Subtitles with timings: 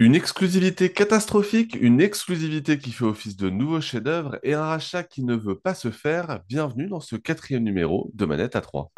[0.00, 5.24] Une exclusivité catastrophique, une exclusivité qui fait office de nouveau chef-d'œuvre et un rachat qui
[5.24, 6.44] ne veut pas se faire.
[6.48, 8.92] Bienvenue dans ce quatrième numéro de Manette à 3.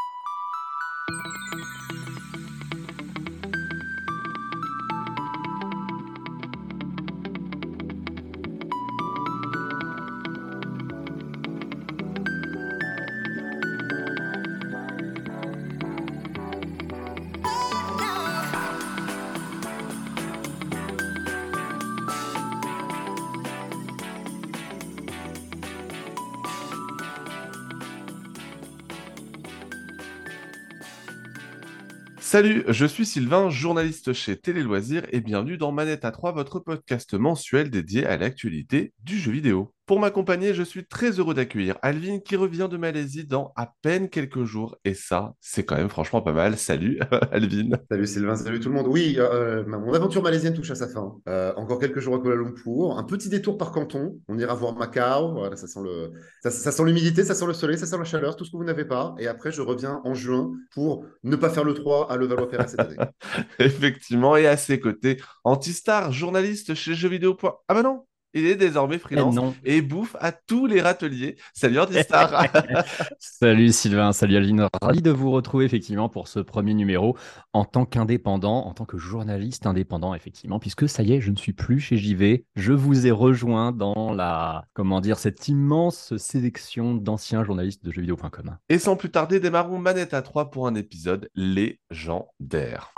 [32.33, 36.61] Salut, je suis Sylvain, journaliste chez Télé Loisirs et bienvenue dans Manette à 3, votre
[36.61, 39.75] podcast mensuel dédié à l'actualité du jeu vidéo.
[39.91, 44.09] Pour m'accompagner, je suis très heureux d'accueillir Alvin qui revient de Malaisie dans à peine
[44.09, 44.77] quelques jours.
[44.85, 46.57] Et ça, c'est quand même franchement pas mal.
[46.57, 47.01] Salut
[47.33, 47.71] Alvin.
[47.91, 48.87] Salut Sylvain, salut tout le monde.
[48.87, 51.17] Oui, euh, mon aventure malaisienne touche à sa fin.
[51.29, 52.99] Euh, encore quelques jours à Kuala Lumpur.
[52.99, 54.17] Un petit détour par canton.
[54.29, 55.33] On ira voir Macao.
[55.33, 58.37] Voilà, ça sent le, ça, sent l'humidité, ça sent le soleil, ça sent la chaleur,
[58.37, 59.17] tout ce que vous n'avez pas.
[59.19, 62.79] Et après, je reviens en juin pour ne pas faire le 3 à Levallois-Perret cette
[62.79, 62.97] année.
[63.59, 64.37] Effectivement.
[64.37, 67.37] Et à ses côtés, Antistar, journaliste chez Jeuxvideo.
[67.67, 71.37] Ah bah non, il est désormais freelance et bouffe à tous les râteliers.
[71.53, 72.47] Salut Antistar
[73.19, 74.69] Salut Sylvain, salut Aline.
[74.81, 77.17] Ravi de vous retrouver effectivement pour ce premier numéro
[77.53, 81.37] en tant qu'indépendant, en tant que journaliste indépendant effectivement, puisque ça y est, je ne
[81.37, 82.45] suis plus chez JV.
[82.57, 88.59] Je vous ai rejoint dans la, comment dire, cette immense sélection d'anciens journalistes de jeuxvideo.com.
[88.69, 92.93] Et sans plus tarder, démarrons Manette à 3 pour un épisode légendaire.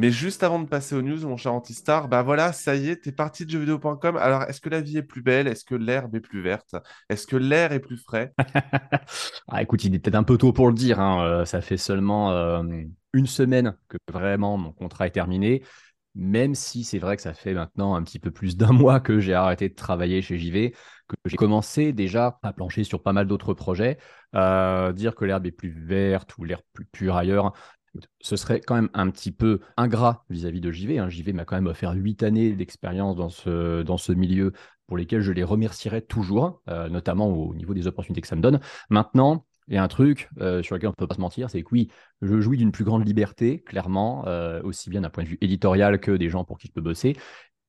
[0.00, 3.02] Mais juste avant de passer aux news, mon cher Antistar, bah voilà, ça y est,
[3.02, 4.16] t'es parti de jeuxvideo.com.
[4.16, 5.46] Alors, est-ce que la vie est plus belle?
[5.46, 6.74] Est-ce que l'herbe est plus verte?
[7.10, 8.32] Est-ce que l'air est plus frais?
[9.48, 11.00] Ah, Écoute, il est peut-être un peu tôt pour le dire.
[11.00, 11.22] Hein.
[11.22, 12.62] Euh, ça fait seulement euh,
[13.12, 15.62] une semaine que vraiment mon contrat est terminé.
[16.14, 19.20] Même si c'est vrai que ça fait maintenant un petit peu plus d'un mois que
[19.20, 20.74] j'ai arrêté de travailler chez JV,
[21.08, 23.98] que j'ai commencé déjà à plancher sur pas mal d'autres projets.
[24.34, 27.52] Euh, dire que l'herbe est plus verte ou l'air plus pur ailleurs,
[28.20, 30.98] ce serait quand même un petit peu ingrat vis-à-vis de JV.
[30.98, 31.08] Hein.
[31.08, 34.52] JV m'a quand même offert huit années d'expérience dans ce, milieu
[34.86, 38.42] pour lesquels je les remercierai toujours, euh, notamment au niveau des opportunités que ça me
[38.42, 38.60] donne.
[38.90, 41.48] Maintenant, il y a un truc euh, sur lequel on ne peut pas se mentir,
[41.48, 41.88] c'est que oui,
[42.22, 46.00] je jouis d'une plus grande liberté, clairement, euh, aussi bien d'un point de vue éditorial
[46.00, 47.16] que des gens pour qui je peux bosser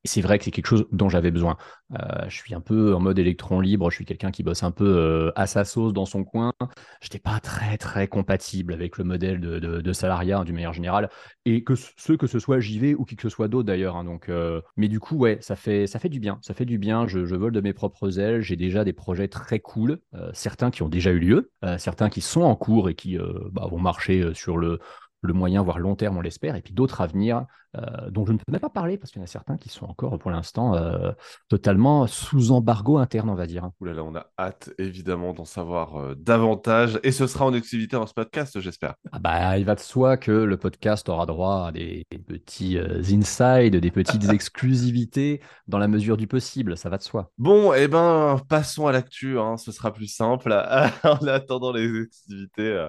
[0.03, 1.57] c'est vrai que c'est quelque chose dont j'avais besoin.
[1.93, 4.71] Euh, je suis un peu en mode électron libre, je suis quelqu'un qui bosse un
[4.71, 6.53] peu euh, à sa sauce dans son coin.
[7.01, 11.09] Je n'étais pas très très compatible avec le modèle de, salariat hein, d'une manière générale,
[11.45, 13.95] et que ce que ce soit JV ou qui que ce soit d'autre d'ailleurs.
[13.95, 14.03] Hein.
[14.03, 16.77] donc, euh, mais du coup, ouais, ça fait ça fait du bien, ça fait du
[16.77, 17.07] bien.
[17.07, 18.41] Je, vole de mes propres ailes.
[18.41, 19.99] J'ai déjà des projets très cool,
[20.33, 23.17] certains qui ont déjà eu lieu, certains qui sont en cours et qui
[23.51, 24.79] bah, vont marcher sur le
[25.21, 27.45] le moyen, voire long terme, on l'espère, et puis d'autres à venir
[27.77, 29.69] euh, dont je ne peux même pas parler parce qu'il y en a certains qui
[29.69, 31.11] sont encore pour l'instant euh,
[31.47, 33.69] totalement sous embargo interne, on va dire.
[33.79, 37.53] Ouh là là, on a hâte évidemment d'en savoir euh, davantage et ce sera en
[37.53, 38.95] exclusivité dans ce podcast, j'espère.
[39.13, 43.77] Ah bah, il va de soi que le podcast aura droit à des, petits insides,
[43.77, 47.31] des petites exclusivités dans la mesure du possible, ça va de soi.
[47.37, 50.51] Bon, et eh ben passons à l'actu, hein, ce sera plus simple.
[51.03, 52.87] en attendant les exclusivités,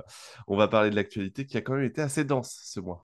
[0.49, 3.01] on va parler de l'actualité qui a quand même été assez dense ce mois.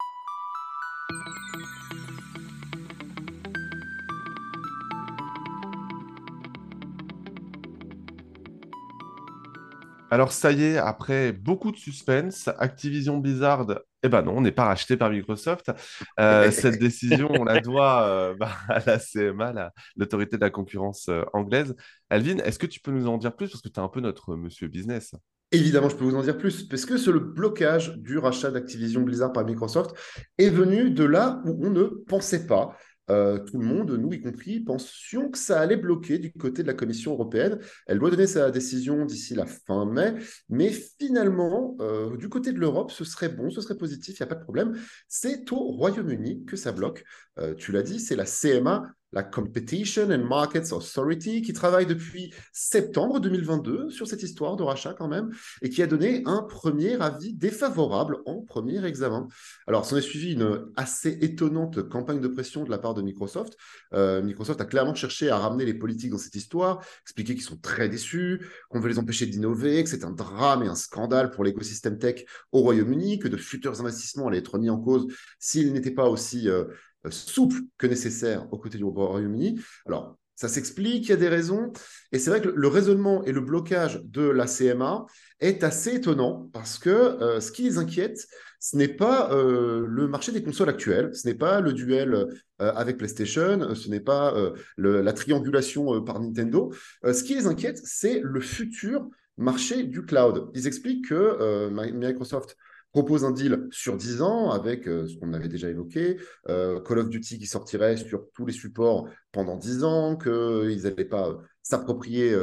[10.10, 13.66] Alors ça y est, après beaucoup de suspense, Activision Blizzard,
[14.02, 15.70] eh ben non, on n'est pas racheté par Microsoft.
[16.18, 21.08] Euh, cette décision, on la doit euh, bah, à la CMA, l'autorité de la concurrence
[21.08, 21.74] euh, anglaise.
[22.08, 23.50] Alvin, est-ce que tu peux nous en dire plus?
[23.50, 25.14] Parce que tu es un peu notre monsieur business
[25.50, 29.00] Évidemment, je peux vous en dire plus, parce que c'est le blocage du rachat d'Activision
[29.00, 29.94] Blizzard par Microsoft
[30.36, 32.76] est venu de là où on ne pensait pas.
[33.10, 36.68] Euh, tout le monde, nous y compris, pensions que ça allait bloquer du côté de
[36.68, 37.58] la Commission européenne.
[37.86, 40.14] Elle doit donner sa décision d'ici la fin mai,
[40.48, 44.24] mais finalement, euh, du côté de l'Europe, ce serait bon, ce serait positif, il n'y
[44.24, 44.78] a pas de problème.
[45.08, 47.04] C'est au Royaume-Uni que ça bloque.
[47.38, 52.32] Euh, tu l'as dit, c'est la CMA la Competition and Markets Authority, qui travaille depuis
[52.52, 55.30] septembre 2022 sur cette histoire de rachat quand même,
[55.62, 59.28] et qui a donné un premier avis défavorable en premier examen.
[59.66, 63.54] Alors, s'en est suivi une assez étonnante campagne de pression de la part de Microsoft.
[63.94, 67.56] Euh, Microsoft a clairement cherché à ramener les politiques dans cette histoire, expliquer qu'ils sont
[67.56, 71.44] très déçus, qu'on veut les empêcher d'innover, que c'est un drame et un scandale pour
[71.44, 75.06] l'écosystème tech au Royaume-Uni, que de futurs investissements allaient être mis en cause
[75.38, 76.48] s'ils n'étaient pas aussi...
[76.48, 76.64] Euh,
[77.10, 79.60] souple que nécessaire aux côtés du Royaume-Uni.
[79.86, 81.72] Alors, ça s'explique, il y a des raisons.
[82.12, 85.04] Et c'est vrai que le raisonnement et le blocage de la CMA
[85.40, 88.24] est assez étonnant parce que euh, ce qui les inquiète,
[88.60, 92.26] ce n'est pas euh, le marché des consoles actuelles, ce n'est pas le duel euh,
[92.58, 94.32] avec PlayStation, ce n'est pas
[94.76, 96.72] la triangulation par Nintendo.
[97.02, 99.08] ce qui les inquiète, c'est le futur
[99.38, 100.50] marché du cloud.
[100.54, 102.56] Ils expliquent que Microsoft
[102.98, 106.16] propose un deal sur 10 ans avec ce qu'on avait déjà évoqué,
[106.46, 111.38] Call of Duty qui sortirait sur tous les supports pendant 10 ans, qu'ils n'allaient pas
[111.62, 112.36] s'approprier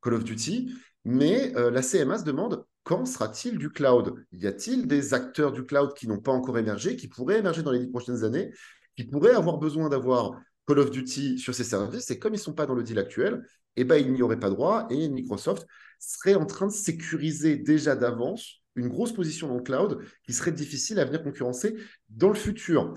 [0.00, 0.72] Call of Duty.
[1.04, 4.14] Mais la CMA se demande quand sera-t-il du cloud?
[4.30, 7.72] Y a-t-il des acteurs du cloud qui n'ont pas encore émergé, qui pourraient émerger dans
[7.72, 8.52] les dix prochaines années,
[8.96, 12.08] qui pourraient avoir besoin d'avoir Call of Duty sur ces services?
[12.12, 13.42] Et comme ils ne sont pas dans le deal actuel,
[13.74, 15.66] eh ben, ils n'y auraient pas droit et Microsoft
[15.98, 20.52] serait en train de sécuriser déjà d'avance une grosse position dans le cloud qui serait
[20.52, 21.76] difficile à venir concurrencer
[22.08, 22.94] dans le futur.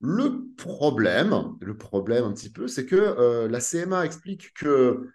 [0.00, 5.08] Le problème, le problème un petit peu, c'est que euh, la CMA explique que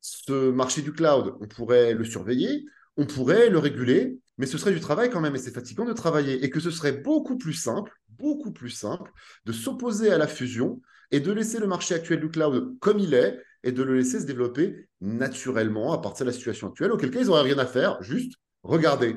[0.00, 2.64] ce marché du cloud, on pourrait le surveiller,
[2.96, 5.92] on pourrait le réguler, mais ce serait du travail quand même et c'est fatigant de
[5.92, 9.10] travailler et que ce serait beaucoup plus simple, beaucoup plus simple
[9.44, 10.80] de s'opposer à la fusion
[11.10, 14.20] et de laisser le marché actuel du cloud comme il est et de le laisser
[14.20, 17.66] se développer naturellement à partir de la situation actuelle, auquel cas ils n'auraient rien à
[17.66, 19.16] faire, juste regarder.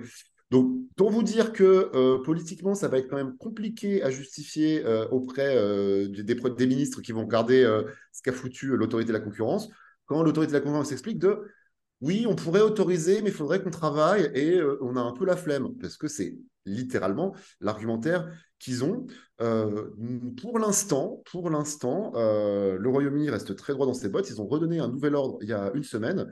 [0.52, 4.86] Donc, pour vous dire que euh, politiquement, ça va être quand même compliqué à justifier
[4.86, 7.64] euh, auprès euh, des, ministres qui vont regarder
[8.12, 9.70] ce qu'a foutu l'autorité de la concurrence,
[10.06, 11.42] quand l'autorité de la concurrence explique de
[12.02, 15.38] oui, on pourrait autoriser, mais il faudrait qu'on travaille et on a un peu la
[15.38, 16.36] flemme parce que c'est
[16.66, 18.28] littéralement l'argumentaire
[18.60, 19.06] qu'ils ont.
[19.42, 19.90] Euh,
[20.40, 24.30] pour l'instant, pour l'instant, euh, le Royaume-Uni reste très droit dans ses bottes.
[24.30, 26.32] Ils ont redonné un nouvel ordre il y a une semaine,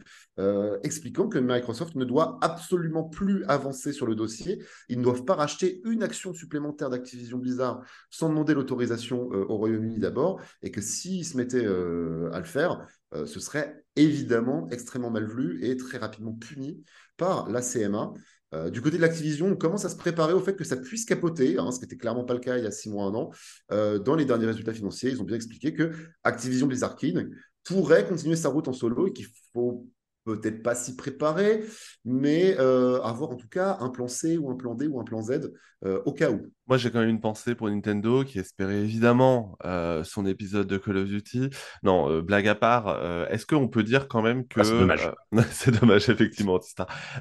[0.84, 4.64] expliquant que Microsoft ne doit absolument plus avancer sur le dossier.
[4.88, 10.00] Ils ne doivent pas racheter une action supplémentaire d'Activision Blizzard sans demander l'autorisation au Royaume-Uni
[10.00, 15.60] d'abord, et que s'ils se mettaient à le faire, ce serait évidemment extrêmement mal vu
[15.64, 16.84] et très rapidement puni
[17.18, 18.14] par la CMA.
[18.54, 21.06] Euh, du côté de l'Activision, on commence à se préparer au fait que ça puisse
[21.06, 23.14] capoter, hein, ce qui n'était clairement pas le cas il y a six mois, un
[23.14, 23.32] an.
[23.72, 25.92] Euh, dans les derniers résultats financiers, ils ont bien expliqué que
[26.24, 27.30] Activision Blizzard King
[27.64, 29.88] pourrait continuer sa route en solo et qu'il faut
[30.36, 31.64] peut-être pas s'y préparer,
[32.06, 35.04] mais euh, avoir en tout cas un plan C ou un plan D ou un
[35.04, 35.52] plan Z
[35.86, 36.42] euh, au cas où.
[36.68, 40.78] Moi, j'ai quand même une pensée pour Nintendo qui espérait évidemment euh, son épisode de
[40.78, 41.50] Call of Duty.
[41.84, 44.60] Non, blague à part, est-ce qu'on peut dire quand même que...
[44.60, 45.12] Ah, c'est dommage.
[45.52, 46.60] c'est dommage, effectivement.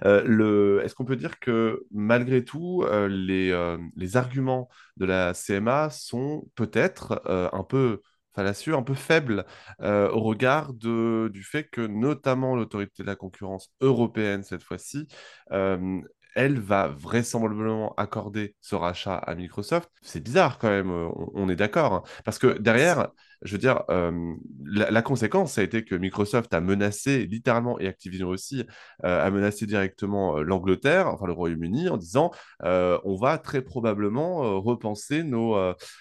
[0.04, 0.80] le...
[0.84, 4.68] Est-ce qu'on peut dire que malgré tout, les, les arguments
[4.98, 8.02] de la CMA sont peut-être un peu
[8.38, 9.44] fallacieux, un peu faible
[9.82, 15.08] euh, au regard du fait que notamment l'autorité de la concurrence européenne cette fois-ci
[15.50, 16.00] euh,
[16.36, 19.90] elle va vraisemblablement accorder ce rachat à Microsoft.
[20.02, 21.92] C'est bizarre quand même, on, est d'accord.
[21.94, 22.02] Hein.
[22.24, 23.08] Parce que derrière,
[23.42, 27.86] je veux dire, euh, la, conséquence, ça a été que Microsoft a menacé, littéralement, et
[27.86, 28.64] Activision aussi,
[29.04, 32.30] euh, a menacé directement l'Angleterre, enfin le Royaume-Uni, en disant
[32.62, 35.56] on va très probablement repenser nos,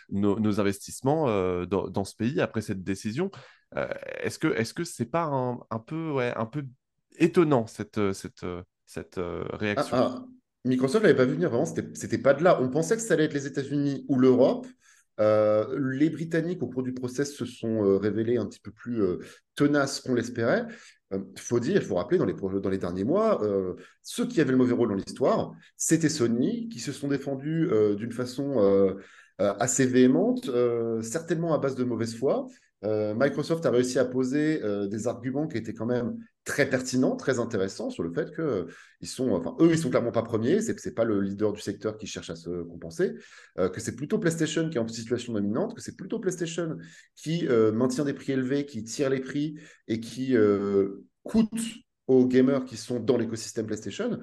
[0.10, 1.26] nos, investissements
[1.66, 3.30] dans, ce pays après cette décision.
[4.24, 6.66] est-ce que est-ce que c'est pas un, un, peu ouais, un peu
[7.20, 8.46] étonnant cette cette
[8.88, 9.96] cette euh, réaction?
[9.96, 10.26] ah, ah.
[10.66, 12.62] Microsoft n'avait pas vu venir, vraiment, c'était pas de là.
[12.62, 14.68] On pensait que ça allait être les États-Unis ou l'Europe.
[15.20, 19.02] Euh, les Britanniques, au cours du process, se sont euh, révélés un petit peu plus
[19.56, 20.66] tenaces qu'on l'espérait.
[21.12, 23.42] Il faut dire, il faut rappeler, dans les, dans les derniers mois,
[24.02, 28.12] ceux qui avaient le mauvais rôle dans l'histoire, c'était Sony, qui se sont défendus d'une
[28.12, 28.98] façon
[29.38, 30.52] assez véhémente,
[31.02, 32.48] certainement à base de mauvaise foi.
[32.84, 36.18] Microsoft a réussi à poser des arguments qui étaient quand même
[36.48, 38.66] très pertinent, très intéressant sur le fait que euh,
[39.02, 41.60] ils sont, enfin, eux, ils sont clairement pas premiers, c'est c'est pas le leader du
[41.60, 43.12] secteur qui cherche à se compenser,
[43.60, 46.78] euh, que c'est plutôt PlayStation qui est en situation dominante, que c'est plutôt PlayStation
[47.16, 50.36] qui euh, maintient des prix élevés, qui tire les prix et qui
[51.24, 51.62] coûte
[52.08, 54.20] aux gamers qui sont dans l'écosystème PlayStation,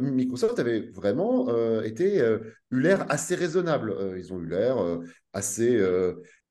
[0.00, 2.18] Microsoft avait vraiment été
[2.70, 3.94] eu l'air assez raisonnable.
[4.18, 4.76] ils ont eu l'air
[5.32, 5.80] assez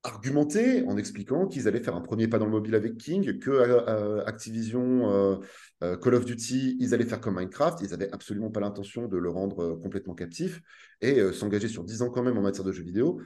[0.03, 3.49] argumenté en expliquant qu'ils allaient faire un premier pas dans le mobile avec King, que
[3.49, 5.39] euh, euh, Activision,
[5.81, 9.17] euh, Call of Duty, ils allaient faire comme Minecraft, ils n'avaient absolument pas l'intention de
[9.17, 10.61] le rendre complètement captif
[11.01, 13.19] et s'engager sur 10 ans quand même en matière de jeux vidéo.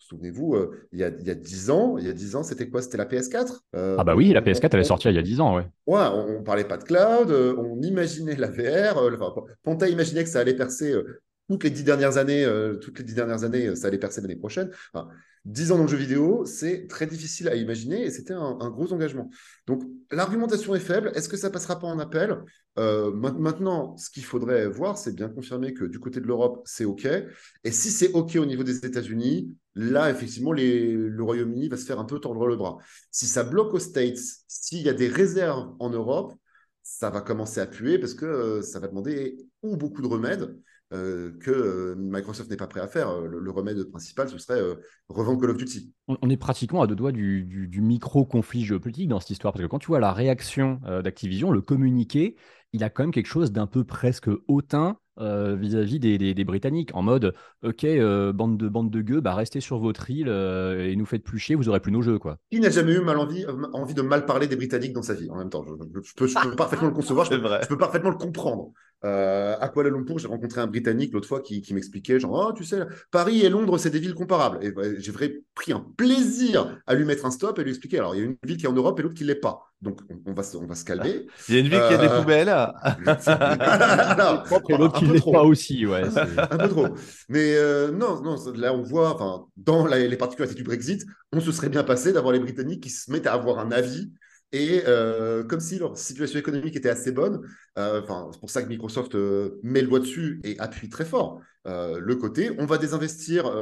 [0.00, 0.56] Souvenez-vous,
[0.92, 2.82] il, y a, il y a 10 ans, il y a 10 ans, c'était quoi?
[2.82, 5.40] C'était la PS4 Ah bah oui, la PS4, elle est sortie il y a 10
[5.40, 5.66] ans, ouais.
[5.86, 9.00] Ouais, on, ne parlait pas de cloud, on imaginait la VR,
[9.62, 10.92] Ponta imaginait que ça allait percer
[11.48, 12.44] toutes les dix dernières années,
[12.82, 14.70] toutes les dix dernières années, ça allait percer l'année prochaine.
[15.46, 18.92] 10 ans dans le jeu vidéo, c'est très difficile à imaginer et c'était un, gros
[18.92, 19.30] engagement.
[19.68, 21.12] Donc, l'argumentation est faible.
[21.14, 22.36] Est-ce que ça passera pas en appel?
[22.78, 26.84] Euh, Maintenant, ce qu'il faudrait voir, c'est bien confirmer que du côté de l'Europe, c'est
[26.84, 27.06] OK.
[27.62, 32.00] Et si c'est OK au niveau des États-Unis, là, effectivement, le Royaume-Uni va se faire
[32.00, 32.78] un peu tordre le bras.
[33.12, 36.34] Si ça bloque aux States, s'il y a des réserves en Europe,
[36.82, 40.56] ça va commencer à puer parce que euh, ça va demander ou beaucoup de remèdes
[40.92, 43.08] euh, que euh, Microsoft n'est pas prêt à faire.
[43.08, 44.60] Euh, le, remède principal, ce serait
[45.08, 45.92] revendre Call of Duty.
[46.06, 49.80] On, est pratiquement à deux doigts du, micro-conflit géopolitique dans cette histoire, parce que quand
[49.80, 52.36] tu vois la réaction d'Activision, le communiqué,
[52.72, 57.34] il a quand même quelque chose d'un peu presque hautain vis-à-vis des, Britanniques, en mode
[57.62, 57.84] Ok,
[58.34, 61.56] bande de bande de gueux, bah, restez sur votre île et nous faites plus chier,
[61.56, 62.18] vous aurez plus nos jeux.
[62.18, 62.38] Quoi.
[62.50, 65.30] Qui n'a jamais eu mal envie, envie de mal parler des Britanniques dans sa vie
[65.30, 68.72] en même temps Je, peux, parfaitement le concevoir, je peux, parfaitement le comprendre.
[69.04, 72.64] Euh, à Kuala Lumpur, j'ai rencontré un Britannique l'autre fois qui, m'expliquait genre, oh, tu
[72.64, 74.58] sais, Paris et Londres, c'est des villes comparables.
[74.64, 77.98] Et j'ai vraiment pris un plaisir à lui mettre un stop et lui expliquer.
[77.98, 79.34] Alors, il y a une ville qui est en Europe et l'autre qui ne l'est
[79.34, 79.70] pas.
[79.82, 81.26] Donc, on, va, on va se calmer.
[81.48, 82.48] Il y a une ville qui a des poubelles.
[84.68, 85.86] et l'autre qui ne l'est pas aussi.
[85.86, 86.02] Ouais,
[86.50, 86.88] un peu trop.
[87.28, 91.68] Mais euh, non, non, là, on voit, dans les particularités du Brexit, on se serait
[91.68, 94.10] bien passé d'avoir les Britanniques qui se mettent à avoir un avis
[94.52, 97.42] et euh, comme si leur situation économique était assez bonne,
[97.78, 98.00] euh,
[98.32, 102.14] c'est pour ça que Microsoft euh, met le doigt dessus et appuie très fort le
[102.14, 103.52] côté, on va désinvestir,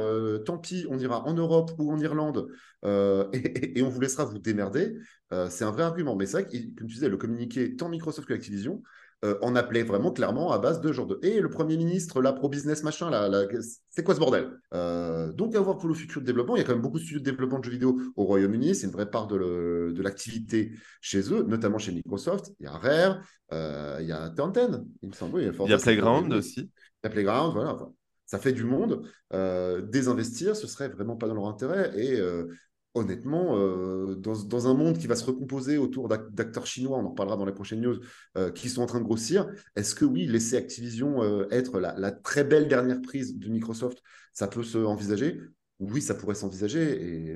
[0.45, 2.49] tant pis, on ira en Europe ou en Irlande
[2.83, 4.95] et, on vous laissera vous démerder.
[5.49, 6.15] c'est un vrai argument.
[6.15, 8.83] Mais c'est vrai que, comme tu disais, le communiqué, tant Microsoft que Activision,
[9.23, 12.33] euh, on appelait vraiment clairement à base de genre de et le premier ministre là
[12.33, 13.29] pro business machin là,
[13.89, 14.49] c'est quoi ce bordel?
[14.73, 16.99] Euh, donc à voir pour le futur de développement il y a quand même beaucoup
[16.99, 20.73] de studios de développement de jeux vidéo au Royaume-Uni c'est une vraie part de, l'activité
[21.01, 23.21] chez eux notamment chez Microsoft il y a Rare
[23.53, 26.59] euh, il y a Turn il me semble il y a, Playground aussi.
[26.59, 27.77] Il y a Playground voilà
[28.27, 29.07] ça fait du monde.
[29.31, 32.19] Désinvestir ce serait vraiment pas dans leur intérêt et
[32.95, 37.35] honnêtement, euh, dans, un monde qui va se recomposer autour d'acteurs chinois, on en reparlera
[37.35, 37.99] dans les prochaines news,
[38.37, 42.11] euh, qui sont en train de grossir, est-ce que oui, laisser Activision euh, être la,
[42.11, 44.01] très belle dernière prise de Microsoft,
[44.33, 45.41] ça peut se envisager?
[45.79, 47.35] Oui, ça pourrait s'envisager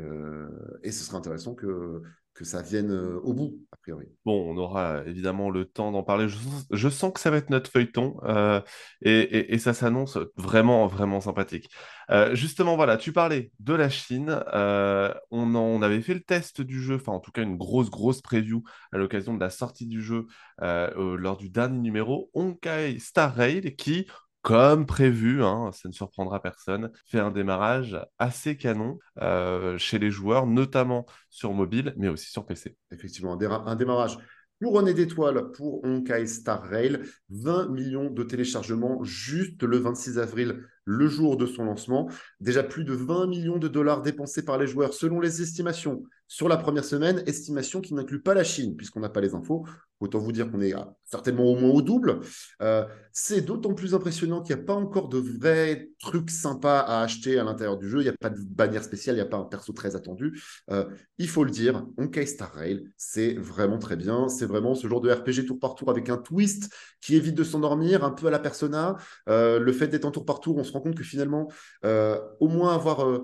[0.83, 2.01] et, ce serait intéressant que,
[2.39, 4.05] que ça vienne euh, au bout, a priori.
[4.23, 6.27] Bon, on aura évidemment le temps d'en parler.
[6.71, 8.61] Je, sens que ça va être notre feuilleton euh,
[9.01, 11.69] et, ça s'annonce vraiment, vraiment sympathique.
[12.09, 14.41] Euh, justement, voilà, tu parlais de la Chine.
[14.53, 18.21] on, on, avait fait le test du jeu, enfin en tout cas une grosse, grosse
[18.21, 20.25] preview à l'occasion de la sortie du jeu
[20.61, 24.07] lors du dernier numéro, Honkai Star Rail, qui
[24.41, 30.11] comme prévu, hein, ça ne surprendra personne, fait un démarrage assez canon euh, chez les
[30.11, 32.77] joueurs, notamment sur mobile, mais aussi sur PC.
[32.91, 34.17] Effectivement, un, démarrage
[34.61, 41.07] couronné d'étoiles pour Honkai Star Rail, 20 millions de téléchargements juste le 26 avril, le
[41.07, 42.09] jour de son lancement.
[42.39, 46.47] Déjà plus de 20 millions de dollars dépensés par les joueurs selon les estimations sur
[46.47, 49.65] la première semaine, estimation qui n'inclut pas la Chine, puisqu'on n'a pas les infos.
[49.99, 52.21] Autant vous dire qu'on est certainement au moins au double.
[52.61, 57.01] Euh, c'est d'autant plus impressionnant qu'il n'y a pas encore de vrais trucs sympas à
[57.01, 57.99] acheter à l'intérieur du jeu.
[57.99, 60.39] Il n'y a pas de bannière spéciale, il n'y a pas un perso très attendu.
[60.69, 60.85] Euh,
[61.17, 64.29] il faut le dire, Honkai Star Rail, c'est vraiment très bien.
[64.29, 66.71] C'est vraiment ce genre de RPG tour par tour avec un twist
[67.01, 68.95] qui évite de s'endormir, un peu à la persona.
[69.27, 71.51] Euh, le fait d'être en tour par tour, on se rend compte que finalement,
[71.83, 73.21] au moins avoir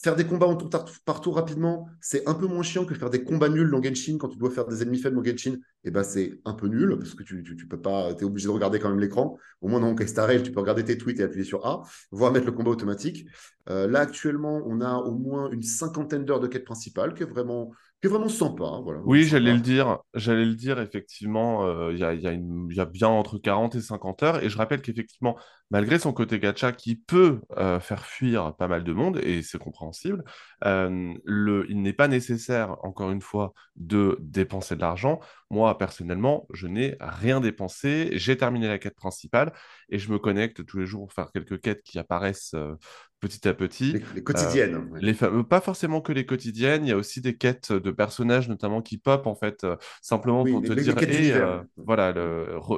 [0.00, 0.70] Faire des combats en tour
[1.04, 4.16] par tour rapidement, c'est un peu moins chiant que faire des combats nuls dans Genshin
[4.16, 5.54] quand tu dois faire des ennemis faibles dans Genshin.
[5.54, 8.46] Et eh ben c'est un peu nul parce que tu, tu, peux pas, es obligé
[8.46, 9.36] de regarder quand même l'écran.
[9.60, 12.46] Au moins dans Rail, tu peux regarder tes tweets et appuyer sur A, voire mettre
[12.46, 13.26] le combat automatique.
[13.70, 17.26] Euh, là actuellement, on a au moins une cinquantaine d'heures de quête principale qui est
[17.26, 18.64] vraiment qui est vraiment sympa.
[18.64, 19.98] Hein, voilà, oui, j'allais le dire.
[20.14, 23.80] J'allais le dire, effectivement, euh, il y, a, y, y, a, bien entre 40 et
[23.80, 24.44] 50 heures.
[24.44, 25.36] Et je rappelle qu'effectivement,
[25.70, 29.58] malgré son côté gacha qui peut euh, faire fuir pas mal de monde, et c'est
[29.58, 30.24] compréhensible,
[30.64, 35.20] euh, le, il n'est pas nécessaire, encore une fois, de dépenser de l'argent.
[35.50, 38.10] Moi, personnellement, je n'ai rien dépensé.
[38.12, 39.52] J'ai terminé la quête principale
[39.88, 42.54] et je me connecte tous les jours pour faire quelques quêtes qui apparaissent
[43.20, 44.00] petit à petit.
[44.14, 44.90] Les, quotidiennes.
[44.94, 48.48] Euh, les pas forcément que les quotidiennes, il y a aussi des quêtes de personnages
[48.48, 50.96] notamment qui pop en fait, euh, simplement pour te dire,
[51.36, 52.14] euh, voilà,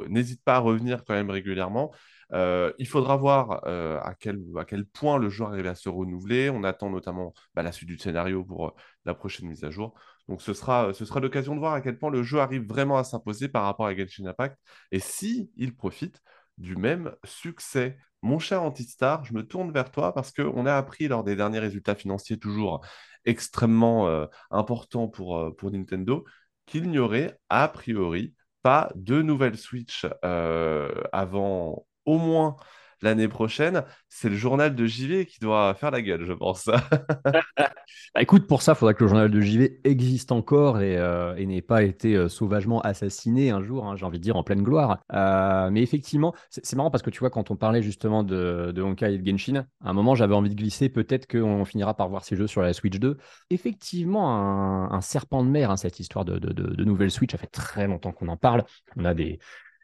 [0.08, 1.92] n'hésite pas à revenir quand même régulièrement.
[2.32, 6.50] Il faudra voir à, quel, à quel point le jeu arrive à se renouveler.
[6.50, 9.94] On attend notamment bah, la suite du scénario pour la prochaine mise à jour.
[10.30, 13.48] Donc ce sera, l'occasion de voir à quel point le jeu arrive vraiment à s'imposer
[13.48, 14.56] par rapport à Genshin Impact
[14.92, 16.22] et si il profite
[16.56, 17.98] du même succès.
[18.22, 21.58] Mon cher Antistar, je me tourne vers toi parce qu'on a appris lors des derniers
[21.58, 22.86] résultats financiers toujours
[23.24, 26.24] extrêmement euh, importants pour, euh, Nintendo
[26.66, 32.56] qu'il n'y aurait a priori pas de nouvelle Switch euh, avant au moins
[33.02, 36.68] l'année prochaine, c'est le journal de JV qui doit faire la gueule, je pense.
[38.14, 41.34] Bah, écoute, pour ça, il faudrait que le journal de JV existe encore et, euh,
[41.44, 44.62] n'ait pas été euh, sauvagement assassiné un jour, hein, j'ai envie de dire, en pleine
[44.62, 44.98] gloire.
[45.12, 48.82] Euh, mais effectivement, c'est marrant parce que tu vois, quand on parlait justement de, de
[48.82, 52.08] Honkai et de Genshin, à un moment, j'avais envie de glisser peut-être qu'on finira par
[52.08, 53.16] voir ces jeux sur la Switch 2.
[53.50, 57.86] Effectivement, un, serpent de mer, hein, cette histoire de, de nouvelle Switch, ça fait très
[57.86, 58.64] longtemps qu'on en parle.
[58.96, 59.38] On a des,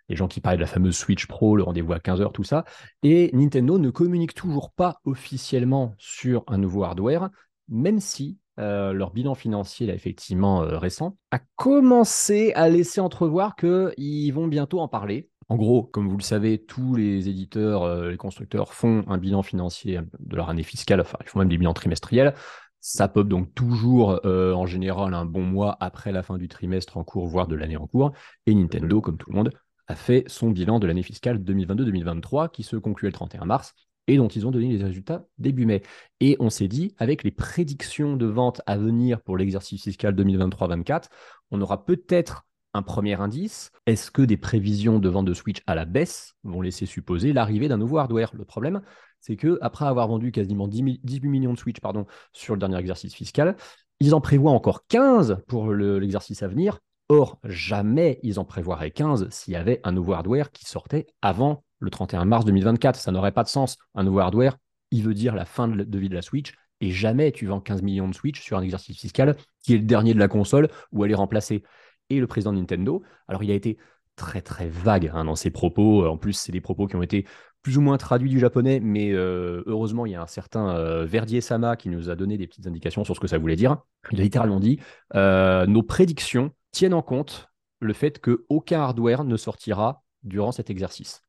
[0.08, 2.64] les gens qui parlent de la fameuse Switch Pro, le rendez-vous à 15h, tout ça.
[3.02, 7.30] Et Nintendo ne communique toujours pas officiellement sur un nouveau hardware,
[7.68, 13.54] même si euh, leur bilan financier, là, effectivement euh, récent, a commencé à laisser entrevoir
[13.56, 15.28] qu'ils vont bientôt en parler.
[15.48, 19.42] En gros, comme vous le savez, tous les éditeurs, euh, les constructeurs font un bilan
[19.42, 22.34] financier de leur année fiscale, enfin, ils font même des bilans trimestriels.
[22.80, 27.02] Ça pop donc toujours en général un bon mois après la fin du trimestre en
[27.02, 28.12] cours, voire de l'année en cours.
[28.46, 29.50] Et Nintendo, comme tout le monde,
[29.88, 33.74] a fait son bilan de l'année fiscale 2022-2023 qui se concluait le 31 mars
[34.08, 35.82] et dont ils ont donné les résultats début mai.
[36.20, 41.04] Et on s'est dit, avec les prédictions de vente à venir pour l'exercice fiscal 2023-2024,
[41.50, 43.70] on aura peut-être un premier indice.
[43.86, 47.68] Est-ce que des prévisions de vente de Switch à la baisse vont laisser supposer l'arrivée
[47.68, 48.30] d'un nouveau hardware?
[48.34, 48.82] Le problème,
[49.20, 53.14] c'est que après avoir vendu quasiment 18 millions de Switch pardon, sur le dernier exercice
[53.14, 53.56] fiscal,
[53.98, 56.78] ils en prévoient encore 15 pour l'exercice à venir.
[57.08, 61.64] Or, jamais ils en prévoiraient 15 s'il y avait un nouveau hardware qui sortait avant
[61.78, 62.96] le 31 mars 2024.
[62.98, 63.76] Ça n'aurait pas de sens.
[63.94, 64.56] Un nouveau hardware,
[64.90, 66.52] il veut dire la fin de vie de la Switch.
[66.80, 69.84] Et jamais tu vends 15 millions de Switch sur un exercice fiscal qui est le
[69.84, 71.62] dernier de la console où elle est remplacée.
[72.10, 73.78] Et le président de Nintendo, alors il a été
[74.16, 76.06] très très vague hein, dans ses propos.
[76.06, 77.26] En plus, c'est des propos qui ont été
[77.66, 81.04] plus ou moins traduits du japonais, mais euh, heureusement, il y a un certain euh,
[81.04, 83.78] Verdier Sama qui nous a donné des petites indications sur ce que ça voulait dire.
[84.12, 84.78] Il a littéralement dit
[85.16, 87.48] euh, Nos prédictions tiennent en compte
[87.80, 91.22] le fait qu'aucun hardware ne sortira durant cet exercice.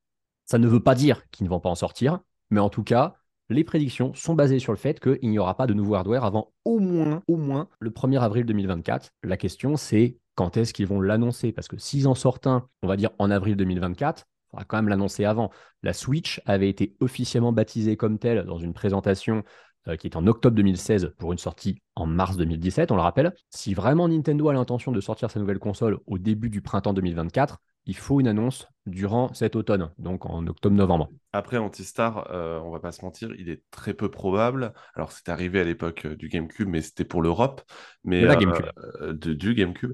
[0.45, 2.19] Ça ne veut pas dire qu'ils ne vont pas en sortir,
[2.51, 3.15] mais en tout cas,
[3.49, 6.53] les prédictions sont basées sur le fait qu'il n'y aura pas de nouveau hardware avant
[6.65, 9.09] au moins, au moins le 1er avril 2024.
[9.23, 11.51] La question, c'est quand est-ce qu'ils vont l'annoncer?
[11.51, 14.77] Parce que s'ils en sortent un, on va dire en avril 2024, il faudra quand
[14.77, 15.51] même l'annoncer avant.
[15.83, 19.43] La Switch avait été officiellement baptisée comme telle dans une présentation
[19.87, 23.33] euh, qui est en octobre 2016 pour une sortie en mars 2017, on le rappelle.
[23.49, 27.59] Si vraiment Nintendo a l'intention de sortir sa nouvelle console au début du printemps 2024,
[27.87, 31.09] il faut une annonce durant cet automne, donc en octobre-novembre.
[31.33, 34.73] Après, Antistar, euh, on va pas se mentir, il est très peu probable.
[34.93, 37.61] Alors, c'est arrivé à l'époque euh, du GameCube, mais c'était pour l'Europe.
[38.03, 38.67] Mais la GameCube.
[39.13, 39.93] du GameCube.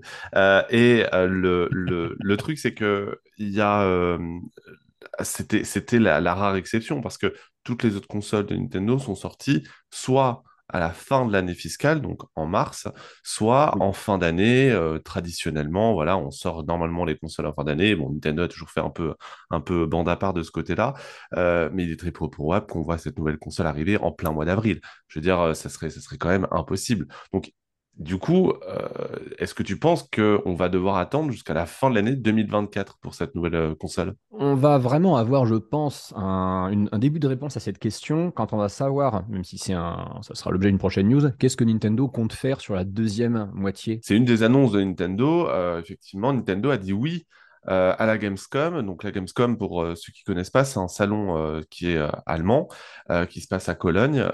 [0.69, 4.17] et le, le, le, truc, c'est que il y a
[5.21, 9.63] c'était la, la, rare exception parce que toutes les autres consoles de Nintendo sont sorties
[9.91, 12.87] soit à la fin de l'année fiscale, donc en mars,
[13.23, 14.71] soit en fin d'année.
[14.71, 17.95] Euh, traditionnellement, voilà, on sort normalement les consoles en fin d'année.
[17.95, 19.13] Bon, Nintendo a toujours fait un peu,
[19.49, 20.93] un peu bande à part de ce côté-là,
[21.35, 24.45] euh, mais il est très probable qu'on voit cette nouvelle console arriver en plein mois
[24.45, 24.81] d'avril.
[25.07, 27.07] Je veux dire, euh, ça serait, ça serait quand même impossible.
[27.33, 27.51] Donc,
[27.97, 28.87] du coup, euh,
[29.37, 33.13] est-ce que tu penses qu'on va devoir attendre jusqu'à la fin de l'année 2024 pour
[33.13, 34.15] cette nouvelle euh, console?
[34.31, 38.57] On va vraiment avoir, je pense, un, début de réponse à cette question quand on
[38.57, 42.07] va savoir, même si c'est un, ça sera l'objet d'une prochaine news, qu'est-ce que Nintendo
[42.07, 43.99] compte faire sur la deuxième moitié?
[44.01, 45.47] C'est une des annonces de Nintendo.
[45.49, 47.27] Euh, effectivement, Nintendo a dit oui
[47.69, 48.81] euh, à la Gamescom.
[48.85, 51.99] Donc la Gamescom, pour euh, ceux qui connaissent pas, c'est un salon euh, qui est
[52.25, 52.67] allemand,
[53.29, 54.25] qui se passe à Cologne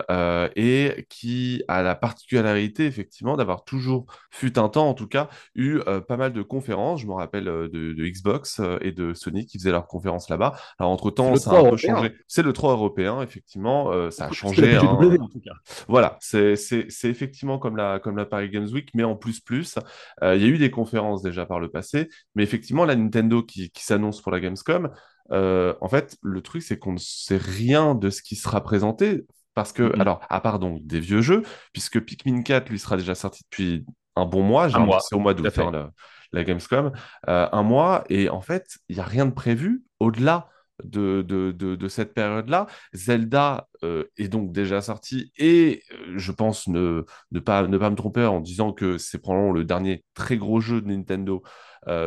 [0.55, 5.79] et qui a la particularité effectivement d'avoir toujours, fut un temps en tout cas, eu
[6.07, 7.01] pas mal de conférences.
[7.01, 10.55] Je me rappelle de, Xbox et de Sony qui faisaient leurs conférences là-bas.
[10.79, 12.13] Alors entre temps, ça a un peu changé.
[12.27, 14.75] C'est le 3 européen, effectivement, ça a changé.
[14.75, 14.97] Hein.
[15.19, 15.53] En tout cas.
[15.87, 16.55] Voilà, c'est
[17.03, 19.77] effectivement comme la, comme la Paris Games Week, mais en plus plus.
[20.21, 23.71] Il y a eu des conférences déjà par le passé, mais effectivement la Nintendo qui,
[23.75, 24.89] s'annonce pour la Gamescom,
[25.31, 29.25] euh, en fait, le truc, c'est qu'on ne sait rien de ce qui sera présenté.
[29.53, 30.01] Parce que, mm-hmm.
[30.01, 33.85] alors, à part donc des vieux jeux, puisque Pikmin 4, lui, sera déjà sorti depuis
[34.15, 34.69] un bon mois.
[34.69, 35.91] C'est au mois d'août, hein, la,
[36.31, 36.91] la, Gamescom.
[37.27, 38.03] Euh, un mois.
[38.09, 40.49] Et en fait, il n'y a rien de prévu au-delà
[40.83, 42.67] de, de, de, cette période-là.
[42.93, 45.83] Zelda euh, est donc déjà sorti et
[46.15, 49.65] je pense ne, ne, pas, ne pas me tromper en disant que c'est probablement le
[49.65, 51.43] dernier très gros jeu de Nintendo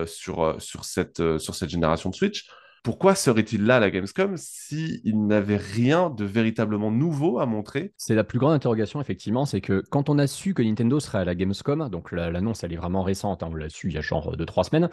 [0.07, 2.49] sur, euh, sur, cette, euh, sur cette génération de Switch.
[2.83, 7.95] Pourquoi serait-il là à la Gamescom s'il n'avait rien de véritablement nouveau à montrer?
[7.97, 11.19] C'est la plus grande interrogation, effectivement, c'est que quand on a su que Nintendo serait
[11.19, 13.99] à la Gamescom, donc l'annonce elle est vraiment récente, hein, on l'a su il y
[13.99, 14.89] a genre 2-3 semaines,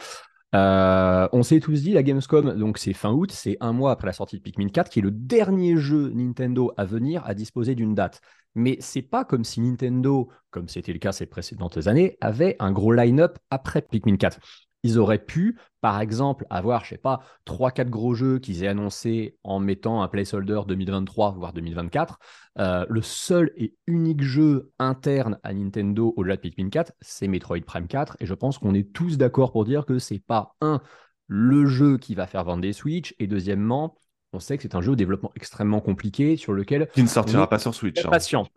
[0.54, 4.13] on s'est tous dit la Gamescom, donc c'est fin août, c'est un mois après la
[4.13, 7.96] sortie de Pikmin 4, qui est le dernier jeu Nintendo à venir à disposer d'une
[7.96, 8.22] date.
[8.56, 12.72] Mais c'est pas comme si Nintendo, comme c'était le cas ces précédentes années, avait un
[12.72, 14.39] gros line-up après Pikmin 4.
[14.84, 19.38] Ils auraient pu, par exemple, avoir, je sais pas, 3-4 gros jeux qu'ils aient annoncés
[19.44, 22.20] en mettant un placeholder 2023, voire 2024.
[22.60, 27.62] Euh, le seul et unique jeu interne à Nintendo au-delà de Pikmin 4, c'est Metroid
[27.65, 28.18] Prime 4.
[28.20, 30.82] Et je pense qu'on est tous d'accord pour dire que c'est pas un
[31.28, 33.96] le jeu qui va faire vendre des Switch, et deuxièmement,
[34.34, 36.89] on sait que c'est un jeu au développement extrêmement compliqué sur lequel.
[36.94, 38.04] Qui ne sortira pas sur Switch.
[38.04, 38.10] Hein.
[38.10, 38.48] Patient.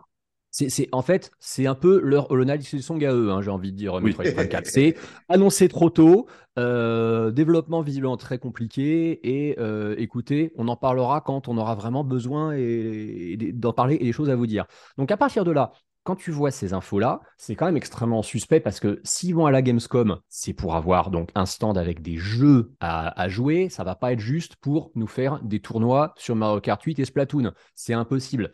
[0.53, 3.73] C'est, en fait, c'est un peu leur Hollow Knight Song à eux, hein, j'ai envie
[3.73, 4.67] de dire, Metroid Prime 4.
[4.67, 4.97] C'est
[5.31, 6.27] annoncé trop tôt,
[6.59, 12.05] euh, développement visiblement très compliqué, et euh, écoutez, on en parlera quand on aura vraiment
[12.05, 14.67] besoin et, d'en parler et des choses à vous dire.
[14.99, 15.73] Donc à partir de là,
[16.05, 19.51] quand tu vois ces infos-là, c'est quand même extrêmement suspect parce que s'ils vont à
[19.51, 23.69] la Gamescom, c'est pour avoir donc un stand avec des jeux à, jouer.
[23.69, 27.05] Ça va pas être juste pour nous faire des tournois sur Mario Kart 8 et
[27.05, 27.53] Splatoon.
[27.75, 28.51] C'est impossible.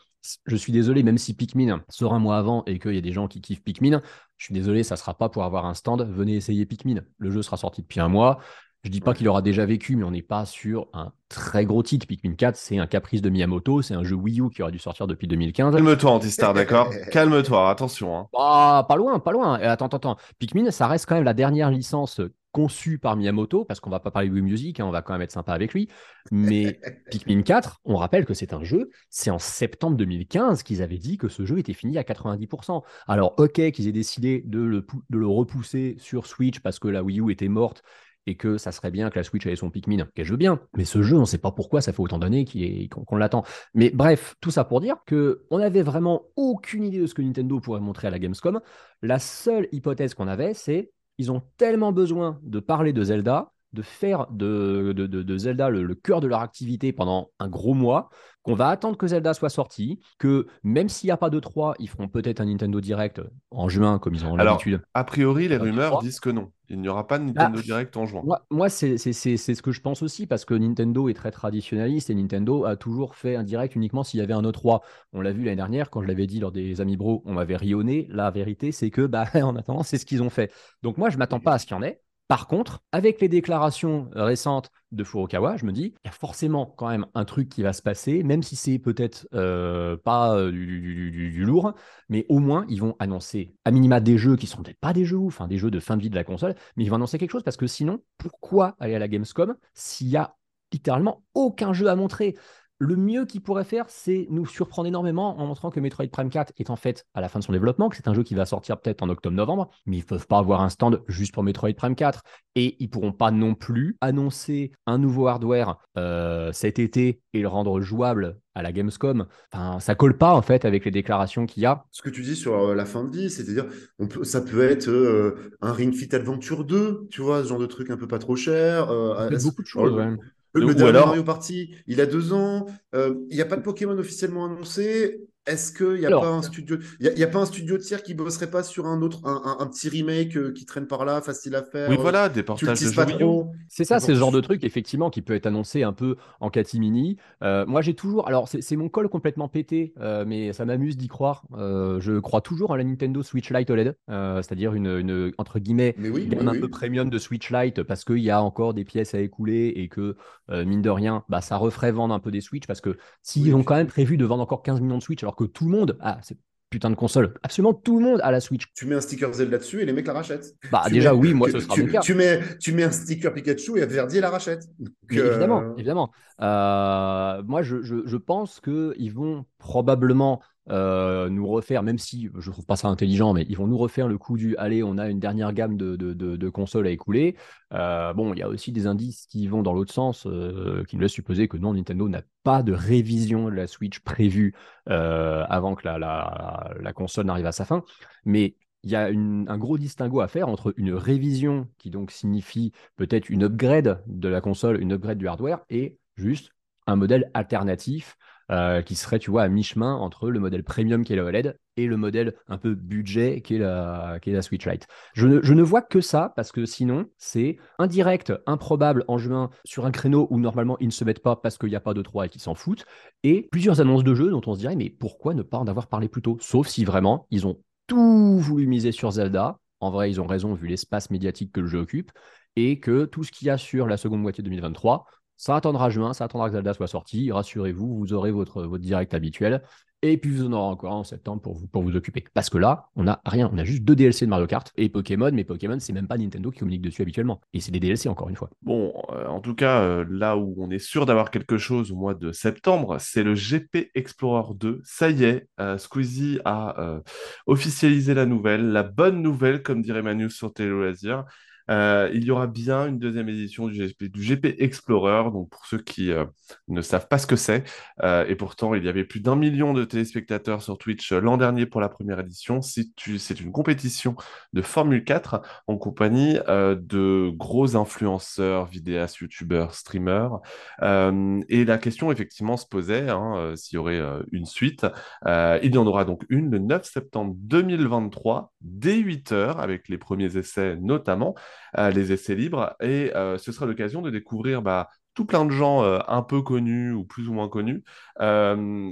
[0.46, 3.12] Je suis désolé, même si Pikmin sort un mois avant et qu'il y a des
[3.12, 4.02] gens qui kiffent Pikmin,
[4.36, 6.02] je suis désolé, ça sera pas pour avoir un stand.
[6.02, 7.02] Venez essayer Pikmin.
[7.18, 8.38] Le jeu sera sorti depuis un mois.
[8.84, 11.82] Je dis pas qu'il aura déjà vécu, mais on n'est pas sur un très gros
[11.82, 12.06] titre.
[12.06, 14.78] Pikmin 4, c'est un caprice de Miyamoto, c'est un jeu Wii U qui aurait dû
[14.78, 15.74] sortir depuis 2015.
[15.74, 16.90] Calme-toi, Antistar, d'accord?
[17.10, 18.16] Calme-toi, attention.
[18.16, 18.28] Hein.
[18.36, 19.54] Ah, pas loin, pas loin.
[19.54, 20.16] Attends, attends, attends.
[20.38, 22.20] Pikmin, ça reste quand même la dernière licence
[22.52, 25.12] conçue par Miyamoto, parce qu'on va pas parler de Wii Music, hein, on va quand
[25.12, 25.88] même être sympa avec lui.
[26.30, 30.98] Mais Pikmin 4, on rappelle que c'est un jeu, c'est en septembre 2015 qu'ils avaient
[30.98, 32.82] dit que ce jeu était fini à 90%.
[33.06, 37.02] Alors, ok, qu'ils aient décidé de le, de le repousser sur Switch parce que la
[37.02, 37.82] Wii U était morte
[38.28, 40.60] et que ça serait bien que la Switch ait son Pikmin, qu'elle je veux bien.
[40.76, 42.44] Mais ce jeu, on ne sait pas pourquoi, ça fait autant d'années
[42.90, 43.42] qu'on l'attend.
[43.72, 47.22] Mais bref, tout ça pour dire que on n'avait vraiment aucune idée de ce que
[47.22, 48.60] Nintendo pourrait montrer à la Gamescom.
[49.00, 53.82] La seule hypothèse qu'on avait, c'est ils ont tellement besoin de parler de Zelda de
[53.82, 58.08] faire de, de, Zelda le, cœur de leur activité pendant un gros mois,
[58.42, 61.74] qu'on va attendre que Zelda soit sorti, que même s'il n'y a pas de 3,
[61.78, 64.80] ils feront peut-être un Nintendo Direct en juin, comme ils ont l'habitude.
[64.94, 66.50] A priori, les rumeurs disent que non.
[66.70, 68.22] Il n'y aura pas de Nintendo bah, Direct en juin.
[68.50, 72.64] Moi, c'est ce que je pense aussi, parce que Nintendo est très traditionnaliste et Nintendo
[72.64, 74.80] a toujours fait un direct uniquement s'il y avait un E3.
[75.12, 77.56] On l'a vu l'année dernière, quand je l'avais dit lors des Amis Bro, on m'avait
[77.56, 78.06] rionné.
[78.10, 80.52] La vérité, c'est que, bah, en attendant, c'est ce qu'ils ont fait.
[80.82, 82.00] Donc moi, je ne m'attends pas à ce qu'il y en ait.
[82.28, 86.66] Par contre, avec les déclarations récentes de Furukawa, je me dis, il y a forcément
[86.66, 90.50] quand même un truc qui va se passer, même si c'est peut-être euh, pas euh,
[90.52, 91.72] du, lourd,
[92.10, 95.06] mais au moins ils vont annoncer à minima des jeux qui sont peut-être pas des
[95.06, 97.16] jeux enfin des jeux de fin de vie de la console, mais ils vont annoncer
[97.16, 100.36] quelque chose parce que sinon, pourquoi aller à la Gamescom s'il y a
[100.70, 102.36] littéralement aucun jeu à montrer?
[102.78, 106.52] Le mieux qu'il pourrait faire, c'est nous surprendre énormément en montrant que Metroid Prime 4
[106.58, 108.46] est en fait à la fin de son développement, que c'est un jeu qui va
[108.46, 111.72] sortir peut-être en octobre-novembre, mais ils ne peuvent pas avoir un stand juste pour Metroid
[111.72, 112.22] Prime 4.
[112.54, 117.48] Et ils pourront pas non plus annoncer un nouveau hardware euh, cet été et le
[117.48, 119.26] rendre jouable à la Gamescom.
[119.52, 121.84] Enfin, ça colle pas en fait avec les déclarations qu'il y a.
[121.92, 123.66] Ce que tu dis sur euh, la fin de vie, c'est-à-dire,
[124.10, 127.66] peut, ça peut être euh, un Ring Fit Adventure 2, tu vois, ce genre de
[127.66, 128.88] truc un peu pas trop cher.
[128.88, 130.16] beaucoup de choses, ouais.
[130.54, 132.66] Le dernier Mario Party, il a deux ans.
[132.94, 135.20] Euh, il n'y a pas de Pokémon officiellement annoncé.
[135.48, 136.76] Est-ce qu'il n'y a, pas un studio...
[137.00, 140.36] y a, pas un studio tiers qui bosserait pas sur un autre, un, petit remake
[140.36, 143.26] euh, qui traîne par là, facile à faire Oui, voilà, des portages de jeux
[143.68, 146.50] C'est ça, c'est ce genre de truc, effectivement, qui peut être annoncé un peu en
[146.50, 147.16] catimini.
[147.42, 148.28] Euh, moi, j'ai toujours.
[148.28, 151.44] Alors, c'est mon col complètement pété, euh, mais ça m'amuse d'y croire.
[151.56, 156.60] je crois toujours à la Nintendo Switch Lite OLED, c'est-à-dire une, entre guillemets, gamme un
[156.60, 159.88] peu premium de Switch Lite parce qu'il y a encore des pièces à écouler et
[159.88, 160.16] que,
[160.50, 163.62] mine de rien, bah, ça referait vendre un peu des Switch parce que s'ils ont
[163.62, 165.96] quand même prévu de vendre encore 15 millions de Switch alors que tout le monde
[166.00, 168.64] a cette putain de console, absolument tout le monde a la Switch.
[168.74, 170.54] Tu mets un sticker Zelda dessus et les mecs la rachètent.
[170.70, 172.00] Bah déjà oui, moi ce sera tu, mon cas.
[172.00, 174.64] Tu mets, tu mets un sticker Pikachu et Verdi la rachète.
[175.08, 176.10] Évidemment, euh, évidemment.
[176.42, 182.50] Euh, moi je, je, je pense qu'ils vont probablement euh, nous refaire, même si je
[182.50, 185.08] trouve pas ça intelligent, mais ils vont nous refaire le coup du allez, on a
[185.08, 187.36] une dernière gamme de, consoles à écouler.
[187.72, 190.96] Euh, bon, il y a aussi des indices qui vont dans l'autre sens, euh, qui
[190.96, 194.54] nous laissent supposer que non, Nintendo n'a pas de révision de la Switch prévue
[194.86, 197.82] avant que la console n'arrive à sa fin.
[198.24, 198.54] Mais
[198.84, 203.28] il y a un gros distinguo à faire entre une révision qui donc signifie peut-être
[203.28, 206.52] une upgrade de la console, une upgrade du hardware, et juste
[206.86, 208.16] un modèle alternatif
[208.50, 211.58] euh, qui serait, tu vois, à mi-chemin entre le modèle premium qui est la OLED
[211.76, 214.86] et le modèle un peu budget qui est la, qui est la Switch Lite.
[215.14, 219.50] Je ne, je ne vois que ça parce que sinon, c'est indirect, improbable en juin
[219.64, 221.94] sur un créneau où normalement ils ne se mettent pas parce qu'il n'y a pas
[221.94, 222.84] de 3 et qu'ils s'en foutent,
[223.22, 225.86] et plusieurs annonces de jeux dont on se dirait, mais pourquoi ne pas en avoir
[225.86, 226.38] parlé plus tôt?
[226.40, 229.58] Sauf si vraiment ils ont tout voulu miser sur Zelda.
[229.80, 232.12] En vrai, ils ont raison vu l'espace médiatique que le jeu occupe
[232.56, 235.06] et que tout ce qu'il y a sur la seconde moitié 2023,
[235.38, 237.32] Ça attendra juin, ça attendra que Zelda soit sorti.
[237.32, 239.62] Rassurez-vous, vous aurez votre, votre direct habituel.
[240.02, 242.24] Et puis vous en aurez encore en septembre pour vous, pour vous occuper.
[242.32, 243.50] Parce que là, on n'a rien.
[243.52, 246.16] On a juste deux DLC de Mario Kart et Pokémon, mais Pokémon, c'est même pas
[246.16, 247.40] Nintendo qui communique dessus habituellement.
[247.52, 248.50] Et c'est des DLC encore une fois.
[248.62, 251.96] Bon, euh, en tout cas, euh, là où on est sûr d'avoir quelque chose au
[251.96, 254.80] mois de septembre, c'est le GP Explorer 2.
[254.84, 257.00] Ça y est, euh, Squeezie a
[257.46, 261.24] officialisé la nouvelle, la bonne nouvelle, comme dirait Manu sur Télé Loisirs.
[261.70, 266.12] Euh, il y aura bien une deuxième édition du GP, Explorer, donc pour ceux qui
[266.12, 266.24] euh,
[266.68, 267.64] ne savent pas ce que c'est,
[268.02, 271.66] euh, et pourtant il y avait plus d'un million de téléspectateurs sur Twitch l'an dernier
[271.66, 272.60] pour la première édition.
[272.62, 274.16] C'est une compétition
[274.52, 280.40] de Formule 4 en compagnie de gros influenceurs, vidéastes, youtubeurs, streamers.
[280.82, 284.00] et la question effectivement se posait hein, s'il y aurait
[284.32, 284.86] une suite.
[285.26, 290.36] il y en aura donc une le 9 septembre 2023 dès 8h avec les premiers
[290.36, 291.34] essais notamment.
[291.76, 292.74] Euh, les essais libres.
[292.80, 296.42] Et euh, ce sera l'occasion de découvrir bah, tout plein de gens euh, un peu
[296.42, 297.82] connus ou plus ou moins connus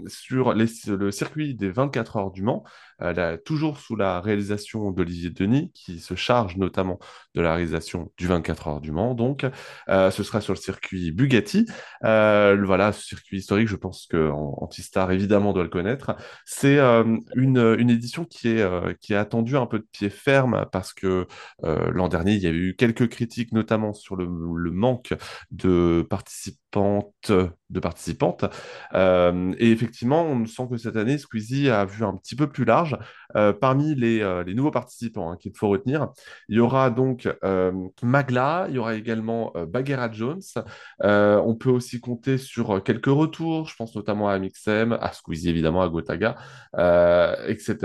[0.09, 2.65] sur le circuit des 24 heures du Mans,
[3.45, 6.99] toujours sous la réalisation d'Olivier Denis, qui se charge notamment
[7.35, 9.15] de la réalisation du 24 heures du Mans.
[9.15, 9.47] Donc,
[9.89, 11.67] ce sera sur le circuit Bugatti.
[12.03, 16.17] voilà, ce circuit historique, je pense que Antistar évidemment doit le connaître.
[16.45, 21.27] C'est une, une, édition qui est, qui attendue un peu de pied ferme parce que
[21.63, 24.27] l'an dernier, il y a eu quelques critiques, notamment sur le,
[24.71, 25.15] manque
[25.51, 28.45] de participantes, de participantes.
[28.95, 32.65] Euh, et effectivement, on sent que cette année, Squeezie a vu un petit peu plus
[32.65, 32.86] large.
[33.37, 36.09] Euh, parmi les, euh, les, nouveaux participants hein, qu'il faut retenir,
[36.49, 37.29] il y aura donc
[38.03, 40.41] Magla, il y aura également Bagheera Jones.
[41.01, 45.83] on peut aussi compter sur quelques retours, je pense notamment à Mixem, à Squeezie évidemment,
[45.83, 46.37] à Gotaga,
[47.47, 47.77] etc.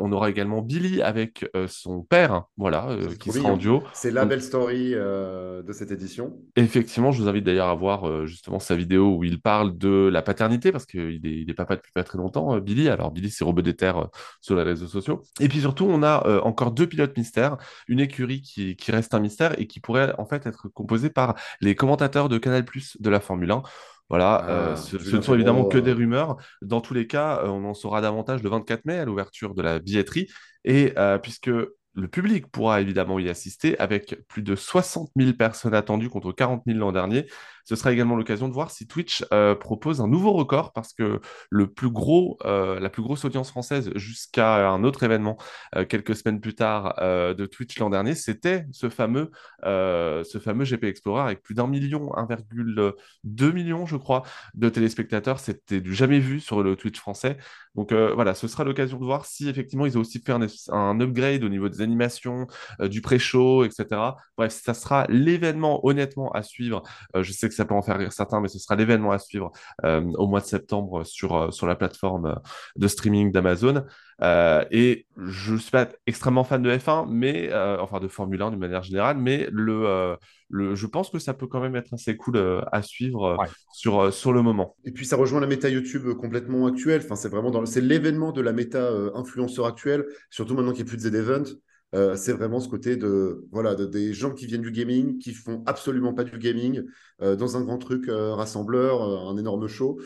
[0.00, 3.82] on aura également Billy avec son père, voilà, qui sera en duo.
[3.92, 6.36] C'est la belle story de cette édition.
[6.56, 10.22] Effectivement, je vous invite d'ailleurs à voir justement sa vidéo où il parle de la
[10.22, 12.88] paternité, parce qu'il est, il est papa depuis pas très longtemps, Billy.
[12.88, 14.08] Alors, Billy, c'est Robert des Terres
[14.40, 15.22] sur les réseaux sociaux.
[15.40, 17.56] Et puis surtout, on a encore deux pilotes mystères,
[17.88, 21.34] une écurie qui, qui, reste un mystère et qui pourrait en fait être composée par
[21.60, 23.62] les commentateurs de Canal Plus de la Formule 1.
[24.08, 26.36] Voilà, ah, ce, ne sont évidemment que des rumeurs.
[26.62, 29.78] Dans tous les cas, on en saura davantage le 24 mai à l'ouverture de la
[29.78, 30.28] billetterie.
[30.64, 31.50] Et puisque
[31.94, 36.62] le public pourra évidemment y assister avec plus de 60 000 personnes attendues contre 40
[36.66, 37.26] 000 l'an dernier.
[37.70, 41.20] Ce sera également l'occasion de voir si Twitch euh, propose un nouveau record parce que
[41.50, 45.36] le plus gros, euh, la plus grosse audience française jusqu'à un autre événement
[45.76, 49.30] euh, quelques semaines plus tard de Twitch l'an dernier, c'était ce fameux,
[49.62, 55.38] ce fameux GP Explorer avec plus d'un million, 1,2 million je crois de téléspectateurs.
[55.38, 57.36] C'était du jamais vu sur le Twitch français.
[57.76, 61.00] Donc voilà, ce sera l'occasion de voir si effectivement ils ont aussi fait un, un
[61.00, 62.48] upgrade au niveau des animations,
[62.80, 63.86] du pré-show, etc.
[64.36, 66.82] Bref, ça sera l'événement honnêtement à suivre.
[67.14, 69.52] je sais que ça peut en faire rire certains, mais ce sera l'événement à suivre
[69.84, 72.34] euh, au mois de septembre sur, euh, sur la plateforme euh,
[72.76, 73.84] de streaming d'Amazon.
[74.70, 78.60] et je ne suis pas extrêmement fan de F1, mais enfin de Formule 1 d'une
[78.60, 80.16] manière générale, mais le,
[80.48, 83.36] le, je pense que ça peut quand même être assez cool à suivre
[83.72, 84.76] sur, sur le moment.
[84.84, 87.02] Et puis ça rejoint la méta YouTube complètement actuelle.
[87.04, 90.90] Enfin, c'est vraiment dans c'est l'événement de la méta influenceur actuelle, surtout maintenant qu'il n'y
[90.90, 91.44] a plus de Z-Event.
[91.94, 95.34] Euh, c'est vraiment ce côté de voilà de, des gens qui viennent du gaming, qui
[95.34, 96.84] font absolument pas du gaming,
[97.20, 100.00] euh, dans un grand truc euh, rassembleur, un énorme show.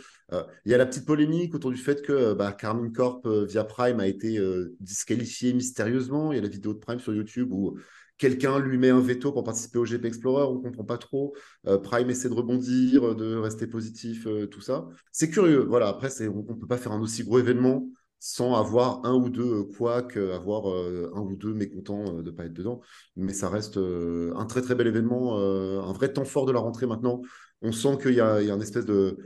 [0.64, 4.01] Il y a la petite polémique autour du fait que bah, Carmine Corp via Prime
[4.01, 4.40] a été
[4.81, 6.33] disqualifié mystérieusement.
[6.33, 7.79] Il y a la vidéo de Prime sur YouTube où
[8.18, 11.37] quelqu'un lui met un veto pour participer au GP Explorer, on comprend pas trop.
[11.85, 14.88] Prime essaie de rebondir, de rester positif, tout ça.
[15.12, 15.61] C'est curieux.
[15.68, 15.87] Voilà.
[15.87, 17.87] Après, on, ne peut pas faire un aussi gros événement
[18.25, 22.35] sans avoir un ou deux couacs, avoir euh, un ou deux mécontents euh, de ne
[22.35, 22.81] pas être dedans.
[23.17, 26.59] Mais ça reste euh, un très très bel événement, un vrai temps fort de la
[26.59, 27.21] rentrée maintenant.
[27.61, 29.19] On sent qu'il y, a une espèce de,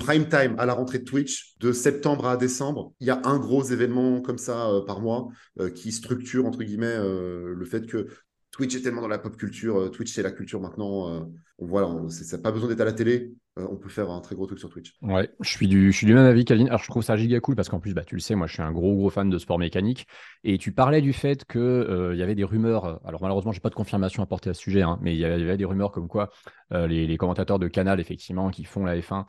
[0.00, 2.92] prime time à la rentrée de Twitch, de septembre à décembre.
[2.98, 5.28] Il y a un gros événement comme ça par mois
[5.76, 8.08] qui structure, entre guillemets, le fait que
[8.50, 9.90] Twitch est tellement dans la pop culture.
[9.90, 11.28] Twitch, c'est la culture maintenant.
[11.58, 13.32] voilà, ça n'a pas besoin d'être à la télé.
[13.60, 14.94] Euh, on peut faire un très gros truc sur Twitch.
[15.02, 16.68] Ouais, je suis du, je suis du même avis, Kaline.
[16.68, 18.54] Alors, je trouve ça giga cool parce qu'en plus, bah, tu le sais, moi, je
[18.54, 20.06] suis un gros, gros fan de sport mécanique.
[20.44, 23.00] Et tu parlais du fait qu'il euh, y avait des rumeurs.
[23.04, 25.24] Alors, malheureusement, j'ai pas de confirmation à porter à ce sujet, hein, mais il y,
[25.24, 26.30] avait, des rumeurs comme quoi
[26.72, 29.24] euh, les, commentateurs de Canal, effectivement, qui font la F1,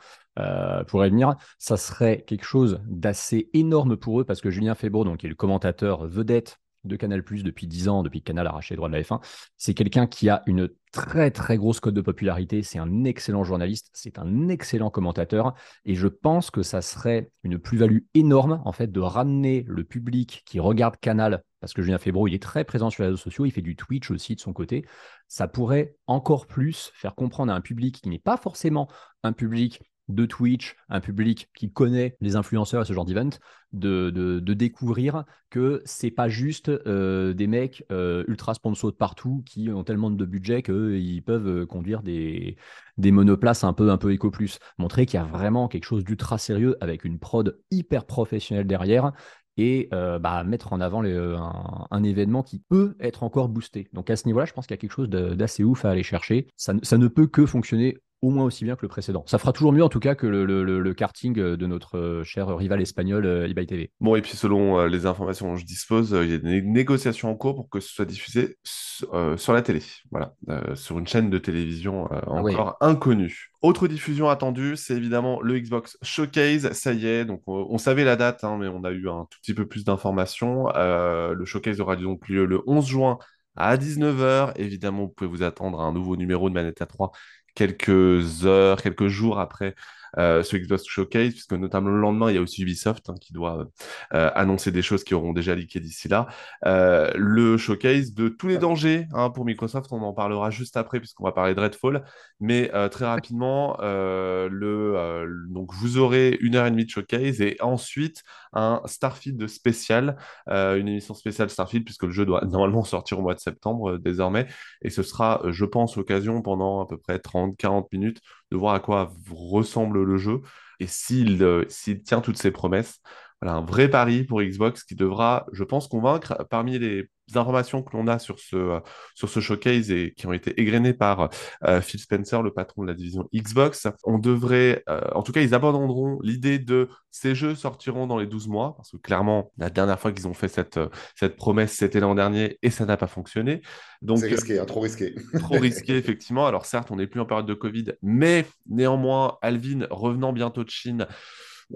[0.86, 1.34] pourraient venir.
[1.58, 5.28] Ça serait quelque chose d'assez énorme pour eux parce que Julien Febro, donc, qui est
[5.28, 8.76] le commentateur vedette de Canal Plus depuis 10 ans, depuis que Canal a arraché les
[8.76, 9.20] droits de la F1.
[9.56, 12.62] C'est quelqu'un qui a une très très grosse cote de popularité.
[12.62, 15.54] C'est un excellent journaliste, c'est un excellent commentateur.
[15.84, 20.42] Et je pense que ça serait une plus-value énorme en fait de ramener le public
[20.46, 23.46] qui regarde Canal parce que Julien Febro, il est très présent sur les réseaux sociaux,
[23.46, 24.84] il fait du Twitch aussi de son côté,
[25.28, 28.88] ça pourrait encore plus faire comprendre à un public qui n'est pas forcément
[29.22, 33.30] un public de Twitch, un public qui connaît les influenceurs et ce genre d'event,
[33.72, 39.42] de, de, découvrir que c'est pas juste euh, des mecs euh, ultra sponsors de partout
[39.46, 42.56] qui ont tellement de budget qu'ils peuvent euh, conduire des,
[42.98, 44.58] des monoplaces un peu, un peu éco plus.
[44.78, 49.12] Montrer qu'il y a vraiment quelque chose d'ultra sérieux avec une prod hyper professionnelle derrière
[49.58, 53.86] et bah, mettre en avant un, événement qui peut être encore boosté.
[53.92, 56.02] Donc à ce niveau-là, je pense qu'il y a quelque chose d'assez ouf à aller
[56.02, 56.46] chercher.
[56.56, 59.24] Ça, ça, ne peut que fonctionner au moins aussi bien que le précédent.
[59.26, 62.80] Ça fera toujours mieux en tout cas que le, karting de notre euh, cher rival
[62.80, 63.90] espagnol euh, eBay TV.
[64.00, 67.30] Bon, et puis selon euh, les informations dont je dispose, il y a des négociations
[67.30, 69.82] en cours pour que ce soit diffusé sur la télé,
[70.12, 70.34] voilà,
[70.76, 73.50] sur une chaîne de télévision ah encore inconnue.
[73.60, 76.70] Autre diffusion attendue, c'est évidemment le Xbox Showcase.
[76.72, 79.38] Ça y est, donc on, savait la date, hein, mais on a eu un tout
[79.40, 80.68] petit peu plus d'informations.
[80.76, 83.18] le Showcase aura donc lieu le 11 juin
[83.56, 84.52] à 19h.
[84.56, 87.10] Évidemment, vous pouvez vous attendre à un nouveau numéro de Manette à 3
[87.54, 89.74] quelques heures, quelques jours après
[90.18, 93.32] euh, ce Xbox Showcase, puisque notamment le lendemain, il y a aussi Ubisoft hein, qui
[93.32, 93.68] doit
[94.14, 96.26] euh, annoncer des choses qui auront déjà leaké d'ici là.
[96.66, 100.98] Euh, le showcase de tous les dangers hein, pour Microsoft, on en parlera juste après,
[100.98, 102.04] puisqu'on va parler de Redfall.
[102.40, 108.22] Mais très rapidement, le, donc vous aurez une heure et demie de showcase et ensuite
[108.52, 110.16] un Starfield spécial,
[110.48, 114.46] une émission spéciale Starfield, puisque le jeu doit normalement sortir au mois de septembre désormais.
[114.82, 118.20] Et ce sera, je pense, l'occasion pendant à peu près 30-40 minutes
[118.52, 120.42] de voir à quoi ressemble le jeu
[120.78, 121.64] et s'il euh,
[122.04, 123.00] tient toutes ses promesses.
[123.42, 127.96] Voilà, un vrai pari pour Xbox qui devra, je pense, convaincre parmi les informations que
[127.96, 128.80] l'on a sur ce, euh,
[129.16, 131.28] sur ce showcase et qui ont été égrenées par
[131.64, 133.88] euh, Phil Spencer, le patron de la division Xbox.
[134.04, 138.28] On devrait, euh, en tout cas, ils abandonneront l'idée de ces jeux sortiront dans les
[138.28, 140.78] 12 mois, parce que clairement, la dernière fois qu'ils ont fait cette,
[141.16, 143.60] cette promesse, c'était l'an dernier et ça n'a pas fonctionné.
[144.02, 145.16] Donc, c'est risqué, hein, trop risqué.
[145.40, 146.46] trop risqué, effectivement.
[146.46, 150.70] Alors certes, on n'est plus en période de Covid, mais néanmoins, Alvin revenant bientôt de
[150.70, 151.08] Chine,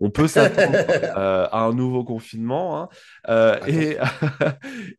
[0.00, 0.76] on peut s'attendre
[1.16, 2.80] euh, à un nouveau confinement.
[2.80, 2.88] Hein.
[3.28, 3.98] Euh, et,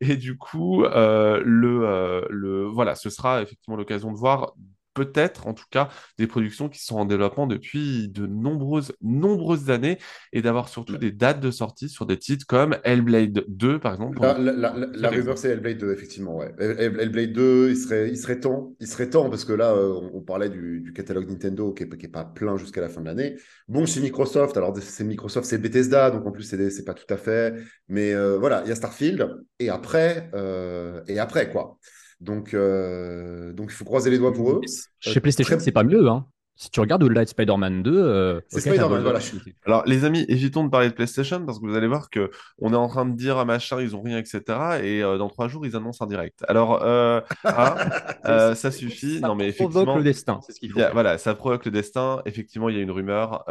[0.00, 4.54] et, du coup, euh, le, le, voilà, ce sera effectivement l'occasion de voir
[4.98, 9.98] peut-être en tout cas des productions qui sont en développement depuis de nombreuses, nombreuses années
[10.32, 14.18] et d'avoir surtout des dates de sortie sur des titres comme Hellblade 2 par exemple.
[14.20, 16.36] La, la, rumeur c'est Hellblade 2 effectivement.
[16.36, 16.52] Ouais.
[16.58, 20.20] Hellblade 2, il serait, il serait temps, il serait temps parce que là euh, on,
[20.20, 23.36] parlait du, catalogue Nintendo qui n'est pas plein jusqu'à la fin de l'année.
[23.68, 27.16] Bon, c'est Microsoft, alors c'est Microsoft, c'est Bethesda, donc en plus c'est pas tout à
[27.16, 27.54] fait.
[27.88, 29.28] Mais euh, voilà, il y a Starfield
[29.60, 31.78] et après, euh, et après quoi.
[32.20, 34.60] Donc, euh, donc il faut croiser les doigts pour eux.
[35.00, 36.08] Chez PlayStation, c'est pas mieux.
[36.08, 36.26] Hein.
[36.60, 39.20] Si tu regardes au-delà de Spider-Man 2, euh, c'est Spider-Man, voilà.
[39.64, 42.72] Alors, les amis, évitons de parler de PlayStation parce que vous allez voir que on
[42.72, 44.42] est en train de dire à machin, ils ont rien, etc.
[44.82, 46.44] Et euh, dans trois jours, ils annoncent en direct.
[46.48, 49.20] Alors, euh, ah, ça suffit.
[49.20, 50.80] Ça non, mais provoque le destin, c'est ce qu'il faut.
[50.92, 52.22] voilà, ça provoque le destin.
[52.26, 53.44] Effectivement, il y a une rumeur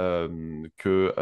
[0.78, 1.14] que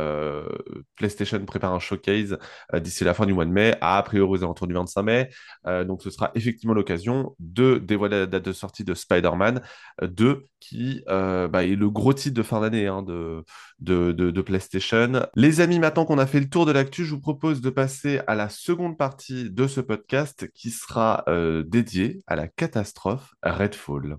[0.96, 2.40] PlayStation prépare un showcase
[2.74, 5.30] d'ici la fin du mois de mai, à, a priori aux alentours du 25 mai.
[5.86, 9.62] donc, ce sera effectivement l'occasion de dévoiler la date de sortie de Spider-Man
[10.02, 15.28] 2 qui bah, est le gros titre de fin d'année hein, de, PlayStation.
[15.36, 18.22] Les amis, maintenant qu'on a fait le tour de l'actu, je vous propose de passer
[18.28, 24.18] à la seconde partie de ce podcast qui sera euh, dédiée à la catastrophe Redfall.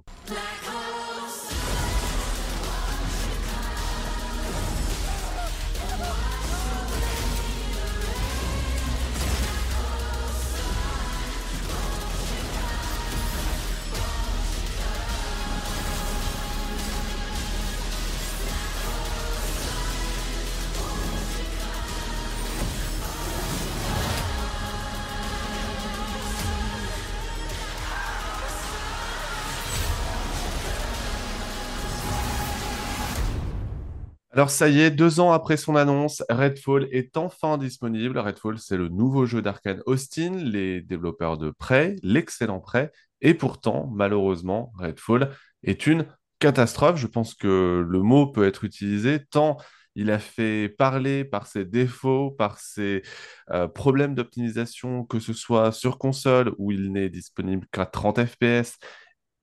[34.37, 38.19] Alors ça y est, deux ans après son annonce, Redfall est enfin disponible.
[38.19, 42.93] Redfall, c'est le nouveau jeu d'Arkane Austin, les développeurs de Prey, l'excellent Prey.
[43.23, 45.31] Et pourtant, malheureusement, Redfall
[45.63, 46.05] est une
[46.39, 46.99] catastrophe.
[46.99, 49.57] Je pense que le mot peut être utilisé tant
[49.97, 53.03] il a fait parler par ses défauts, par ses
[53.51, 58.77] euh, problèmes d'optimisation, que ce soit sur console où il n'est disponible qu'à 30 FPS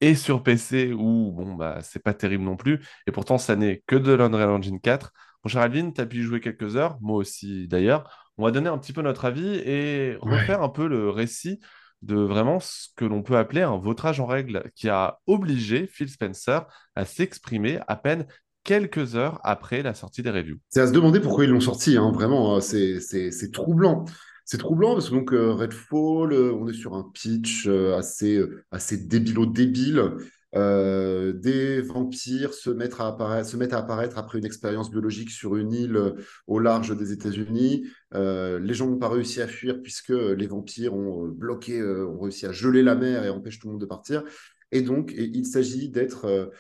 [0.04, 3.84] et sur PC où bon bah c'est pas terrible non plus et pourtant ça n'est
[3.88, 5.14] que de l'Unreal Engine 4.
[5.46, 8.30] Mon cher Alvin, tu as pu y jouer quelques heures, moi aussi d'ailleurs.
[8.38, 11.60] On va donner un petit peu notre avis et refaire un peu le récit
[12.02, 16.10] de vraiment ce que l'on peut appeler un vautrage en règle qui a obligé Phil
[16.10, 18.26] Spencer à s'exprimer à peine
[18.66, 20.58] quelques heures après la sortie des reviews.
[20.70, 24.04] C'est à se demander pourquoi ils l'ont sorti, hein, vraiment, hein, c'est troublant.
[24.46, 28.42] C'est troublant parce que donc Redfall, on est sur un pitch assez,
[28.72, 30.12] assez débilo-débile.
[30.54, 35.56] des vampires se mettent, à apparaître, se mettent à apparaître après une expérience biologique sur
[35.56, 36.14] une île
[36.48, 37.88] au large des États-Unis.
[38.14, 42.52] les gens n'ont pas réussi à fuir puisque les vampires ont bloqué, ont réussi à
[42.52, 44.24] geler la mer et empêchent tout le monde de partir.
[44.72, 46.52] Et donc, il s'agit d'être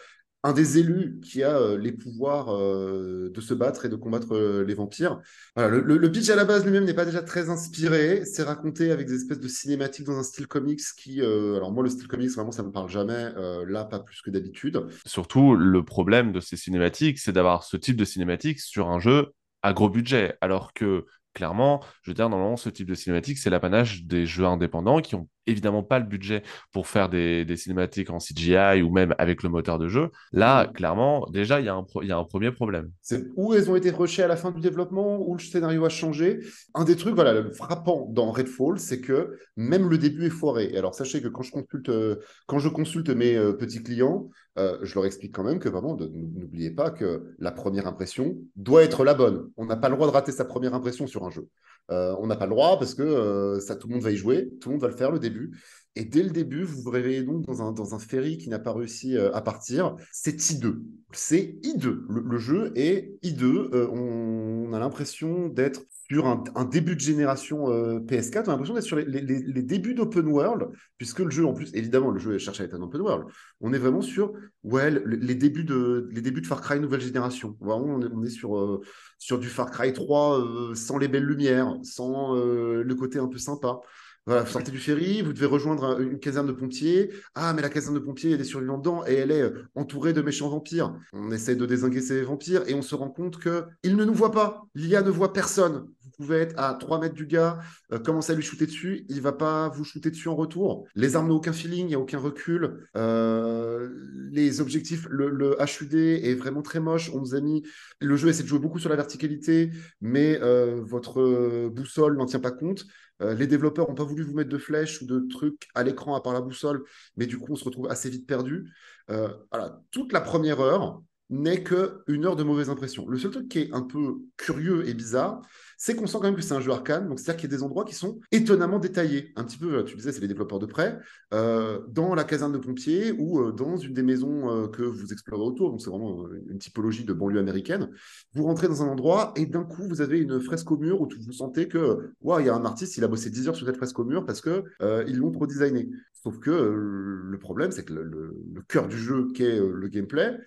[0.44, 4.36] un des élus qui a euh, les pouvoirs euh, de se battre et de combattre
[4.36, 5.22] euh, les vampires.
[5.56, 8.26] Le, pitch à la base lui-même n'est pas déjà très inspiré.
[8.26, 11.89] C'est raconté avec des espèces de cinématiques dans un style comics qui, alors moi le
[11.89, 13.32] style comics vraiment ça me parle jamais.
[13.68, 14.86] là pas plus que d'habitude.
[15.06, 19.34] Surtout le problème de ces cinématiques, c'est d'avoir ce type de cinématiques sur un jeu
[19.62, 23.50] à gros budget, alors que clairement, je veux dire, normalement, ce type de cinématique, c'est
[23.50, 28.18] l'apanage des jeux indépendants qui ont évidemment pas le budget pour faire des, cinématiques en
[28.18, 30.10] CGI ou même avec le moteur de jeu.
[30.32, 32.91] Là, clairement, déjà, il y, a un y a un premier problème.
[33.02, 35.89] C'est où elles ont été rushées à la fin du développement, où le scénario a
[35.89, 36.39] changé.
[36.74, 40.76] Un des trucs, voilà, le frappant dans Redfall, c'est que même le début est foiré.
[40.78, 42.16] alors, sachez que quand je consulte, euh,
[42.48, 45.96] quand je consulte mes euh, petits clients, euh, je leur explique quand même que vraiment,
[45.96, 49.50] n'oubliez pas que la première impression doit être la bonne.
[49.58, 51.48] On n'a pas le droit de rater sa première impression sur un jeu.
[51.91, 54.49] Euh, on n'a pas le droit parce que euh, tout le monde va y jouer,
[54.61, 55.59] tout le monde va le faire le début.
[55.96, 58.58] Et dès le début, vous vous réveillez donc dans un, dans un ferry qui n'a
[58.58, 59.96] pas réussi euh, à partir.
[60.12, 60.82] C'est hideux.
[61.12, 62.06] C'est hideux.
[62.10, 63.70] Le, jeu est hideux.
[63.91, 67.68] on, a l'impression d'être sur un, début de génération
[68.00, 68.46] PS4.
[68.46, 71.72] On a l'impression d'être sur les, les, débuts d'open world, puisque le jeu, en plus,
[71.76, 73.26] évidemment, le jeu cherche à être un open world.
[73.62, 74.34] On est vraiment sur
[74.64, 77.56] ouais, les, débuts de, les débuts de Far Cry nouvelle génération.
[77.62, 78.82] Vraiment, on est, sur,
[79.20, 83.80] sur du Far Cry 3 sans les belles lumières, sans le côté un peu sympa.
[84.26, 87.11] Vous sortez du ferry, vous devez rejoindre une caserne de pompiers.
[87.36, 89.41] Ah, mais la caserne de pompiers, il y a des survivants dedans et elle est
[89.41, 90.95] euh, entourée de méchants vampires.
[91.11, 94.32] On essaie de désinguer ces vampires et on se rend compte qu'ils ne nous voient
[94.32, 94.65] pas.
[94.76, 95.88] L'IA ne voit personne.
[96.18, 97.59] Pouvez être à 3 mètres du gars,
[97.91, 100.88] euh, à lui shooter dessus, il va pas vous shooter dessus en retour.
[100.95, 102.88] Les armes n'ont aucun feeling, il n'y a aucun recul.
[102.95, 103.89] Euh,
[104.32, 107.11] les objectifs, le, HUD est vraiment très moche.
[107.14, 107.64] On nous a mis.
[107.99, 110.39] Le jeu essaie de jouer beaucoup sur la verticalité, mais
[110.82, 112.86] votre boussole n'en tient pas compte.
[113.22, 116.16] Euh, les développeurs n'ont pas voulu vous mettre de flèches ou de trucs à l'écran
[116.16, 116.84] à part la boussole,
[117.16, 118.72] mais du coup, on se retrouve assez vite perdu.
[119.09, 123.07] Euh, voilà, toute la première heure n'est qu'une heure de mauvaise impression.
[123.07, 125.41] Le seul truc qui est un peu curieux et bizarre,
[125.84, 127.09] c'est qu'on sent quand même que c'est un jeu arcane.
[127.09, 129.34] Donc, c'est-à-dire qu'il y a des endroits qui sont étonnamment détaillés.
[129.36, 130.97] Un petit peu, tu disais, c'est les développeurs de près,
[131.34, 135.11] euh, dans la caserne de pompiers ou euh, dans une des maisons euh, que vous
[135.11, 135.71] explorez autour.
[135.71, 137.89] Donc, c'est vraiment une typologie de banlieue américaine.
[138.34, 141.09] Vous rentrez dans un endroit et d'un coup, vous avez une fresque au mur où
[141.19, 143.75] vous sentez que, il y a un artiste, il a bossé 10 heures sur cette
[143.75, 145.89] fresque au mur parce qu'ils l'ont trop designé.
[146.13, 148.34] Sauf que le problème, c'est que le,
[148.69, 150.39] cœur du jeu, qui est le gameplay,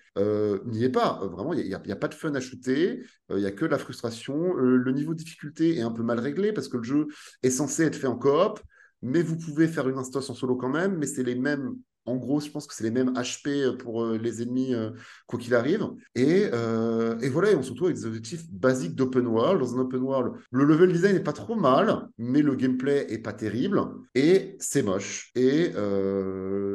[0.65, 1.19] n'y est pas.
[1.31, 4.55] Vraiment, il n'y a, pas de fun à shooter, il n'y a que la frustration.
[4.55, 7.07] le niveau de difficulté est un peu mal réglé parce que le jeu
[7.43, 8.59] est censé être fait en coop,
[9.01, 11.75] mais vous pouvez faire une instance en solo quand même, mais c'est les mêmes
[12.07, 14.91] en gros, je pense que c'est les mêmes HP pour euh, les ennemis, euh,
[15.27, 15.85] quoi qu'il arrive.
[16.15, 19.59] Et, euh, voilà, on se retrouve avec des objectifs basiques d'open world.
[19.59, 23.19] Dans un open world, le level design n'est pas trop mal, mais le gameplay est
[23.19, 23.81] pas terrible.
[24.15, 25.31] Et c'est moche.
[25.35, 25.73] Et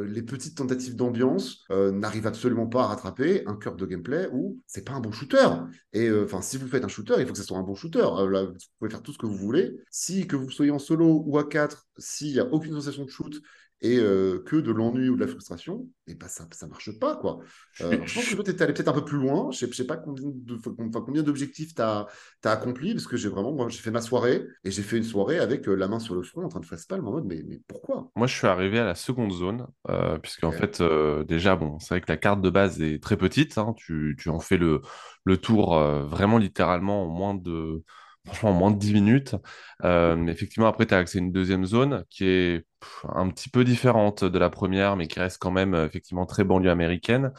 [0.07, 4.85] les petites tentatives d'ambiance n'arrivent absolument pas à rattraper un cœur de gameplay où c'est
[4.85, 5.49] pas un bon shooter.
[5.95, 8.03] Et enfin, si vous faites un shooter, il faut que ce soit un bon shooter.
[8.03, 9.73] Vous pouvez faire tout ce que vous voulez.
[9.91, 13.11] Si que vous soyez en solo ou à 4, s'il n'y a aucune sensation de
[13.11, 13.41] shoot,
[13.83, 17.17] et euh, que de l'ennui ou de la frustration, et bah ça ça marche pas
[17.17, 17.41] quoi.
[17.81, 19.51] Euh, je pense que toi tu es allé peut-être un peu plus loin.
[19.51, 20.57] Je sais, sais pas combien de,
[21.01, 22.07] combien d'objectifs tu as,
[22.45, 25.41] accompli parce que j'ai vraiment moi j'ai fait ma soirée et j'ai fait une soirée
[25.41, 27.43] avec euh, la main sur le front en train de faire spalm en mode mais,
[27.45, 28.09] mais pourquoi?
[28.15, 29.67] Moi je suis arrivé à la seconde zone
[30.23, 30.81] puisque en fait
[31.27, 33.59] déjà bon c'est vrai que la carte de base est très petite.
[33.59, 33.75] Hein.
[33.77, 34.81] tu, tu, en fais le
[35.25, 37.83] le tour vraiment littéralement en moins de
[38.27, 39.37] franchement en moins de 10 minutes.
[39.85, 42.65] Euh, effectivement, après, tu as accès à une deuxième zone qui est
[43.09, 46.71] un petit peu différente de la première, mais qui reste quand même effectivement très banlieue
[46.71, 47.33] américaine.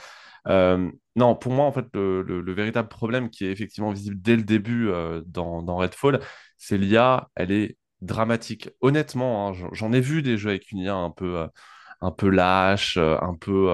[0.48, 4.44] Euh, non, pour moi, en fait, le, véritable problème qui est effectivement visible dès le
[4.44, 6.20] début euh, dans, Redfall,
[6.58, 8.70] c'est l'IA, elle est dramatique.
[8.82, 11.48] Honnêtement, hein, j'en ai vu des jeux avec une IA un peu,
[12.02, 13.70] un peu lâche, un peu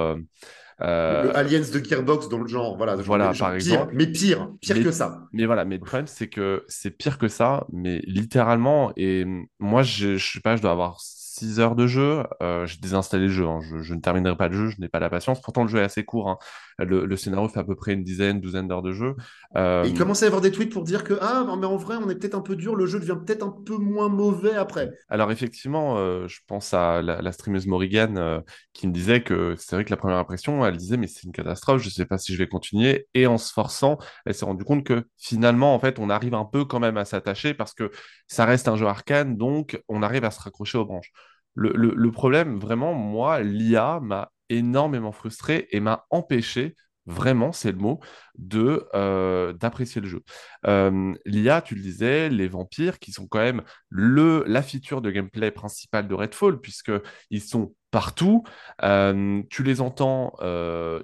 [0.82, 3.94] euh, le Aliens de Gearbox dans le genre, voilà, voilà par exemple.
[3.96, 5.24] Mais pire, pire que ça.
[5.34, 8.94] Mais voilà, mais le problème c'est que c'est pire que ça, mais littéralement.
[8.96, 9.26] Et
[9.60, 11.00] moi, je, je sais pas, je dois avoir
[11.40, 12.24] 6 heures de jeu.
[12.42, 13.60] j'ai désinstallé le jeu, hein.
[13.82, 15.42] je, ne terminerai pas le jeu, je n'ai pas la patience.
[15.42, 16.30] Pourtant, le jeu est assez court.
[16.30, 16.38] Hein.
[16.80, 19.16] Le, scénario fait à peu près une dizaine, douzaine d'heures de jeu.
[19.56, 22.10] il commence à y avoir des tweets pour dire que, ah, mais en vrai, on
[22.10, 24.92] est peut-être un peu dur, le jeu devient peut-être un peu moins mauvais après.
[25.10, 29.86] Alors, effectivement, je pense à la, la streameuse Morrigan qui me disait que c'est vrai
[29.86, 32.34] que la première impression, elle disait, mais c'est une catastrophe, je ne sais pas si
[32.34, 33.08] je vais continuer.
[33.14, 36.46] Et en se forçant, elle s'est rendue compte que finalement, en fait, on arrive un
[36.46, 37.92] peu quand même à s'attacher parce que
[38.28, 41.12] ça reste un jeu arcane, donc on arrive à se raccrocher aux branches.
[41.56, 46.76] Le, problème, vraiment, moi, l'IA m'a énormément frustré et m'a empêché
[47.06, 48.00] vraiment, c'est le mot,
[48.38, 50.22] de euh, d'apprécier le jeu.
[50.68, 55.12] Euh, L'IA, tu le disais, les vampires, qui sont quand même le, la feature de
[55.12, 58.44] gameplay principale de Redfall, puisqu'ils sont partout.
[58.84, 60.34] Euh, tu les entends,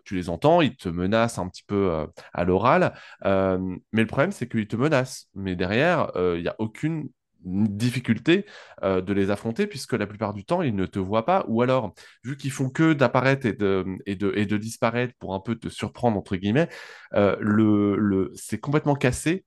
[0.06, 2.94] tu les entends, ils te menacent un petit peu à l'oral,
[3.24, 5.28] mais le problème, c'est qu'ils te menacent.
[5.34, 7.10] Mais derrière, il n'y a aucune
[7.46, 8.46] difficulté
[8.84, 11.46] euh, de les affronter puisque la plupart du temps ils ne te voient pas.
[11.48, 11.94] Ou alors
[12.24, 15.56] vu qu'ils font que d'apparaître et de, et, de, et de disparaître pour un peu
[15.56, 16.70] te surprendre entre guillemets
[17.14, 19.46] euh, le, le c'est complètement cassé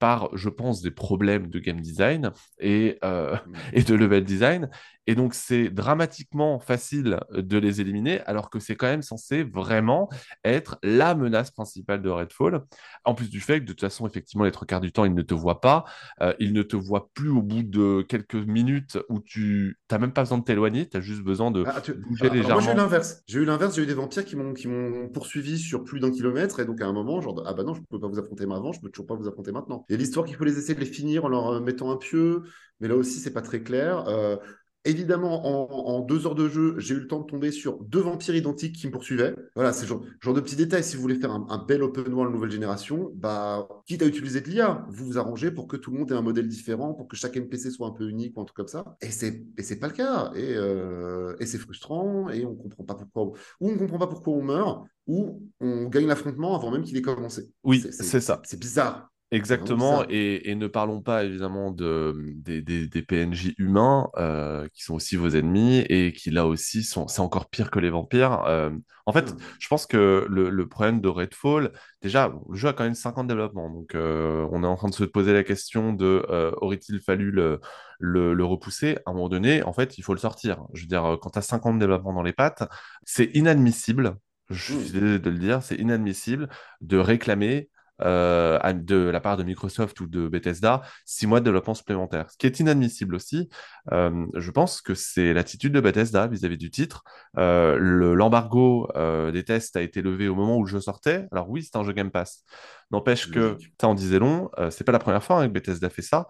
[0.00, 3.52] par, je pense, des problèmes de game design et, euh, mmh.
[3.74, 4.68] et de level design.
[5.06, 10.08] Et donc, c'est dramatiquement facile de les éliminer, alors que c'est quand même censé vraiment
[10.44, 12.62] être la menace principale de Redfall.
[13.04, 15.14] En plus du fait que, de toute façon, effectivement, les trois quarts du temps, ils
[15.14, 15.84] ne te voient pas.
[16.20, 20.12] Euh, ils ne te voient plus au bout de quelques minutes où tu n'as même
[20.12, 22.54] pas besoin de t'éloigner, tu as juste besoin de ah, bouger légèrement.
[22.54, 23.22] moi, j'ai eu l'inverse.
[23.26, 26.60] J'ai eu l'inverse, j'ai eu des vampires qui m'ont poursuivi sur plus d'un kilomètre.
[26.60, 28.44] Et donc, à un moment, genre, ah bah non, je ne peux pas vous affronter
[28.44, 29.84] avant, je ne peux toujours pas vous affronter maintenant.
[29.90, 31.90] Il y a l'histoire qu'il faut les essayer de les finir en leur euh, mettant
[31.90, 32.44] un pieu,
[32.78, 34.06] mais là aussi, c'est pas très clair.
[34.06, 34.36] Euh,
[34.84, 38.36] évidemment, en, deux heures de jeu, j'ai eu le temps de tomber sur deux vampires
[38.36, 39.34] identiques qui me poursuivaient.
[39.56, 40.84] Voilà, c'est genre, genre de petits détails.
[40.84, 44.48] Si vous voulez faire un, bel open world nouvelle génération, bah, quitte à utiliser de
[44.48, 47.16] l'IA, vous vous arrangez pour que tout le monde ait un modèle différent, pour que
[47.16, 48.96] chaque NPC soit un peu unique ou un truc comme ça.
[49.02, 50.30] Et c'est, et c'est pas le cas.
[50.36, 52.30] Et, euh, et c'est frustrant.
[52.30, 56.06] Et on comprend pas pourquoi, ou on comprend pas pourquoi on meurt, ou on gagne
[56.06, 57.50] l'affrontement avant même qu'il ait commencé.
[57.64, 58.40] Oui, c'est ça.
[58.44, 59.10] C'est bizarre.
[59.32, 65.28] Exactement, et, ne parlons pas évidemment de, des, PNJ humains euh, qui sont aussi vos
[65.28, 68.42] ennemis et qui là aussi sont, c'est encore pire que les vampires.
[68.46, 68.70] Euh,
[69.06, 69.36] en fait, mmh.
[69.60, 71.70] je pense que le, problème de Redfall,
[72.02, 74.94] déjà, le jeu a quand même 50 développements, donc euh, on est en train de
[74.94, 76.26] se poser la question de
[76.60, 77.60] aurait-il fallu le,
[78.00, 78.98] le, repousser?
[79.06, 80.64] À un moment donné, en fait, il faut le sortir.
[80.74, 82.68] Je veux dire, quand tu as 50 développements dans les pattes,
[83.04, 84.16] c'est inadmissible,
[84.48, 84.92] je suis mmh.
[84.92, 86.48] désolé de le dire, c'est inadmissible
[86.80, 87.68] de réclamer
[88.02, 92.30] euh, de la part de Microsoft ou de Bethesda six mois de développement supplémentaire.
[92.30, 93.48] Ce qui est inadmissible aussi,
[93.92, 97.02] euh, je pense que c'est l'attitude de Bethesda vis-à-vis du titre.
[97.38, 98.88] Euh, l'embargo
[99.32, 101.26] des tests a été levé au moment où le jeu sortait.
[101.32, 102.44] Alors oui, c'est un jeu Game Pass.
[102.90, 106.02] N'empêche que, ça en disait long, c'est pas la première fois hein, que Bethesda fait
[106.02, 106.26] ça.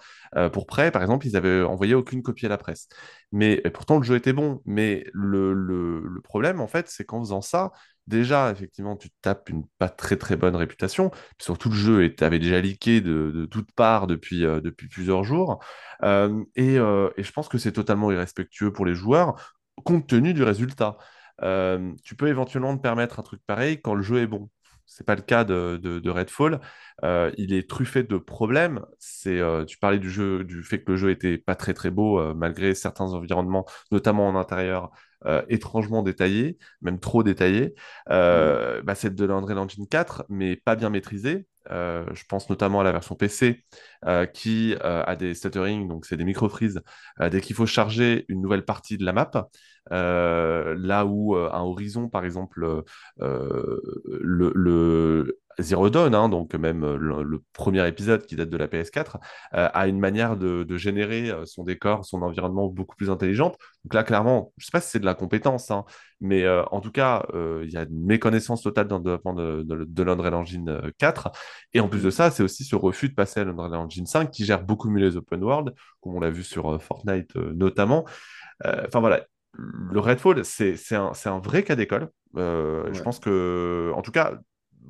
[0.52, 2.88] pour Prêt, par exemple, ils avaient envoyé aucune copie à la presse.
[3.32, 4.60] Mais pourtant, le jeu était bon.
[4.66, 7.72] Mais le, le, le problème, en fait, c'est qu'en faisant ça,
[8.10, 11.08] déjà, effectivement, tu tapes une pas très très bonne réputation.
[11.10, 15.64] Puis surtout, le jeu avait déjà leaké de, toutes parts depuis, euh, plusieurs jours.
[16.02, 20.42] Euh, euh, et, je pense que c'est totalement irrespectueux pour les joueurs, compte tenu du
[20.42, 20.98] résultat.
[22.04, 24.50] tu peux éventuellement te permettre un truc pareil quand le jeu est bon.
[24.92, 26.60] C'est pas le cas de, de, Redfall.
[27.38, 28.84] il est truffé de problèmes.
[28.98, 32.34] C'est, tu parlais du jeu, du fait que le jeu était pas très très beau
[32.34, 34.90] malgré certains environnements, notamment en intérieur,
[35.26, 37.74] euh, étrangement détaillé, même trop détaillé.
[38.10, 41.46] Euh, bah, c'est de l'Unreal Engine 4, mais pas bien maîtrisé.
[41.70, 43.64] Euh, je pense notamment à la version PC
[44.32, 46.80] qui a des stutterings, donc c'est des micro-freezes,
[47.30, 49.30] dès qu'il faut charger une nouvelle partie de la map.
[49.90, 52.82] là où un horizon, par exemple,
[53.18, 59.16] le, Zero Dawn, hein, donc même euh, le, premier épisode qui date de la PS4,
[59.54, 63.56] euh, a une manière de, générer euh, son décor, son environnement beaucoup plus intelligente.
[63.84, 65.84] Donc là, clairement, je ne sais pas si c'est de la compétence, hein,
[66.20, 70.02] mais en tout cas, il y a une méconnaissance totale dans le développement de, de,
[70.02, 71.32] l'Unreal Engine 4.
[71.72, 74.30] Et en plus de ça, c'est aussi ce refus de passer à l'Unreal Engine 5
[74.30, 78.04] qui gère beaucoup mieux les open world, comme on l'a vu sur Fortnite notamment.
[78.62, 79.24] Enfin voilà,
[79.54, 82.10] le Redfall, c'est un, un, vrai cas d'école.
[82.34, 84.34] Je pense que, en tout cas,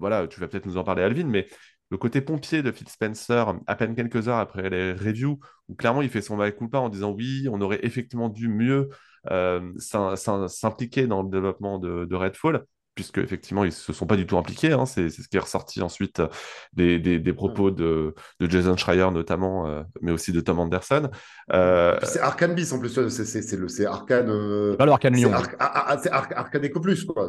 [0.01, 1.47] voilà, tu vas peut-être nous en parler, Alvin, mais
[1.91, 5.39] le côté pompier de Phil Spencer, à peine quelques heures après les reviews,
[5.69, 8.91] où clairement il fait son coup pas en disant oui, on aurait effectivement dû mieux
[9.31, 12.65] euh, s'impliquer dans le développement de, Redfall.
[12.95, 14.73] Puisque effectivement ils se sont pas du tout impliqués.
[14.73, 14.87] Hein.
[14.87, 16.23] c'est ce qui est ressorti ensuite
[16.73, 21.11] des, des, propos de, de, Jason Schreier notamment, mais aussi de Tom Anderson.
[21.51, 24.77] C'est Arkane Bis en plus, c'est le c'est Arkane.
[24.77, 25.33] pas le Arkane Lyon.
[26.03, 27.29] C'est Arkane Eco Plus quoi.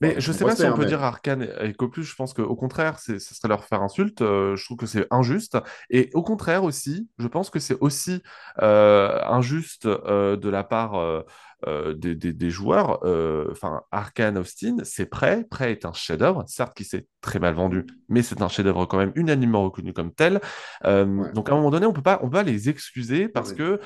[0.00, 2.04] mais je sais pas si on peut dire Arkane Eco Plus.
[2.04, 4.20] Je pense qu'au contraire, ce serait leur faire insulte.
[4.20, 5.58] je trouve que c'est injuste.
[5.90, 8.22] Et au contraire aussi, je pense que c'est aussi
[8.58, 11.24] injuste de la part
[11.66, 13.00] euh, des, joueurs.
[13.04, 15.44] Euh, enfin, Arkane Austin, c'est prêt.
[15.50, 18.96] Prêt est un chef-d'œuvre, certes qui s'est très mal vendu, mais c'est un chef-d'œuvre quand
[18.96, 20.40] même unanimement reconnu comme tel.
[20.84, 23.80] Euh, donc à un moment donné, on peut pas, on peut les excuser parce que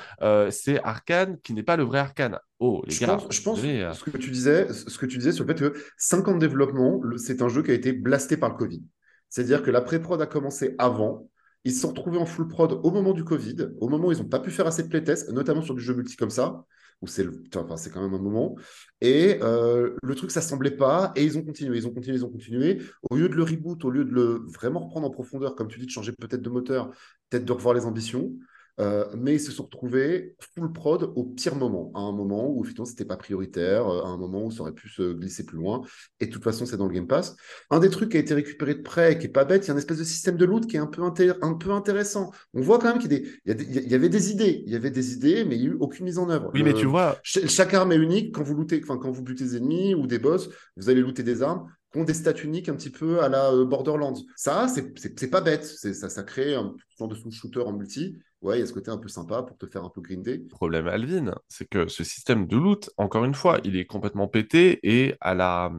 [0.50, 2.38] c'est Arkane qui n'est pas le vrai Arkane.
[2.58, 5.32] Oh, les je gars, pense, je pense ce que tu disais, ce que tu disais
[5.32, 8.36] sur le fait que 5 ans de développement, c'est un jeu qui a été blasté
[8.36, 8.82] par le Covid.
[9.30, 11.26] C'est-à-dire que la pré-prod a commencé avant,
[11.64, 14.18] ils se sont retrouvés en full prod au moment du Covid, au moment où ils
[14.18, 16.66] n'ont pas pu faire assez de playtests, notamment sur du jeu multi comme ça
[17.02, 17.26] où c'est
[17.56, 18.56] enfin, c'est quand même un moment.
[19.00, 21.12] Et euh, le truc, ça semblait pas.
[21.16, 22.80] Et ils ont continué, ils ont continué, ils ont continué.
[23.10, 25.78] Au lieu de le reboot, au lieu de le vraiment reprendre en profondeur, comme tu
[25.78, 26.90] dis, de changer peut-être de moteur,
[27.28, 28.32] peut-être de revoir les ambitions,
[28.80, 32.62] euh, mais ils se sont retrouvés full prod au pire moment, à un moment où
[32.62, 35.58] effectivement c'était pas prioritaire, euh, à un moment où ça aurait pu se glisser plus
[35.58, 35.82] loin.
[36.20, 37.36] Et de toute façon, c'est dans le Game Pass.
[37.70, 39.70] Un des trucs qui a été récupéré de près, qui est pas bête, il y
[39.70, 42.30] a une espèce de système de loot qui est un peu, un peu intéressant.
[42.54, 45.44] On voit quand même qu'il y, y, avait des idées, il y avait des idées,
[45.44, 46.50] mais il n'y a eu aucune mise en œuvre.
[46.54, 48.34] Oui, mais tu vois, chaque arme est unique.
[48.34, 51.22] Quand vous lootez, enfin quand vous butez des ennemis ou des boss, vous allez looter
[51.22, 54.14] des armes qui ont des stats uniques un petit peu à la euh, Borderlands.
[54.34, 55.64] Ça, c'est pas bête.
[55.64, 58.90] Ça, ça crée un genre de sous-shooter en multi ouais, il y a ce côté
[58.90, 60.38] un peu sympa pour te faire un peu grinder.
[60.38, 64.28] Le problème, Alvin, c'est que ce système de loot, encore une fois, il est complètement
[64.28, 65.72] pété et à la,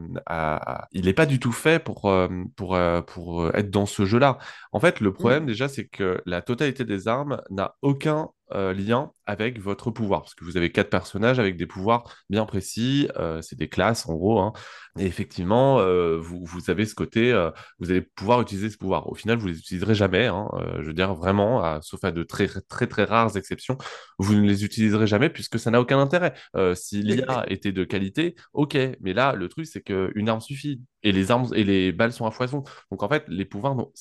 [0.91, 4.37] il n'est pas du tout fait pour, euh, pour, euh, pour être dans ce jeu-là.
[4.71, 5.47] En fait, le problème, mmh.
[5.47, 10.35] déjà, c'est que la totalité des armes n'a aucun euh, lien avec votre pouvoir, parce
[10.35, 14.15] que vous avez quatre personnages avec des pouvoirs bien précis, euh, c'est des classes en
[14.15, 14.53] gros, hein.
[14.99, 17.31] et effectivement, euh, vous, vous, avez ce côté,
[17.79, 19.09] vous allez pouvoir utiliser ce pouvoir.
[19.09, 20.47] Au final, vous les utiliserez jamais, hein.
[20.79, 23.77] je veux dire vraiment, sauf à de très très très rares exceptions,
[24.19, 26.33] vous ne les utiliserez jamais puisque ça n'a aucun intérêt.
[26.75, 31.11] si l'IA était de qualité, ok, mais là, le truc c'est qu'une arme suffit, et
[31.11, 32.63] les armes et les balles sont à foison.
[32.91, 33.91] Donc en fait, les pouvoirs n'ont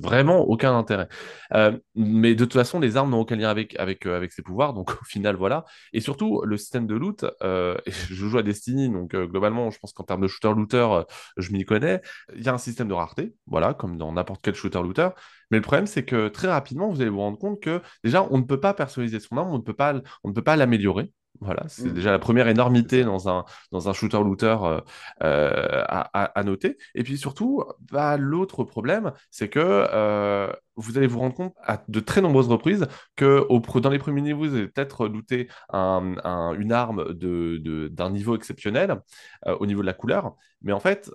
[0.00, 1.08] vraiment aucun intérêt.
[1.52, 4.42] Euh, mais de toute façon, les armes n'ont aucun lien avec, avec, euh, avec ces
[4.42, 4.74] pouvoirs.
[4.74, 5.64] Donc au final, voilà.
[5.92, 9.92] Et surtout, le système de loot, euh, je joue à Destiny, donc globalement, je pense
[9.92, 11.02] qu'en termes de shooter-looter,
[11.36, 12.02] je m'y connais.
[12.34, 15.08] Il y a un système de rareté, voilà, comme dans n'importe quel shooter-looter.
[15.50, 18.38] Mais le problème, c'est que très rapidement, vous allez vous rendre compte que déjà, on
[18.38, 21.12] ne peut pas personnaliser son arme, on ne peut pas, on ne peut pas l'améliorer.
[21.40, 21.92] Voilà, c'est mmh.
[21.92, 24.80] déjà la première énormité dans un, dans un shooter-looter euh,
[25.22, 26.78] euh, à, noter.
[26.94, 31.82] Et puis surtout, bah, l'autre problème, c'est que euh, vous allez vous rendre compte à
[31.88, 36.72] de très nombreuses reprises que au, dans les premiers niveaux, vous allez peut-être looter une
[36.72, 39.00] arme de, d'un niveau exceptionnel
[39.46, 40.34] au niveau de la couleur.
[40.62, 41.10] Mais en fait,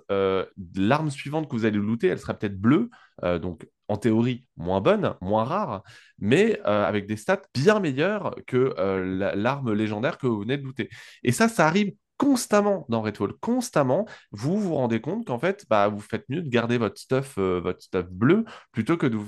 [0.76, 2.90] l'arme suivante que vous allez looter, elle sera peut-être bleue.
[3.22, 5.82] Donc en théorie moins bonne, moins rare,
[6.18, 10.64] mais euh, avec des stats bien meilleures que euh, l'arme légendaire que vous venez de
[10.64, 10.88] looter.
[11.22, 15.88] Et ça, ça arrive constamment dans Redfall, constamment, vous vous rendez compte qu'en fait, bah,
[15.88, 19.26] vous faites mieux de garder votre stuff, euh, votre stuff bleu plutôt que de vous,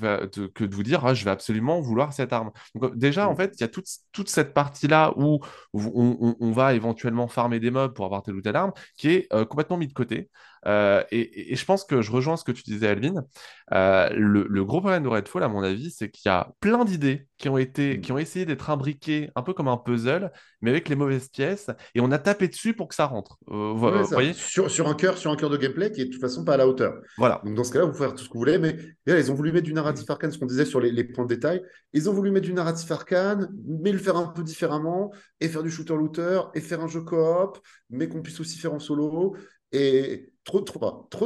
[0.55, 2.53] que de vous dire ah, je vais absolument vouloir cette arme.
[2.77, 3.37] Donc, déjà, en mm.
[3.37, 5.41] fait, il y a toute, toute cette partie-là où
[5.73, 9.77] on, va éventuellement farmer des mobs pour avoir telle ou telle arme qui est complètement
[9.77, 10.31] mis de côté.
[10.67, 13.25] Euh, et, je pense que je rejoins ce que tu disais, Alvin.
[13.73, 17.27] Euh, le, gros problème de Redfall, à mon avis, c'est qu'il y a plein d'idées
[17.39, 18.01] qui ont été, mm.
[18.01, 21.71] qui ont essayé d'être imbriquées un peu comme un puzzle, mais avec les mauvaises pièces,
[21.95, 23.39] et on a tapé dessus pour que ça rentre.
[23.51, 24.33] Euh, vous voyez?
[24.33, 26.55] Sur, sur, un cœur, sur un cœur de gameplay qui est de toute façon pas
[26.55, 26.95] à la hauteur.
[27.19, 27.41] Voilà.
[27.45, 29.35] Donc dans ce cas-là, vous pouvez faire tout ce que vous voulez, mais ils ont
[29.35, 31.63] voulu mettre du narratif arcane, ce qu'on disait sur les, les, points de détail.
[31.93, 35.63] Ils ont voulu mettre du narratif arcane, mais le faire un peu différemment, et faire
[35.63, 37.59] du shooter-looter, et faire un jeu coop,
[37.91, 39.37] mais qu'on puisse aussi faire en solo.
[39.75, 40.63] Et trop,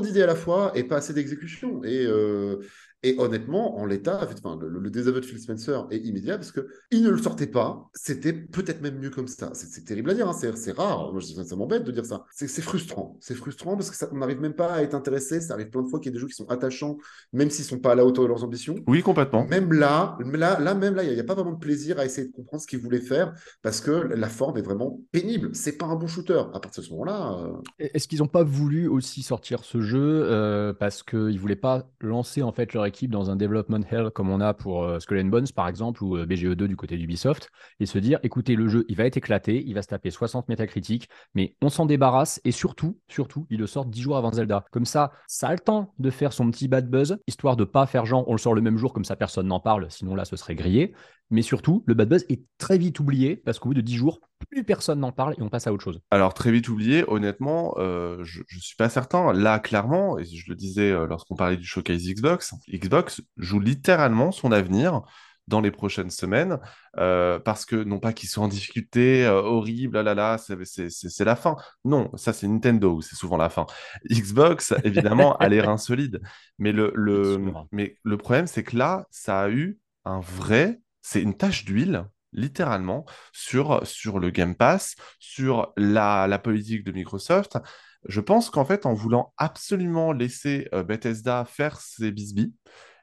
[0.01, 1.83] d'idées à la fois et pas assez d'exécution.
[1.85, 2.61] Euh,
[3.05, 7.11] et honnêtement, en l'état, enfin, le, désaveu de Phil Spencer est immédiat parce qu'il ne
[7.11, 7.89] le sortait pas.
[7.95, 9.51] C'était peut-être même mieux comme ça.
[9.55, 10.33] C'est terrible à dire, hein.
[10.33, 11.13] c'est rare.
[11.13, 12.25] Moi, ça, m'embête de dire ça.
[12.33, 13.17] C'est frustrant.
[13.21, 15.41] C'est frustrant parce qu'on n'arrive même pas à être intéressé.
[15.41, 16.99] Ça arrive plein de fois qu'il y a des jeux qui sont attachants,
[17.33, 18.75] même s'ils ne sont pas à la hauteur de leurs ambitions.
[18.89, 19.47] Oui, complètement.
[19.47, 22.27] Même là, là, là même là, il n'y a, pas vraiment de plaisir à essayer
[22.27, 23.33] de comprendre ce qu'ils voulaient faire
[23.63, 25.51] parce que la forme est vraiment pénible.
[25.53, 26.43] C'est pas un bon shooter.
[26.53, 27.39] À partir de ce moment-là.
[27.45, 31.55] Euh, est-ce qu'ils n'ont pas voulu aussi sortir ce jeu euh, parce qu'ils ne voulaient
[31.55, 34.99] pas lancer en fait leur équipe dans un development hell comme on a pour euh,
[34.99, 38.57] Skull and Bones par exemple ou euh, BGE2 du côté d'Ubisoft et se dire écoutez
[38.57, 41.87] le jeu il va être éclaté, il va se taper 60 métacritiques mais on s'en
[41.87, 44.65] débarrasse et surtout surtout il le sort 10 jours avant Zelda.
[44.73, 47.87] Comme ça, ça a le temps de faire son petit bad buzz histoire de pas
[47.87, 50.25] faire genre on le sort le même jour comme ça personne n'en parle sinon là
[50.25, 50.95] ce serait grillé
[51.31, 54.21] mais surtout le bad buzz est très vite oublié parce qu'au bout de 10 jours
[54.51, 56.01] plus personne n'en parle et on passe à autre chose.
[56.11, 59.33] Alors, très vite oublié, honnêtement, euh, je ne suis pas certain.
[59.33, 64.33] Là, clairement, et je le disais euh, lorsqu'on parlait du showcase Xbox, Xbox joue littéralement
[64.33, 65.03] son avenir
[65.49, 66.59] dans les prochaines semaines,
[66.99, 71.37] euh, parce que non pas qu'ils soient en difficulté horrible, là là là, c'est la
[71.37, 71.57] fin.
[71.87, 73.65] Non, ça c'est Nintendo, c'est souvent la fin.
[74.11, 76.21] Xbox, évidemment, a l'air insolide.
[76.59, 77.39] Mais le, le,
[77.73, 82.05] mais le problème, c'est que là, ça a eu un vrai, c'est une tache d'huile
[82.33, 87.59] littéralement, sur, sur le Game Pass, sur la, la politique de Microsoft.
[88.07, 92.55] Je pense qu'en fait, en voulant absolument laisser euh, Bethesda faire ses bisbis,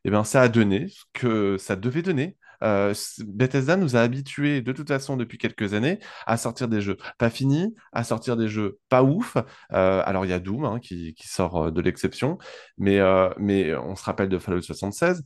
[0.06, 2.38] eh bien, ça a donné ce que ça devait donner.
[2.64, 6.96] Euh, Bethesda nous a habitués de toute façon depuis quelques années à sortir des jeux
[7.18, 9.36] pas finis, à sortir des jeux pas ouf.
[9.74, 12.38] Euh, alors il y a Doom hein, qui, qui, sort de l'exception,
[12.78, 13.00] mais,
[13.38, 15.24] mais on se rappelle de Fallout 76.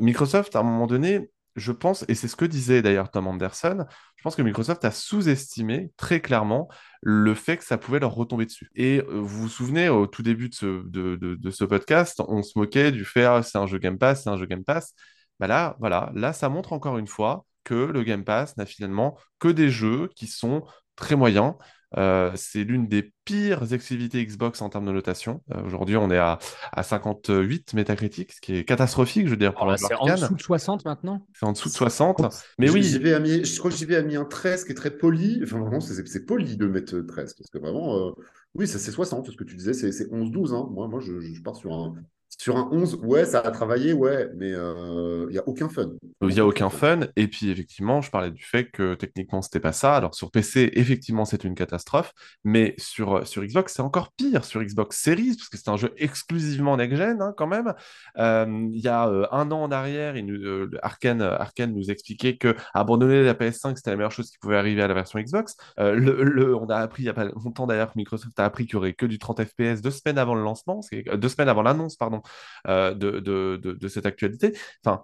[0.00, 3.84] Microsoft, à un moment donné, je pense, et c'est ce que disait d'ailleurs Tom Anderson,
[4.16, 6.68] je pense que Microsoft a sous-estimé très clairement
[7.02, 8.70] le fait que ça pouvait leur retomber dessus.
[8.74, 13.04] Et euh, vous vous souvenez, au tout début de ce, podcast, on se moquait du
[13.04, 14.94] fait ah, c'est un jeu Game Pass, c'est un jeu Game Pass.
[15.38, 19.18] Bah là, voilà, là, ça montre encore une fois que le Game Pass n'a finalement
[19.38, 20.64] que des jeux qui sont
[20.96, 21.54] très moyens.
[21.96, 25.42] Euh, c'est l'une des pires exclusivités Xbox en termes de notation.
[25.52, 26.38] Euh, aujourd'hui, on est à,
[26.72, 29.52] à 58 métacritiques, ce qui est catastrophique, je veux dire.
[29.60, 32.22] Oh c'est en dessous de 60 maintenant C'est en dessous de 60.
[32.58, 32.82] Mais oui.
[32.82, 35.40] je crois que j'y vais à mis un 13 qui est très poli.
[35.42, 37.34] Enfin, vraiment, c'est poli de mettre 13.
[37.34, 38.12] Parce que vraiment, euh,
[38.54, 39.30] oui, c'est 60.
[39.30, 40.54] Ce que tu disais, c'est 11-12.
[40.54, 40.68] Hein.
[40.70, 41.94] Moi, moi je, je, pars sur un,
[42.38, 45.90] sur un 11, ouais, ça a travaillé, ouais, mais il euh, n'y a aucun fun.
[46.22, 47.00] Il n'y a aucun fun.
[47.16, 49.96] Et puis, effectivement, je parlais du fait que techniquement, c'était pas ça.
[49.96, 52.12] Alors, sur PC, effectivement, c'est une catastrophe.
[52.44, 54.44] Mais sur, sur Xbox, c'est encore pire.
[54.44, 57.74] Sur Xbox Series, parce que c'est un jeu exclusivement next-gen, hein, quand même.
[58.16, 62.36] Euh, il y a euh, un an en arrière, il nous, Arkane, Arkane, nous expliquait
[62.36, 65.56] que abandonner la PS5, c'était la meilleure chose qui pouvait arriver à la version Xbox.
[65.76, 68.74] Le, on a appris, il n'y a pas longtemps d'ailleurs, que Microsoft a appris qu'il
[68.74, 70.80] y aurait que du 30 FPS deux semaines avant le lancement,
[71.14, 72.19] deux semaines avant l'annonce, pardon.
[72.66, 74.56] Euh, de, de, cette actualité.
[74.84, 75.02] Enfin,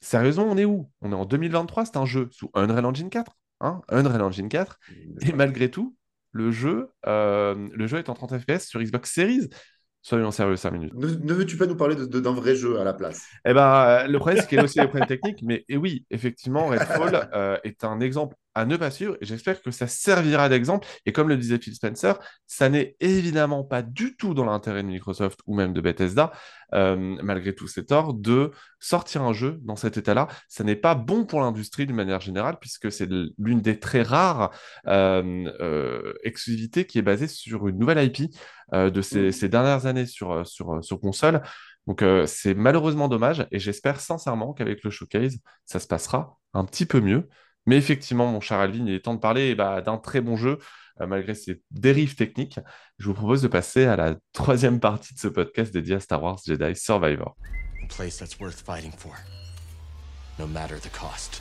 [0.00, 0.90] sérieusement, on est où?
[1.00, 3.32] On est en 2023, c'est un jeu sous Unreal Engine 4.
[3.60, 4.78] Hein Unreal Engine 4.
[5.22, 5.96] Et malgré tout,
[6.32, 9.48] le jeu, euh, le jeu est en 30 FPS sur Xbox Series.
[10.02, 10.94] Soyons sérieux 5 minutes.
[10.94, 13.26] Ne, veux-tu pas nous parler d'un vrai jeu à la place?
[13.44, 15.42] Eh ben, le problème, c'est qu'il y a aussi des problèmes techniques.
[15.42, 19.16] Mais et oui, effectivement, Redfall euh, est un exemple à ne pas suivre.
[19.20, 20.86] Et j'espère que ça servira d'exemple.
[21.06, 24.88] Et comme le disait Phil Spencer, ça n'est évidemment pas du tout dans l'intérêt de
[24.88, 26.32] Microsoft ou même de Bethesda,
[26.74, 28.50] euh, malgré tous ces torts, de
[28.80, 30.26] sortir un jeu dans cet état-là.
[30.48, 34.50] Ça n'est pas bon pour l'industrie d'une manière générale, puisque c'est l'une des très rares
[34.88, 38.34] euh, euh, exclusivités qui est basée sur une nouvelle IP
[38.72, 41.40] de ces, ces, dernières années sur, sur, sur console.
[41.86, 46.84] Donc c'est malheureusement dommage et j'espère sincèrement qu'avec le showcase, ça se passera un petit
[46.84, 47.28] peu mieux.
[47.66, 50.58] Mais effectivement, mon cher Alvin, il est temps de parler bah, d'un très bon jeu,
[51.00, 52.58] euh, malgré ses dérives techniques.
[52.98, 56.22] Je vous propose de passer à la troisième partie de ce podcast dédié à Star
[56.22, 57.36] Wars Jedi Survivor.
[57.88, 59.18] place that's worth fighting for,
[60.38, 61.40] no matter the cost.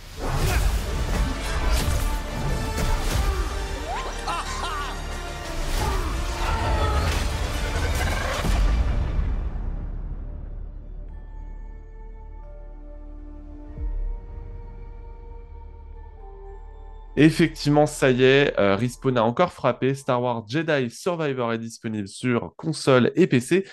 [17.20, 19.96] Effectivement, ça y est, euh, Respawn a encore frappé.
[19.96, 23.66] Star Wars Jedi Survivor est disponible sur console et PC.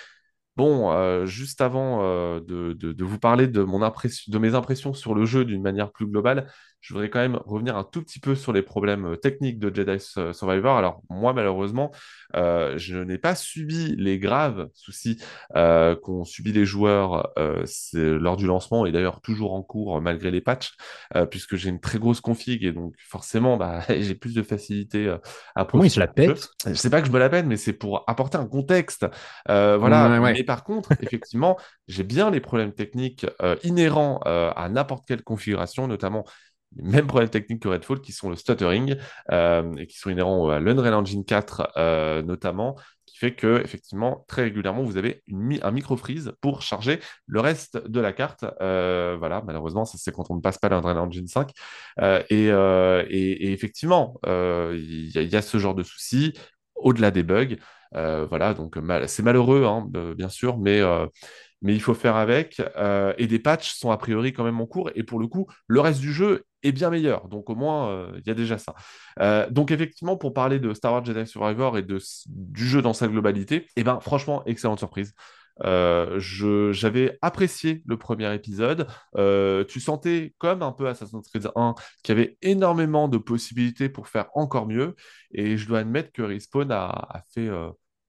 [0.57, 3.62] Bon, euh, juste avant euh, de, vous parler de,
[4.38, 6.51] mes impressions sur le jeu d'une manière plus globale,
[6.85, 9.74] je voudrais quand même revenir un tout petit peu sur les problèmes euh, techniques de
[9.74, 9.99] Jedi
[10.35, 10.76] Survivor.
[10.76, 11.91] Alors moi, malheureusement,
[12.37, 15.18] euh, je n'ai pas subi les graves soucis
[15.57, 17.32] euh, qu'ont subi les joueurs
[17.95, 20.74] lors du lancement et d'ailleurs toujours en cours malgré les patchs,
[21.30, 25.09] puisque j'ai une très grosse config et donc forcément, bah, j'ai plus de facilité
[25.55, 27.57] à Comment il se la pète Je sais pas que je me la pète, mais
[27.57, 29.07] c'est pour apporter un contexte.
[29.47, 30.20] voilà.
[30.20, 31.57] Mais par contre, effectivement,
[31.89, 33.26] j'ai bien les problèmes techniques
[33.62, 36.24] inhérents à n'importe quelle configuration, notamment
[36.76, 38.96] les mêmes problèmes techniques que Redfall, qui sont le stuttering
[39.30, 44.24] euh, et qui sont inhérents à l'Unreal Engine 4 euh, notamment, qui fait que effectivement
[44.28, 45.22] très régulièrement vous avez
[45.62, 48.44] un micro freeze pour charger le reste de la carte.
[48.60, 51.50] Euh, voilà, malheureusement, ça c'est quand on ne passe pas l'Unreal Engine 5.
[52.30, 52.48] Et,
[53.52, 56.34] effectivement, il y, a ce genre de soucis
[56.74, 57.56] au-delà des bugs.
[57.92, 60.80] voilà, donc c'est malheureux, hein, bien sûr, mais
[61.62, 62.60] mais il faut faire avec.
[63.18, 64.90] Et des patchs sont a priori quand même en cours.
[64.96, 67.28] Et pour le coup, le reste du jeu bien meilleur.
[67.28, 68.74] Donc au moins, euh, il y a déjà ça.
[69.20, 72.92] Euh, donc effectivement, pour parler de Star Wars Jedi Survivor et de, du jeu dans
[72.92, 75.14] sa globalité, eh ben, franchement, excellente surprise.
[75.62, 78.86] j'avais apprécié le premier épisode.
[79.68, 84.08] tu sentais, comme un peu Assassin's Creed 1, qu'il y avait énormément de possibilités pour
[84.08, 84.94] faire encore mieux.
[85.32, 87.48] Et je dois admettre que Respawn a fait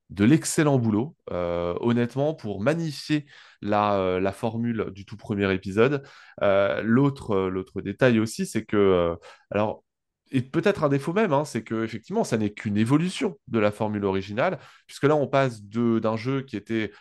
[0.10, 3.26] de l'excellent boulot, euh, honnêtement, pour magnifier
[3.62, 6.03] la, euh, la, formule du tout premier épisode.
[6.41, 9.16] Euh, l'autre, l'autre détail aussi, c'est que,
[9.51, 9.84] alors,
[10.32, 13.72] et peut-être un défaut même, hein, c'est que effectivement, ça n'est qu'une évolution de la
[13.72, 16.91] formule originale, puisque là, on passe d'un jeu qui était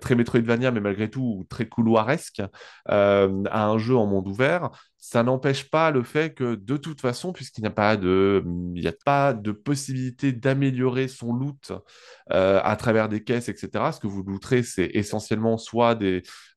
[0.00, 2.42] très Metroidvania, mais malgré tout très couloiresque,
[2.86, 3.26] à
[3.66, 4.70] un jeu en monde ouvert
[5.00, 8.44] ça n'empêche pas le fait que de toute façon, puisqu'il n'y a pas de,
[8.74, 11.72] il a pas de possibilité d'améliorer son loot
[12.32, 13.92] euh, à travers des caisses, etc.
[13.92, 15.98] Ce que vous looterez, c'est essentiellement soit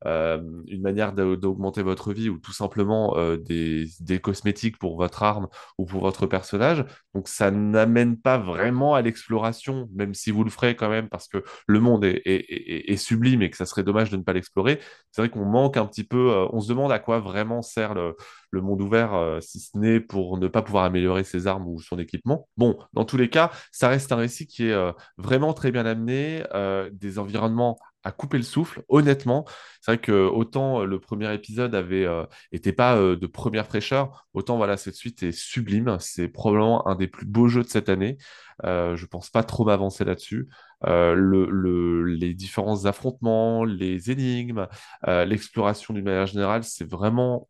[0.06, 3.88] euh, une manière d'augmenter votre vie ou tout simplement euh, des,
[4.22, 6.84] cosmétiques pour votre arme ou pour votre personnage.
[7.16, 11.30] Donc ça n'amène pas vraiment à l'exploration, même si vous le ferez quand même parce
[11.30, 14.80] que le monde est, est sublime et que ça serait dommage de ne pas l'explorer.
[15.12, 18.16] C'est vrai qu'on manque un petit peu, on se demande à quoi vraiment sert le
[18.54, 21.82] le monde ouvert, euh, si ce n'est pour ne pas pouvoir améliorer ses armes ou
[21.82, 22.48] son équipement.
[22.56, 25.86] Bon, dans tous les cas, ça reste un récit qui est euh, vraiment très bien
[25.86, 29.46] amené, euh, des environnements à couper le souffle, honnêtement.
[29.82, 32.06] C'est vrai que autant le premier épisode avait
[32.52, 35.96] été pas de première fraîcheur, autant voilà, cette suite est sublime.
[36.02, 38.18] C'est probablement un des plus beaux jeux de cette année.
[38.62, 40.50] Je je pense pas trop m'avancer là-dessus.
[40.86, 44.68] Le, les différents affrontements, les énigmes,
[45.06, 47.48] l'exploration d'une manière générale, c'est vraiment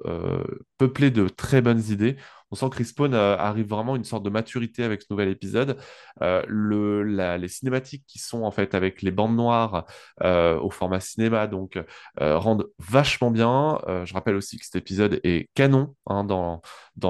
[0.78, 2.18] peuplé de très bonnes idées.
[2.54, 5.30] On sent que Respawn euh, arrive vraiment à une sorte de maturité avec ce nouvel
[5.30, 5.76] épisode.
[6.22, 9.88] Euh, le, les cinématiques qui sont en fait avec les bandes noires
[10.22, 11.80] euh, au format cinéma donc
[12.20, 13.80] rendent vachement bien.
[14.06, 16.62] je rappelle aussi que cet épisode est canon hein, dans,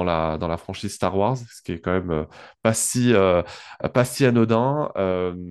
[0.02, 2.26] la, franchise Star Wars, ce qui est quand même
[2.62, 3.12] pas, si,
[3.92, 4.90] pas si anodin.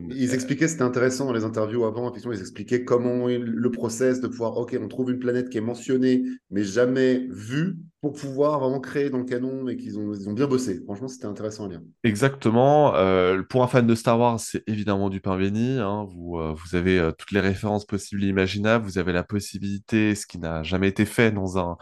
[0.09, 0.33] Ils
[0.67, 4.77] c'était intéressant dans les interviews avant, effectivement, ils expliquaient comment le process de pouvoir, ok,
[4.81, 9.19] on trouve une planète qui est mentionnée mais jamais vue pour pouvoir vraiment créer dans
[9.19, 10.81] le canon et qu'ils ont, bien bossé.
[10.83, 11.81] Franchement, c'était intéressant à lire.
[12.03, 12.93] Exactement.
[12.95, 15.79] Euh, pour un fan de Star Wars, c'est évidemment du pain béni.
[15.79, 16.05] Hein.
[16.13, 18.83] Vous, euh, vous avez euh, toutes les références possibles et imaginables.
[18.83, 21.77] Vous avez la possibilité, ce qui n'a jamais été fait dans un,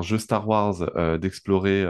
[0.00, 1.84] jeu Star Wars, d'explorer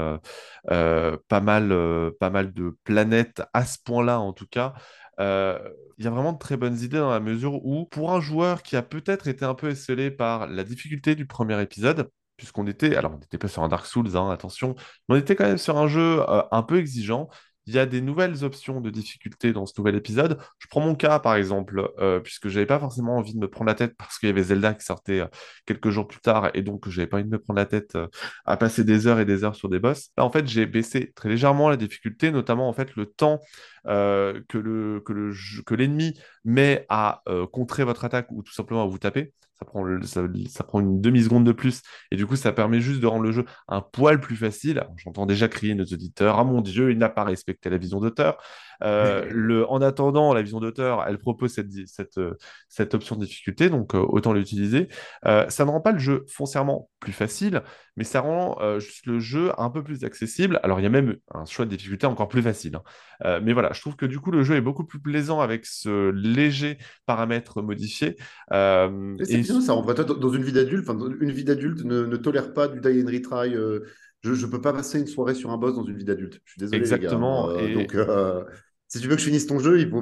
[0.66, 4.74] pas mal de planètes à ce point-là, en tout cas.
[5.18, 8.62] Il y a vraiment de très bonnes idées dans la mesure où, pour un joueur
[8.62, 12.94] qui a peut-être été un peu esselé par la difficulté du premier épisode, puisqu'on était,
[12.96, 14.76] alors on n'était pas sur un Dark Souls, hein, attention,
[15.08, 17.28] mais on était quand même sur un jeu euh, un peu exigeant.
[17.68, 20.38] Il y a des nouvelles options de difficulté dans ce nouvel épisode.
[20.58, 23.68] Je prends mon cas, par exemple, euh, puisque j'avais pas forcément envie de me prendre
[23.68, 25.26] la tête parce qu'il y avait Zelda qui sortait euh,
[25.66, 27.98] quelques jours plus tard et donc j'avais pas envie de me prendre la tête
[28.46, 30.08] à passer des heures et des heures sur des boss.
[30.16, 33.38] Là, en fait, j'ai baissé très légèrement la difficulté, notamment en fait le temps
[33.84, 34.42] le
[35.04, 39.84] que l'ennemi met à contrer votre attaque ou tout simplement à vous taper ça prend,
[40.46, 41.82] ça, prend une demi-seconde de plus.
[42.10, 44.86] Et du coup, ça permet juste de rendre le jeu un poil plus facile.
[44.96, 48.38] J'entends déjà crier nos auditeurs Ah mon Dieu, il n'a pas respecté la vision d'auteur.
[48.84, 52.20] Euh, le, en attendant, la vision d'auteur, elle propose cette, cette,
[52.68, 54.88] cette, option de difficulté, donc euh, autant l'utiliser.
[55.26, 57.62] Euh, ça ne rend pas le jeu foncièrement plus facile,
[57.98, 60.60] mais ça rend juste le jeu un peu plus accessible.
[60.62, 62.76] Alors, il y a même un choix de difficulté encore plus facile.
[62.76, 63.40] Hein.
[63.42, 66.10] mais voilà, je trouve que du coup, le jeu est beaucoup plus plaisant avec ce
[66.10, 68.16] léger paramètre modifié.
[68.50, 70.88] c'est bien ça, en vrai, dans une vie d'adulte,
[71.20, 73.52] une vie d'adulte ne, ne, tolère pas du die and retry.
[74.22, 76.40] je ne peux pas passer une soirée sur un boss dans une vie d'adulte.
[76.44, 76.78] Je suis désolé.
[76.78, 77.52] Exactement.
[77.56, 78.04] Les gars.
[78.04, 78.46] Donc,
[78.88, 80.00] si tu veux que je finisse ton jeu, il vaut,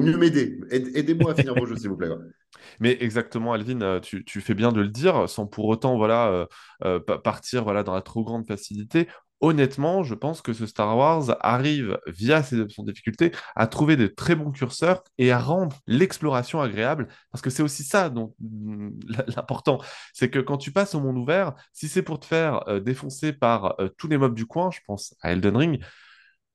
[0.00, 0.58] mieux m'aider.
[0.70, 2.08] Aidez-moi à finir vos jeux, s'il vous plaît.
[2.80, 6.46] Mais exactement, Alvin, euh, tu, fais bien de le dire, sans pour autant voilà, euh,
[6.84, 9.08] euh, partir voilà, dans la trop grande facilité.
[9.40, 13.96] Honnêtement, je pense que ce Star Wars arrive, via ses options de difficulté, à trouver
[13.96, 17.06] de très bons curseurs et à rendre l'exploration agréable.
[17.30, 18.92] Parce que c'est aussi ça donc mm,
[19.36, 19.78] l'important.
[20.14, 23.76] C'est que quand tu passes au monde ouvert, si c'est pour te faire défoncer par
[23.98, 25.84] tous les mobs du coin, je pense à Elden Ring,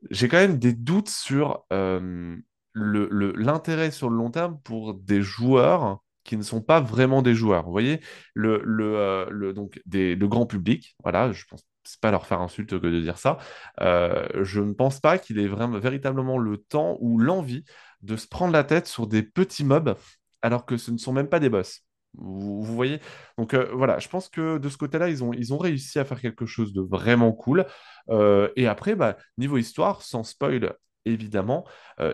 [0.10, 2.36] j'ai quand même des doutes sur euh,
[2.74, 7.66] l'intérêt sur le long terme pour des joueurs qui ne sont pas vraiment des joueurs.
[7.66, 7.99] Vous voyez,
[8.34, 12.88] le, euh, donc le grand public, voilà, je pense c'est pas leur faire insulte que
[12.88, 13.38] de dire ça.
[13.82, 17.64] Euh, je ne pense pas qu'il ait vraiment véritablement le temps ou l'envie
[18.02, 19.97] de se prendre la tête sur des petits mobs
[20.43, 21.84] alors que ce ne sont même pas des boss.
[22.18, 22.99] Vous, voyez?
[23.38, 26.05] Donc euh, voilà, je pense que de ce côté-là, ils ont, ils ont réussi à
[26.05, 27.66] faire quelque chose de vraiment cool.
[28.09, 30.74] Euh, et après, bah, niveau histoire, sans spoil,
[31.05, 31.66] évidemment.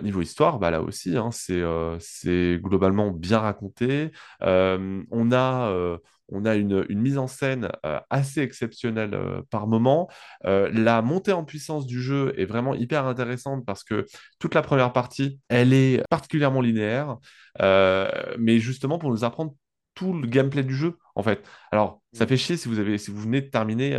[0.04, 4.12] niveau histoire, bah, là aussi, hein, c'est globalement bien raconté.
[4.41, 10.10] on a on a une, mise en scène euh, assez exceptionnelle euh, par moment.
[10.45, 14.06] Euh, la montée en puissance du jeu est vraiment hyper intéressante parce que
[14.39, 17.18] toute la première partie, elle est particulièrement linéaire,
[17.60, 19.54] mais justement pour nous apprendre
[19.98, 21.43] tout le gameplay du jeu en fait.
[21.72, 22.28] Alors ça mm.
[22.28, 23.91] fait chier si vous avez si vous venez de terminer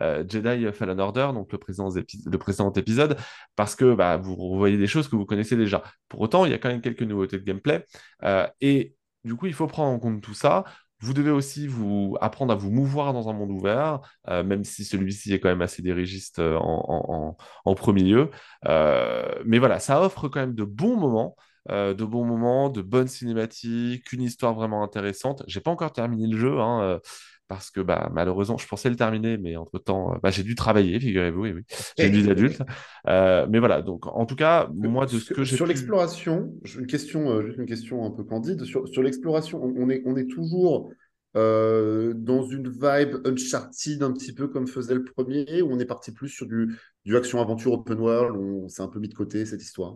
[0.00, 3.16] Jedi Fallen Order donc le précédent, le précédent épisode
[3.56, 5.82] parce que bah, vous voyez des choses que vous connaissez déjà.
[6.08, 7.84] Pour autant il y a quand même quelques nouveautés de gameplay
[8.60, 10.64] et du coup il faut prendre en compte tout ça.
[11.00, 14.84] Vous devez aussi vous apprendre à vous mouvoir dans un monde ouvert, euh, même si
[14.84, 18.30] celui-ci est quand même assez dirigiste euh, en, premier lieu.
[18.66, 21.36] Euh, mais voilà, ça offre quand même de bons moments,
[21.68, 25.42] de bons moments, de bonnes cinématiques, une histoire vraiment intéressante.
[25.46, 27.00] J'ai pas encore terminé le jeu, hein,
[27.48, 31.00] parce que bah, malheureusement, je pensais le terminer, mais entre-temps, euh, bah, j'ai dû travailler,
[31.00, 31.62] figurez-vous, oui, oui.
[31.96, 32.62] j'ai une vie d'adulte.
[33.08, 36.86] Euh, mais voilà, donc en tout cas, moi, de ce que j'ai Sur l'exploration, une
[36.86, 40.30] question, euh, juste une question un peu candide, sur, sur l'exploration, on, est, on est
[40.30, 40.92] toujours
[41.34, 46.10] dans une vibe Uncharted, un petit peu comme faisait le premier, ou on est parti
[46.10, 49.62] plus sur du, du action-aventure open world, on s'est un peu mis de côté cette
[49.62, 49.94] histoire?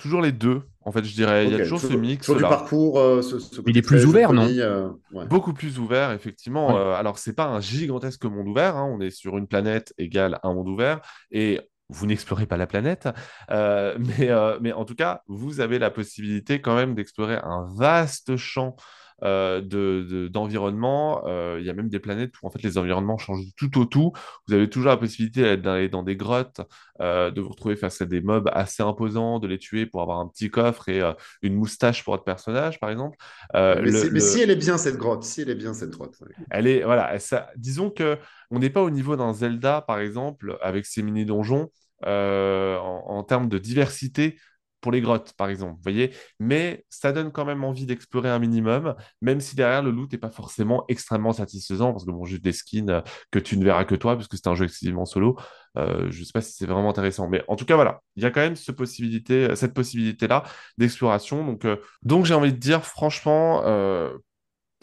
[0.00, 1.46] Toujours les deux, en fait, je dirais.
[1.46, 2.24] il y a toujours, ce mix.
[2.24, 3.20] Sur du parcours, euh,
[3.66, 4.88] il est plus ouvert, non euh,
[5.28, 6.78] Beaucoup plus ouvert, effectivement.
[6.78, 8.76] Euh, alors, c'est pas un gigantesque monde ouvert.
[8.76, 8.90] Hein.
[8.90, 11.00] On est sur une planète égale un monde ouvert.
[11.30, 13.08] Et vous n'explorez pas la planète,
[13.50, 14.30] mais,
[14.60, 18.76] mais en tout cas, vous avez la possibilité quand même d'explorer un vaste champ
[19.22, 21.22] euh, d'environnement.
[21.26, 23.80] Euh, il y a même des planètes où en fait les environnements changent du tout
[23.80, 24.12] au tout.
[24.46, 26.60] Vous avez toujours la possibilité d'aller dans, des grottes,
[27.00, 30.20] euh, de vous retrouver face à des mobs assez imposants, de les tuer pour avoir
[30.20, 31.02] un petit coffre et
[31.42, 33.16] une moustache pour votre personnage, par exemple.
[33.54, 36.16] mais, si elle est bien cette grotte, si elle est bien cette grotte.
[36.50, 37.18] Elle est voilà.
[37.18, 38.18] Ça, disons que
[38.50, 41.70] on n'est pas au niveau d'un Zelda, par exemple, avec ses mini donjons.
[42.04, 44.38] en, en, termes de diversité
[44.80, 46.14] pour les grottes, par exemple, vous voyez.
[46.38, 50.18] Mais ça donne quand même envie d'explorer un minimum, même si derrière le loot n'est
[50.18, 53.00] pas forcément extrêmement satisfaisant, parce que bon, juste des skins euh,
[53.30, 55.38] que tu ne verras que toi, puisque c'est un jeu exclusivement solo,
[55.76, 57.28] euh, je ne sais pas si c'est vraiment intéressant.
[57.28, 60.44] Mais en tout cas, voilà, il y a quand même ce possibilité, cette possibilité-là
[60.78, 61.44] d'exploration.
[61.44, 63.62] Donc, euh, donc j'ai envie de dire, franchement,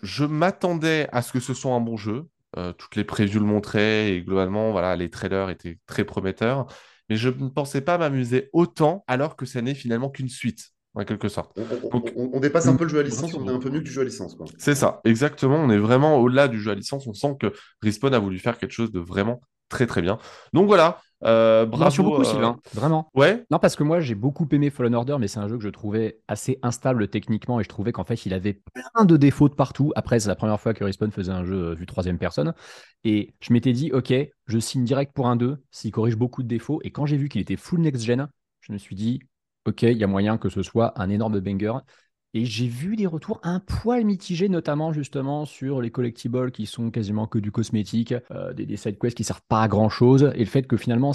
[0.03, 2.27] je m'attendais à ce que ce soit un bon jeu.
[2.77, 6.67] toutes les previews le montraient et globalement, voilà, les trailers étaient très prometteurs
[7.09, 11.05] mais je ne pensais pas m'amuser autant alors que ça n'est finalement qu'une suite en
[11.05, 11.57] quelque sorte.
[12.15, 13.91] On, dépasse un peu le jeu à licence, on est un peu mieux que du
[13.91, 14.35] jeu à licence.
[14.57, 15.57] C'est ça, exactement.
[15.57, 17.05] On est vraiment au-delà du jeu à licence.
[17.05, 17.53] On sent que
[17.83, 20.17] Respawn a voulu faire quelque chose de vraiment très très bien.
[20.53, 22.03] Donc voilà, euh, bravo.
[22.03, 23.09] beaucoup, euh, Sylvain, vraiment.
[23.15, 23.43] Ouais.
[23.49, 25.69] Non, parce que moi, j'ai beaucoup aimé Fallen Order, mais c'est un jeu que je
[25.69, 29.55] trouvais assez instable techniquement et je trouvais qu'en fait, il avait plein de défauts de
[29.55, 29.91] partout.
[29.95, 32.53] Après, c'est la première fois que Respawn faisait un jeu euh, vu troisième personne.
[33.03, 34.13] Et je m'étais dit, OK,
[34.45, 36.79] je signe direct pour un 2 s'il corrige beaucoup de défauts.
[36.83, 38.27] Et quand j'ai vu qu'il était full next-gen,
[38.61, 39.19] je me suis dit,
[39.65, 41.73] OK, il y a moyen que ce soit un énorme banger.
[42.33, 46.91] Et j'ai vu des retours un poil mitigés, notamment justement sur les collectibles qui sont
[46.91, 50.31] quasiment que du cosmétique, euh, des, des side quests qui servent pas à grand chose,
[50.35, 51.13] et le fait que finalement,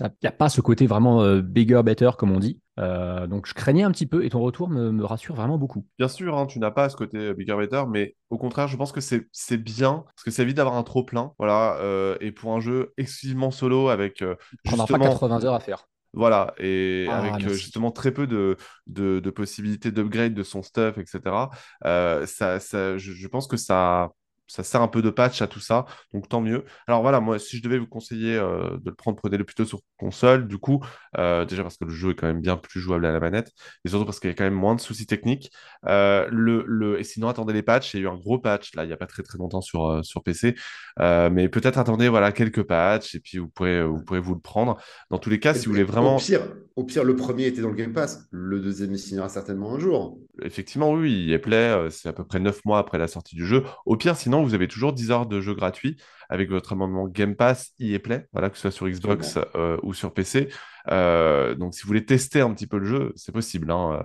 [0.00, 2.60] il n'y a pas ce côté vraiment euh, bigger, better, comme on dit.
[2.78, 5.86] Euh, donc je craignais un petit peu, et ton retour me, rassure vraiment beaucoup.
[5.98, 8.92] Bien sûr, hein, tu n'as pas ce côté bigger, better, mais au contraire, je pense
[8.92, 11.32] que c'est bien, parce que ça évite d'avoir un trop plein.
[11.38, 11.78] Voilà,
[12.20, 14.22] et pour un jeu exclusivement solo avec.
[14.70, 15.86] On n'a pas 80 heures à faire.
[16.14, 18.56] Voilà, et ah, avec euh, justement très peu de,
[18.86, 21.48] de, possibilités d'upgrade de son stuff, etc.
[21.86, 24.10] Euh, ça, ça, je, pense que ça,
[24.52, 26.64] ça sert un peu de patch à tout ça, donc tant mieux.
[26.86, 29.80] Alors voilà, moi, si je devais vous conseiller euh, de le prendre, prenez-le plutôt sur
[29.96, 30.84] console, du coup,
[31.16, 33.50] euh, déjà parce que le jeu est quand même bien plus jouable à la manette,
[33.86, 35.50] et surtout parce qu'il y a quand même moins de soucis techniques.
[35.86, 37.00] Euh, le, le...
[37.00, 38.92] Et sinon, attendez les patchs, il y a eu un gros patch, là, il n'y
[38.92, 40.54] a pas très très longtemps sur, sur PC,
[40.98, 44.78] mais peut-être attendez voilà, quelques patchs, et puis vous pourrez, vous pourrez vous le prendre.
[45.10, 46.16] Dans tous les cas, si vous voulez vraiment...
[46.16, 46.42] Au pire,
[46.76, 49.78] au pire, le premier était dans le Game Pass, le deuxième il signera certainement un
[49.78, 50.18] jour.
[50.42, 53.46] Effectivement, oui, il est play, c'est à peu près 9 mois après la sortie du
[53.46, 53.64] jeu.
[53.86, 55.96] Au pire, sinon, vous avez toujours 10 heures de jeu gratuit
[56.28, 59.92] avec votre amendement Game Pass, EA Play, voilà, que ce soit sur Xbox euh, ou
[59.92, 60.48] sur PC.
[60.90, 63.70] Euh, donc, si vous voulez tester un petit peu le jeu, c'est possible.
[63.70, 64.02] Hein,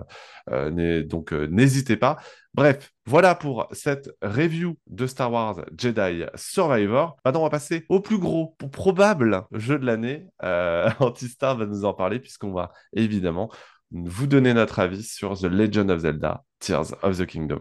[0.50, 2.18] euh, donc, n'hésitez pas.
[2.52, 7.16] Bref, voilà pour cette review de Star Wars Jedi Survivor.
[7.24, 10.26] Maintenant, on va passer au plus gros, probable jeu de l'année.
[11.00, 13.50] Antistar va nous en parler puisqu'on va évidemment
[13.90, 17.60] vous donner notre avis sur The Legend of Zelda Tears of the Kingdom.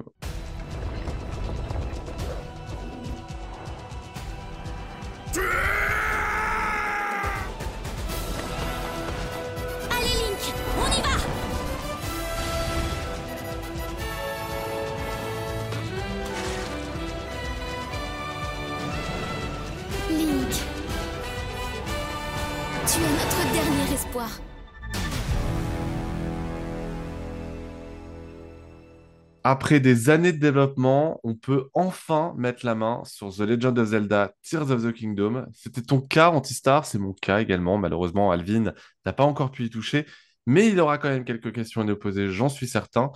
[29.50, 33.88] Après des années de développement, on peut enfin mettre la main sur The Legend of
[33.88, 35.45] Zelda Tears of the Kingdom.
[35.54, 37.78] C'était ton cas, Antistar, c'est mon cas également.
[37.78, 38.74] Malheureusement, Alvin
[39.06, 40.06] n'a pas encore pu y toucher,
[40.48, 43.14] mais il aura quand même quelques questions à nous poser, j'en suis certain.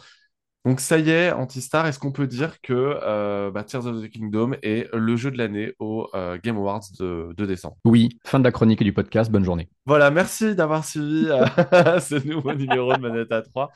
[0.63, 2.71] Donc ça y est, Antistar, est-ce qu'on peut dire que
[3.03, 6.85] euh, bah, Tears of the Kingdom est le jeu de l'année au euh, Game Awards
[6.97, 7.75] de, de, décembre?
[7.83, 9.67] Oui, fin de la chronique et du podcast, bonne journée.
[9.85, 11.45] Voilà, merci d'avoir suivi euh,
[11.99, 13.69] ce nouveau numéro de Manette à 3.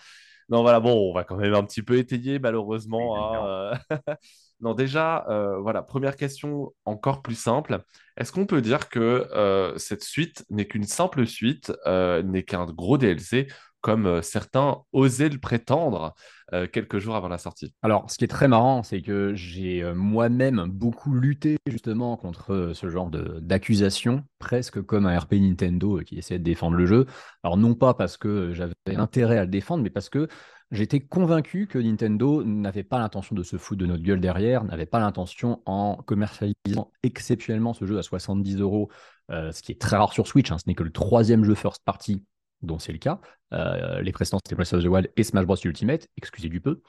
[0.50, 3.18] Non, voilà, bon, on va quand même un petit peu étayer, malheureusement.
[3.18, 3.80] Hein,
[4.62, 5.26] non, déjà,
[5.62, 7.84] voilà, première question encore plus simple.
[8.18, 13.48] Est-ce qu'on peut dire que cette suite n'est qu'une simple suite, n'est qu'un gros DLC
[13.86, 16.16] comme euh, certains osaient le prétendre
[16.54, 17.72] euh, quelques jours avant la sortie.
[17.84, 22.72] Alors, ce qui est très marrant, c'est que j'ai euh, moi-même beaucoup lutté justement contre
[22.74, 27.06] ce genre d'accusations, presque comme un RP Nintendo qui essaie de défendre le jeu.
[27.44, 30.30] Alors, non pas parce que j'avais intérêt à le défendre, mais parce que
[30.72, 34.88] j'étais convaincu que Nintendo n'avait pas l'intention de se foutre de notre gueule derrière, n'avait
[34.88, 38.90] pas l'intention en commercialisant exceptionnellement ce jeu à 70 euros,
[39.30, 40.52] ce qui est très rare sur Switch.
[40.52, 40.58] Hein.
[40.58, 42.24] ce n'est que le troisième jeu first party
[42.66, 43.20] dont c'est le cas.
[43.53, 45.55] Euh, les précédents, c'était Breath of the Wild et Smash Bros.
[45.63, 46.82] Ultimate, excusez du peu.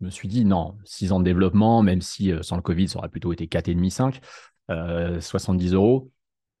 [0.00, 2.88] Je me suis dit, non, 6 ans de développement, même si euh, sans le Covid,
[2.88, 4.20] ça aurait plutôt été 4,5,
[4.68, 6.10] 5, 70 euros.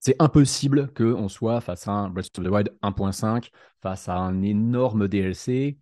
[0.00, 3.50] C'est impossible qu'on soit face à un Breath of the Wild 1.5,
[3.80, 5.78] face à un énorme DLC.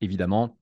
[0.00, 0.58] Évidemment,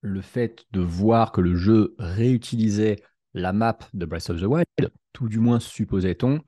[0.00, 2.96] le fait de voir que le jeu réutilisait
[3.34, 4.66] la map de Breath of the Wild,
[5.12, 6.40] tout du moins supposait-on,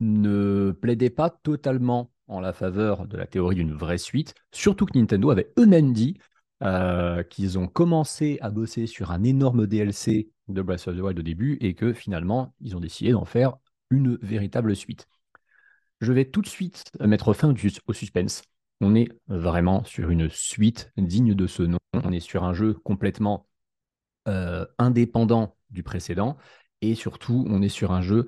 [0.00, 4.98] ne plaidait pas totalement en la faveur de la théorie d'une vraie suite, surtout que
[4.98, 6.18] Nintendo avait eux-mêmes dit
[6.62, 11.18] euh, qu'ils ont commencé à bosser sur un énorme DLC de Breath of the Wild
[11.18, 13.56] au début et que finalement, ils ont décidé d'en faire
[13.90, 15.06] une véritable suite.
[16.00, 17.54] Je vais tout de suite mettre fin
[17.86, 18.42] au suspense.
[18.80, 21.78] On est vraiment sur une suite digne de ce nom.
[21.92, 23.46] On est sur un jeu complètement
[24.28, 26.36] euh, indépendant du précédent
[26.80, 28.26] et surtout, on est sur un jeu,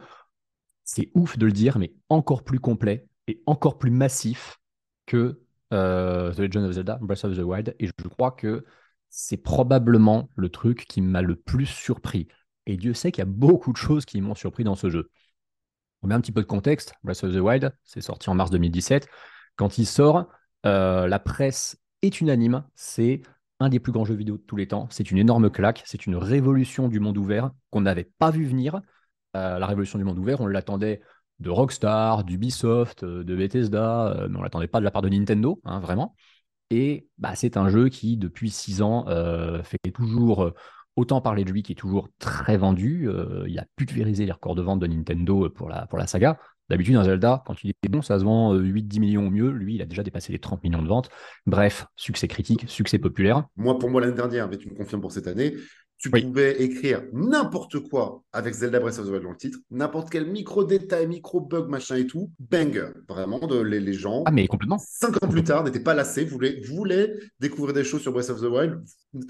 [0.85, 4.59] c'est ouf de le dire, mais encore plus complet, est encore plus massif
[5.07, 5.41] que
[5.73, 7.75] euh, The Legend of Zelda Breath of the Wild.
[7.79, 8.65] Et je crois que
[9.09, 12.29] c'est probablement le truc qui m'a le plus surpris.
[12.67, 15.11] Et Dieu sait qu'il y a beaucoup de choses qui m'ont surpris dans ce jeu.
[16.03, 16.95] On met un petit peu de contexte.
[17.03, 19.09] Breath of the Wild, c'est sorti en mars 2017.
[19.57, 20.29] Quand il sort,
[20.67, 22.65] euh, la presse est unanime.
[22.75, 23.23] C'est
[23.61, 24.87] un des plus grands jeux vidéo de tous les temps.
[24.91, 25.83] C'est une énorme claque.
[25.87, 28.81] C'est une révolution du monde ouvert qu'on n'avait pas vu venir.
[29.37, 31.01] Euh, la révolution du monde ouvert, on l'attendait
[31.41, 35.09] de Rockstar, d'Ubisoft, euh, de Bethesda, euh, mais on l'attendait pas de la part de
[35.09, 36.15] Nintendo, hein, vraiment.
[36.71, 40.53] Et bah, c'est un jeu qui, depuis six ans, euh, fait toujours
[40.97, 43.09] autant parler de lui, qui est toujours très vendu.
[43.47, 46.39] il a pulvérisé les records de vente de Nintendo pour la, pour la saga.
[46.69, 49.51] D'habitude, un Zelda, quand il est bon, ça se vend 8-10 millions au mieux.
[49.51, 51.11] Lui, il a déjà dépassé les 30 millions de ventes.
[51.45, 53.45] Bref, succès critique, succès populaire.
[53.57, 55.55] Moi, pour moi, l'année dernière, mais tu me confirmes pour cette année,
[55.99, 60.11] tu pouvais écrire n'importe quoi avec Zelda Breath of the Wild dans le titre, n'importe
[60.11, 64.79] quel micro-détail, micro-bug, machin et tout, bang Vraiment, de, les, gens, ah, mais complètement.
[64.79, 68.41] cinq ans plus tard, n'étaient pas lassés, voulaient, voulaient découvrir des choses sur Breath of
[68.41, 68.83] the Wild,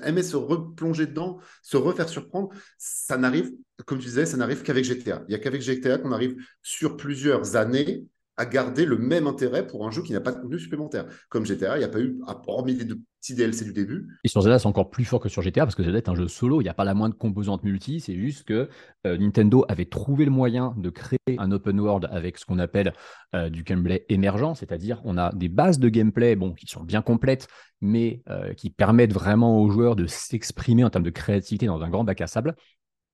[0.02, 2.50] aimaient se replonger dedans, se refaire surprendre.
[2.78, 3.52] Ça n'arrive,
[3.84, 5.22] comme tu disais, ça n'arrive qu'avec GTA.
[5.28, 8.04] Il n'y a qu'avec GTA qu'on arrive sur plusieurs années
[8.36, 11.06] à garder le même intérêt pour un jeu qui n'a pas de contenu supplémentaire.
[11.28, 14.08] Comme GTA, il n'y a pas eu, hormis des petits DLC du début.
[14.24, 16.14] Et sur Zelda, c'est encore plus fort que sur GTA parce que Zelda est un
[16.14, 18.68] jeu solo, il n'y a pas la moindre composante multi, c'est juste que
[19.06, 22.92] euh, Nintendo avait trouvé le moyen de créer un open world avec ce qu'on appelle
[23.34, 27.02] euh, du gameplay émergent, c'est-à-dire on a des bases de gameplay bon, qui sont bien
[27.02, 27.48] complètes,
[27.80, 31.88] mais euh, qui permettent vraiment aux joueurs de s'exprimer en termes de créativité dans un
[31.88, 32.54] grand bac à sable.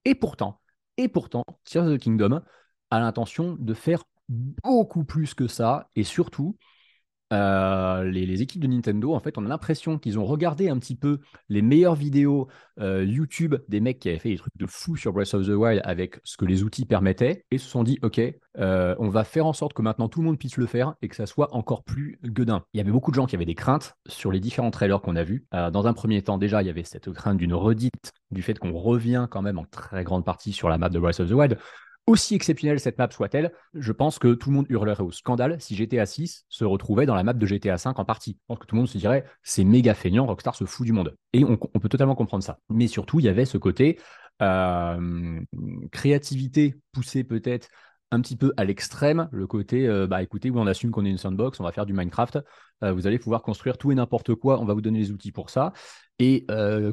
[0.04, 0.60] Et pourtant,
[0.96, 2.42] et pourtant, Tears of the Kingdom
[2.90, 4.02] a l'intention de faire
[4.32, 5.88] beaucoup plus que ça.
[5.96, 6.56] Et surtout,
[7.32, 10.96] euh, les, équipes de Nintendo, en fait, on a l'impression qu'ils ont regardé un petit
[10.96, 14.96] peu les meilleures vidéos euh, YouTube des mecs qui avaient fait des trucs de fou
[14.96, 17.98] sur Breath of the Wild avec ce que les outils permettaient et se sont dit,
[18.02, 18.20] OK,
[18.58, 21.08] euh, on va faire en sorte que maintenant tout le monde puisse le faire et
[21.08, 22.64] que ça soit encore plus gueudin.
[22.74, 25.16] Il y avait beaucoup de gens qui avaient des craintes sur les différents trailers qu'on
[25.16, 25.46] a vus.
[25.52, 28.72] dans un premier temps, déjà, il y avait cette crainte d'une redite du fait qu'on
[28.72, 31.58] revient quand même en très grande partie sur la map de Breath of the Wild
[32.06, 35.76] aussi exceptionnelle cette map soit-elle, je pense que tout le monde hurlerait au scandale si
[35.76, 38.38] GTA 6 se retrouvait dans la map de GTA 5 en partie.
[38.40, 40.92] Je pense que tout le monde se dirait c'est méga feignant, Rockstar se fout du
[40.92, 41.16] monde.
[41.32, 42.58] Et on, peut totalement comprendre ça.
[42.68, 43.98] Mais surtout, il y avait ce côté
[44.42, 45.40] euh,
[45.92, 47.68] créativité poussée peut-être
[48.10, 51.16] un petit peu à l'extrême, le côté, euh, bah écoutez, on assume qu'on est une
[51.16, 52.40] sandbox, on va faire du Minecraft,
[52.82, 55.32] euh, vous allez pouvoir construire tout et n'importe quoi, on va vous donner les outils
[55.32, 55.72] pour ça.
[56.18, 56.46] Et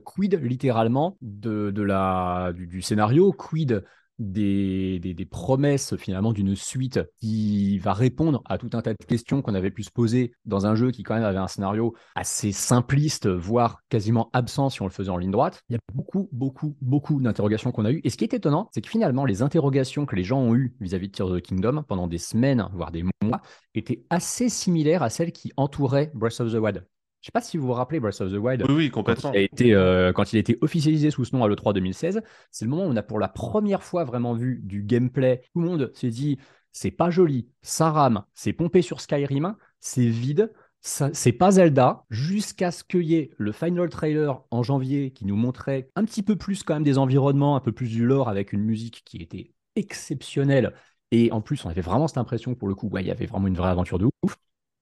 [0.06, 3.84] quid littéralement de, la, du, du, scénario, quid
[4.20, 9.54] des, promesses finalement d'une suite qui va répondre à tout un tas de questions qu'on
[9.54, 13.28] avait pu se poser dans un jeu qui quand même avait un scénario assez simpliste,
[13.28, 15.62] voire quasiment absent si on le faisait en ligne droite.
[15.70, 18.02] Il y a beaucoup, beaucoup, beaucoup d'interrogations qu'on a eues.
[18.04, 20.76] Et ce qui est étonnant, c'est que finalement, les interrogations que les gens ont eues
[20.80, 23.42] vis-à-vis de Tears of the Kingdom pendant des semaines, voire des mois,
[23.76, 26.86] étaient assez similaires à celles qui entouraient Breath of the Wild.
[27.22, 28.64] Je sais pas si vous vous rappelez Breath of the Wild.
[28.70, 29.32] Oui, oui, complètement.
[29.32, 31.74] Quand il a été, euh, quand il a été officialisé sous ce nom à l'E3
[31.74, 35.42] 2016, c'est le moment où on a pour la première fois vraiment vu du gameplay.
[35.54, 36.38] Tout le monde s'est dit,
[36.72, 42.72] c'est pas joli, ça rame, c'est pompé sur Skyrim, c'est vide, c'est pas Zelda, jusqu'à
[42.72, 46.38] ce qu'il y ait le final trailer en janvier qui nous montrait un petit peu
[46.38, 49.52] plus quand même des environnements, un peu plus du lore avec une musique qui était
[49.76, 50.74] exceptionnelle.
[51.12, 53.26] Et en plus, on avait vraiment cette impression que pour le coup, il y avait
[53.26, 54.38] vraiment une vraie aventure de ouf.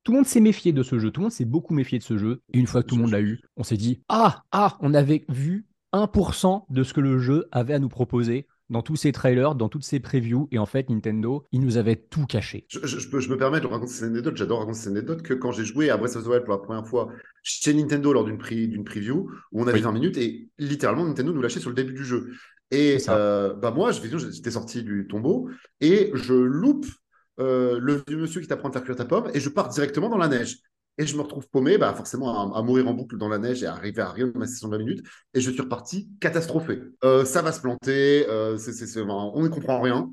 [0.08, 2.04] Tout le monde s'est méfié de ce jeu, tout le monde s'est beaucoup méfié de
[2.06, 2.42] ce jeu.
[2.54, 4.94] Et une fois que tout le monde l'a eu, on s'est dit Ah, ah, on
[4.94, 9.12] avait vu 1% de ce que le jeu avait à nous proposer dans tous ces
[9.12, 10.48] trailers, dans toutes ces previews.
[10.54, 12.66] Et en fait, Nintendo, il nous avait tout caché.
[12.70, 14.38] Je, je, me permets de raconter cette anecdote.
[14.38, 16.60] J'adore raconter cette anecdote que quand j'ai joué à Breath of the Wild pour la
[16.60, 17.10] première fois
[17.44, 21.60] chez Nintendo lors d'une preview où on avait 20 minutes et littéralement Nintendo nous lâchait
[21.60, 22.30] sur le début du jeu.
[22.72, 25.50] Et euh, bah moi, j'étais sorti du tombeau
[25.82, 26.86] et je loupe
[27.40, 30.10] euh, le vieux monsieur qui t'apprend à faire cuire ta pomme, et je pars directement
[30.10, 30.58] dans la neige.
[31.00, 33.68] Et je me retrouve paumé, bah forcément, à, mourir en boucle dans la neige et
[33.68, 35.08] à arriver à rien de ma session de 20 minutes.
[35.36, 36.82] Et je suis reparti catastrophé.
[37.04, 38.58] Euh, ça va se planter, euh,
[39.06, 40.10] on ne comprend rien.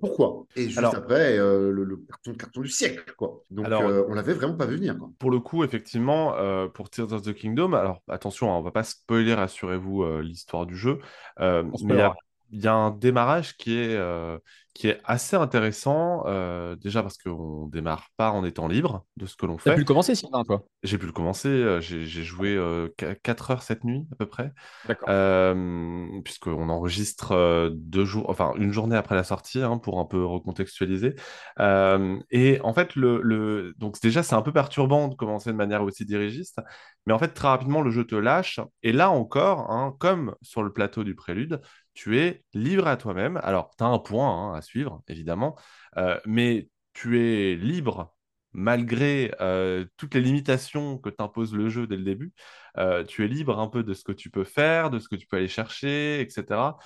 [0.00, 0.46] pourquoi?
[0.56, 2.06] Et juste après, le,
[2.38, 3.12] carton, du siècle.
[3.18, 3.44] Quoi.
[3.50, 4.96] Donc, on l'avait vraiment pas vu venir.
[5.18, 6.34] Pour le coup, effectivement,
[6.72, 10.64] pour Tears of the Kingdom, alors attention, on hein, on va pas spoiler, rassurez-vous, l'histoire
[10.64, 11.00] du jeu.
[11.38, 12.08] mais
[12.50, 13.94] il y, a un démarrage qui est,
[14.78, 19.34] qui est assez intéressant, euh, déjà parce qu'on démarre pas en étant libre de ce
[19.34, 19.70] que l'on fait.
[19.70, 20.62] Tu pu le commencer sinon, toi?
[20.84, 22.56] J'ai pu le commencer, euh, j'ai joué
[22.96, 24.52] 4 euh, heures cette nuit à peu près.
[24.86, 25.08] D'accord.
[26.22, 31.16] Puisqu'on enregistre deux jours, enfin une journée après la sortie hein, pour un peu recontextualiser.
[31.58, 33.74] et en fait, le, le...
[33.78, 36.60] donc déjà, c'est un peu perturbant de commencer de manière aussi dirigiste,
[37.04, 38.60] mais en fait, très rapidement, le jeu te lâche.
[38.84, 41.60] Et là encore, hein, comme sur le plateau du prélude,
[41.98, 43.40] tu es libre à toi-même.
[43.42, 45.56] Alors, tu as un point hein, à suivre, évidemment,
[45.96, 48.14] euh, mais tu es libre
[48.52, 52.32] malgré euh, toutes les limitations que t'impose le jeu dès le début.
[52.76, 55.16] Euh, tu es libre un peu de ce que tu peux faire, de ce que
[55.16, 56.76] tu peux aller chercher, etc.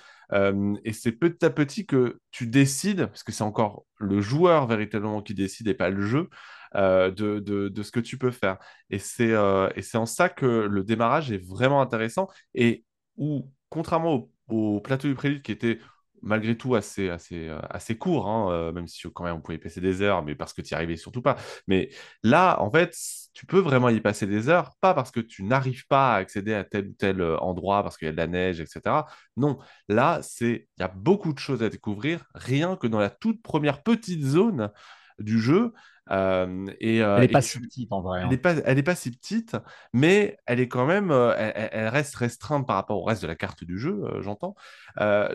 [0.85, 5.21] et c'est petit à petit que tu décides, parce que c'est encore le joueur véritablement
[5.21, 6.31] qui décide et pas le jeu,
[6.75, 8.57] de, de, de, ce que tu peux faire.
[8.89, 12.87] Et c'est en ça que le démarrage est vraiment intéressant et
[13.19, 15.79] où, contrairement au au plateau du Prélude qui était
[16.23, 19.57] malgré tout assez, assez, euh, assez court, hein, euh, même si quand même on pouvait
[19.57, 21.37] y passer des heures, mais parce que tu n'y arrivais surtout pas.
[21.67, 21.91] Mais
[22.23, 22.97] là, en fait,
[23.35, 26.55] tu peux vraiment y passer des heures, pas parce que tu n'arrives pas à accéder
[26.55, 29.07] à tel ou tel euh, endroit, parce qu'il y a de la neige, etc.
[29.37, 29.59] Non,
[29.89, 33.43] là, c'est il y a beaucoup de choses à découvrir, rien que dans la toute
[33.43, 34.71] première petite zone
[35.19, 35.73] du jeu,
[36.11, 38.23] euh, et, euh, elle n'est pas si petite en vrai.
[38.23, 38.83] Elle n'est hein.
[38.83, 39.57] pas, si petite,
[39.93, 43.65] mais elle est quand même, elle, reste restreinte par rapport au reste de la carte
[43.65, 44.55] du jeu, j'entends.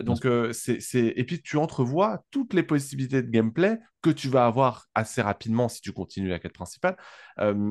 [0.02, 4.86] donc c'est, et puis tu entrevois toutes les possibilités de gameplay que tu vas avoir
[4.94, 6.96] assez rapidement si tu continues la quête principale.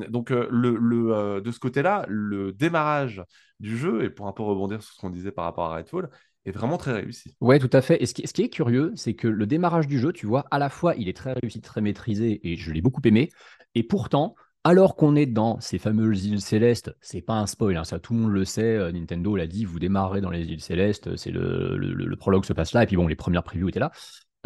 [0.08, 3.22] donc le, de ce côté-là, le démarrage
[3.60, 6.10] du jeu, et pour un peu rebondir sur ce qu'on disait par rapport à Redfall,
[6.48, 7.34] est vraiment très réussi.
[7.40, 8.02] Ouais, tout à fait.
[8.02, 10.46] Et ce qui, ce qui, est curieux, c'est que le démarrage du jeu, tu vois,
[10.50, 13.30] à la fois, il est très réussi, très maîtrisé, et je l'ai beaucoup aimé.
[13.74, 14.34] Et pourtant,
[14.64, 18.12] alors qu'on est dans ces fameuses îles célestes, c'est pas un spoil, hein, ça tout
[18.12, 21.30] le monde le sait, euh, Nintendo l'a dit, vous démarrez dans les îles célestes, c'est
[21.30, 23.92] le, le, prologue se passe là, et puis bon, les premières previews étaient là.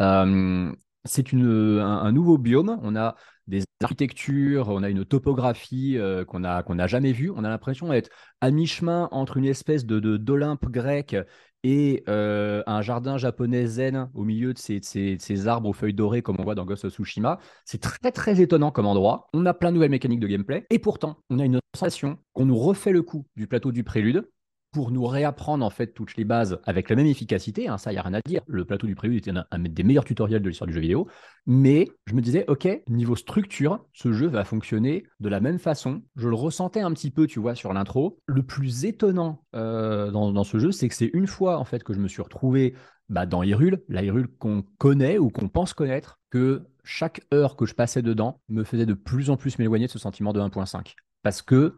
[0.01, 0.71] Euh,
[1.03, 3.15] c'est un, un, nouveau biome, on a
[3.47, 7.31] des architectures, on a une topographie euh, qu'on n'a jamais vue.
[7.35, 8.09] On a l'impression d'être
[8.41, 11.15] à mi-chemin entre une espèce de d'Olympe grec
[11.63, 16.37] et euh, un jardin japonais zen au milieu de ces, arbres aux feuilles dorées comme
[16.39, 17.39] on voit dans Ghost of Tsushima.
[17.65, 19.27] C'est très très étonnant comme endroit.
[19.33, 22.45] On a plein de nouvelles mécaniques de gameplay et pourtant on a une sensation qu'on
[22.45, 24.29] nous refait le coup du plateau du prélude
[24.73, 27.69] pour nous réapprendre en fait toutes les bases avec la même efficacité.
[27.69, 28.41] Hein, ça, il n'y a rien à dire.
[28.47, 31.07] Le plateau du prélude était un, des meilleurs tutoriels de l'histoire du jeu vidéo.
[31.45, 36.01] Mais je me disais, OK, niveau structure, ce jeu va fonctionner de la même façon.
[36.15, 38.19] Je le ressentais un petit peu, tu vois, sur l'intro.
[38.25, 41.93] Le plus étonnant euh, dans, ce jeu, c'est que c'est une fois en fait que
[41.93, 42.73] je me suis retrouvé
[43.09, 47.67] bah, dans Hyrule, la Hyrule qu'on connaît ou qu'on pense connaître, que chaque heure que
[47.67, 50.95] je passais dedans me faisait de plus en plus m'éloigner de ce sentiment de 1.5.
[51.21, 51.75] Parce que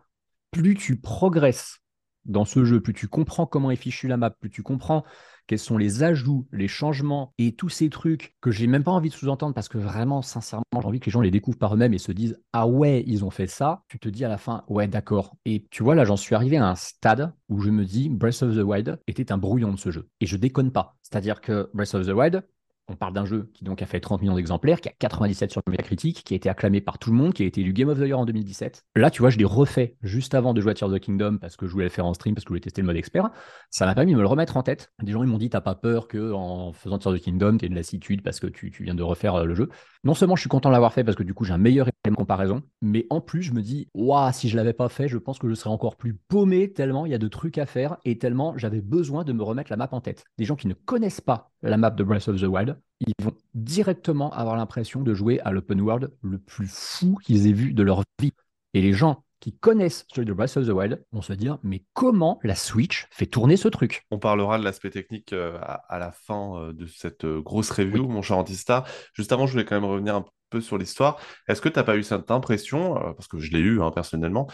[0.51, 1.81] plus tu progresses
[2.25, 5.03] dans ce jeu, plus tu comprends comment est fichue la map, plus tu comprends
[5.47, 9.09] quels sont les ajouts, les changements et tous ces trucs que j'ai même pas envie
[9.09, 11.93] de sous-entendre parce que vraiment, sincèrement, j'ai envie que les gens les découvrent par eux-mêmes
[11.93, 13.83] et se disent Ah ouais, ils ont fait ça.
[13.87, 15.35] Tu te dis à la fin Ouais, d'accord.
[15.45, 18.41] Et tu vois, là, j'en suis arrivé à un stade où je me dis Breath
[18.41, 20.09] of the Wild était un brouillon de ce jeu.
[20.19, 20.97] Et je déconne pas.
[21.01, 22.43] C'est-à-dire que Breath of the Wild,
[22.87, 25.61] on parle d'un jeu qui donc a fait 30 millions d'exemplaires, qui a 97 sur
[25.67, 27.99] Metacritic, qui a été acclamé par tout le monde, qui a été élu Game of
[27.99, 28.85] the Year en 2017.
[28.95, 31.37] Là, tu vois, je l'ai refait juste avant de jouer à Tears of the Kingdom
[31.39, 32.95] parce que je voulais le faire en stream, parce que je voulais tester le mode
[32.95, 33.29] expert.
[33.71, 34.91] Ça m'a permis de me le remettre en tête.
[35.01, 37.57] Des gens ils m'ont dit, t'as pas peur que en faisant Tears of the Kingdom,
[37.57, 39.69] t'aies une lassitude parce que tu, viens de refaire euh, le jeu.
[40.03, 41.87] Non seulement je suis content de l'avoir fait parce que du coup j'ai un meilleur
[42.03, 45.07] élément de comparaison, mais en plus je me dis, waouh, si je l'avais pas fait,
[45.07, 47.65] je pense que je serais encore plus paumé tellement il y a de trucs à
[47.65, 50.25] faire et tellement j'avais besoin de me remettre la map en tête.
[50.37, 53.33] Des gens qui ne connaissent pas la map de Breath of the Wild, ils vont
[53.53, 57.83] directement avoir l'impression de jouer à l'open world le plus fou qu'ils aient vu de
[57.83, 58.33] leur vie.
[58.73, 61.83] Et les gens qui connaissent celui de Breath of the Wild vont se dire mais
[61.93, 64.05] comment la Switch fait tourner ce truc?
[64.11, 68.07] On parlera de l'aspect technique euh, à, la fin euh, de cette euh, grosse review,
[68.07, 68.87] mon cher Antistar.
[69.13, 71.19] Juste avant, je voulais quand même revenir un peu sur l'histoire.
[71.47, 74.47] Est-ce que tu n'as pas eu cette impression, parce que je l'ai eu hein, personnellement,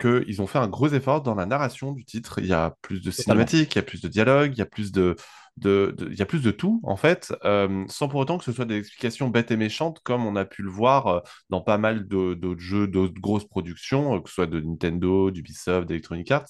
[0.00, 2.40] qu'ils ont fait un gros effort dans la narration du titre?
[2.40, 4.66] Il y a plus de cinématiques, il y a plus de dialogue, il y a
[4.66, 5.14] plus de,
[5.62, 8.64] il y a plus de tout, en fait, euh, sans pour autant que ce soit
[8.64, 11.20] des explications bêtes et méchantes, comme on a pu le voir euh,
[11.50, 15.86] dans pas mal d'autres jeux, d'autres grosses productions, euh, que ce soit de Nintendo, d'Ubisoft,
[15.88, 16.46] d'Electronic Arts.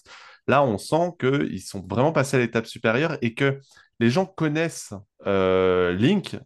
[0.46, 3.60] Là, on sent qu'ils sont vraiment passés à l'étape supérieure et que
[4.00, 4.94] les gens connaissent
[5.26, 6.36] Link.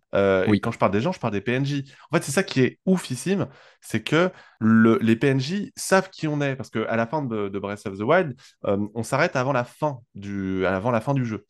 [0.49, 0.61] oui.
[0.61, 1.85] quand je parle des gens, je parle des PNJ.
[2.11, 3.47] En fait, c'est ça qui est oufissime,
[3.81, 4.31] c'est que
[4.61, 8.37] les PNJ savent qui on est, parce qu'à la fin de, Breath of the Wild,
[8.63, 11.45] on s'arrête avant la fin du, avant la fin du jeu.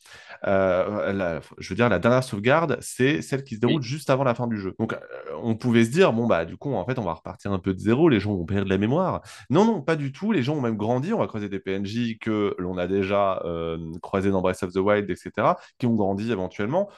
[0.47, 4.35] Euh, je veux dire, la dernière sauvegarde, c'est celle qui se déroule juste avant la
[4.35, 4.74] fin du jeu.
[4.78, 4.99] Donc, euh,
[5.43, 7.74] on pouvait se dire, bon, bah, du coup, en fait, on va repartir un peu
[7.74, 9.23] de zéro, les gens vont perdre la mémoire.
[9.51, 10.32] Non, non, pas du tout.
[10.32, 11.12] Les gens ont même grandi.
[11.12, 14.78] On va croiser des PNJ que l'on a déjà euh, croisés dans Breath of the
[14.78, 15.31] Wild, etc.,
[15.78, 16.89] qui ont grandi éventuellement.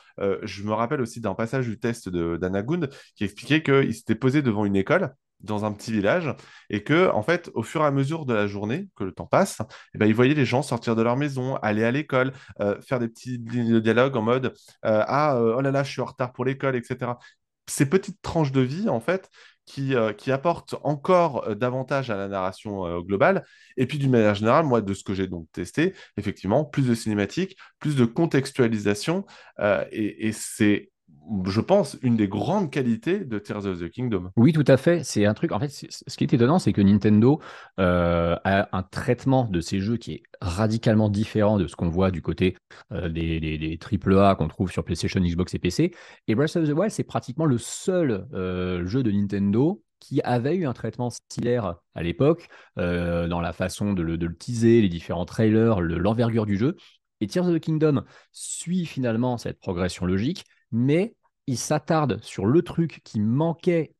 [0.42, 4.64] Je me rappelle aussi d'un passage du test d'Anagund qui expliquait qu'il s'était posé devant
[4.64, 6.34] une école dans un petit village
[6.68, 9.26] et que en fait au fur et à mesure de la journée que le temps
[9.26, 9.60] passe
[9.94, 12.98] eh ben, il voyait les gens sortir de leur maison aller à l'école euh, faire
[12.98, 16.32] des petits dialogues en mode euh, ah euh, oh là là je suis en retard
[16.32, 17.12] pour l'école etc
[17.66, 19.30] ces petites tranches de vie en fait
[19.70, 23.44] qui, qui apportent encore davantage à la narration globale
[23.76, 26.94] et puis d'une manière générale moi de ce que j'ai donc testé effectivement plus de
[26.94, 29.24] cinématiques plus de contextualisation
[29.92, 30.89] et c'est
[31.44, 34.30] je pense, une des grandes qualités de Tears of the Kingdom.
[34.36, 35.05] Oui, tout à fait.
[35.05, 35.52] C'est un truc.
[35.52, 37.40] En fait, ce qui est étonnant, c'est que Nintendo
[37.78, 42.10] euh, a un traitement de ces jeux qui est radicalement différent de ce qu'on voit
[42.10, 42.56] du côté
[42.92, 45.92] euh, des, des, AAA qu'on trouve sur PlayStation, Xbox et PC.
[46.26, 50.56] Et Breath of the Wild, c'est pratiquement le seul euh, jeu de Nintendo qui avait
[50.56, 55.82] eu un traitement similaire à l'époque, dans la façon de le, teaser, les différents trailers,
[55.82, 56.76] l'envergure du jeu.
[57.20, 61.16] Et Tears of the Kingdom suit finalement cette progression logique, mais
[61.47, 63.94] il s'attarde sur le truc qui manquait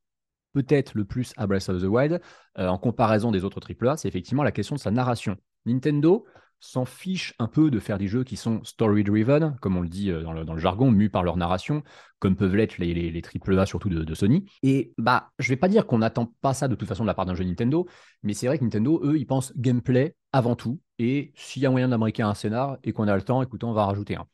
[0.53, 2.21] peut-être le plus à Breath of the Wild
[2.59, 5.37] euh, en comparaison des autres AAA, c'est effectivement la question de sa narration.
[5.67, 6.25] Nintendo
[6.61, 10.11] s'en fiche un peu de faire des jeux qui sont story-driven, comme on le dit
[10.11, 11.83] euh, dans le, jargon, mus par leur narration,
[12.19, 14.45] comme peuvent l'être les, les, AAA, surtout de, Sony.
[14.63, 17.15] Et bah, je vais pas dire qu'on n'attend pas ça de toute façon de la
[17.15, 17.87] part d'un jeu Nintendo,
[18.23, 21.71] mais c'est vrai que Nintendo, eux, ils pensent gameplay avant tout, et s'il y a
[21.71, 24.27] moyen d'américain un scénar et qu'on a le temps, écoutez, on va rajouter un.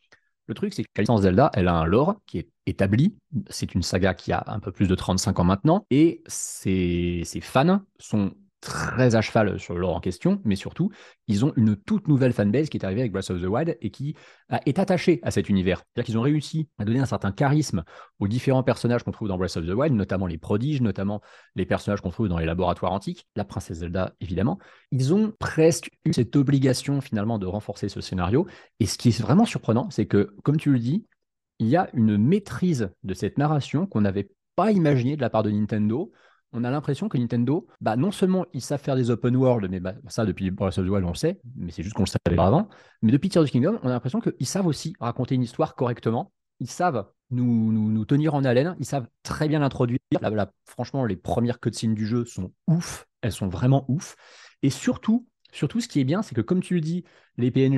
[0.48, 3.16] Le truc, c'est que la Zelda, elle a un lore qui est établi.
[3.51, 5.86] C'est une saga qui a un peu plus de 35 ans maintenant.
[5.90, 10.90] Et ses fans sont très à cheval sur l'or en question, mais surtout,
[11.28, 13.90] ils ont une toute nouvelle fanbase qui est arrivée avec Breath of the Wild et
[13.90, 14.16] qui
[14.64, 15.78] est attachée à cet univers.
[15.78, 17.84] C'est-à-dire qu'ils ont réussi à donner un certain charisme
[18.18, 21.20] aux différents personnages qu'on trouve dans Breath of the Wild, notamment les prodiges, notamment
[21.54, 24.58] les personnages qu'on trouve dans les laboratoires antiques, la princesse Zelda évidemment.
[24.90, 28.46] Ils ont presque eu cette obligation finalement de renforcer ce scénario.
[28.80, 31.06] Et ce qui est vraiment surprenant, c'est que, comme tu le dis,
[31.58, 35.42] il y a une maîtrise de cette narration qu'on n'avait pas imaginée de la part
[35.42, 36.10] de Nintendo
[36.52, 39.81] on a l'impression que Nintendo, bah, non seulement ils savent faire des open world, mais
[39.81, 42.09] bah, ça depuis Breath of the Wild on le sait, mais c'est juste qu'on le
[42.09, 42.68] savait avant,
[43.02, 45.74] mais depuis Tears of the Kingdom, on a l'impression qu'ils savent aussi raconter une histoire
[45.74, 49.98] correctement, ils savent nous, nous, tenir en haleine, ils savent très bien l'introduire.
[50.64, 54.14] franchement, les premières cutscenes du jeu sont ouf, elles sont vraiment ouf,
[54.62, 57.05] et surtout, surtout ce qui est bien, c'est que comme tu le dis,
[57.36, 57.77] les PNJ,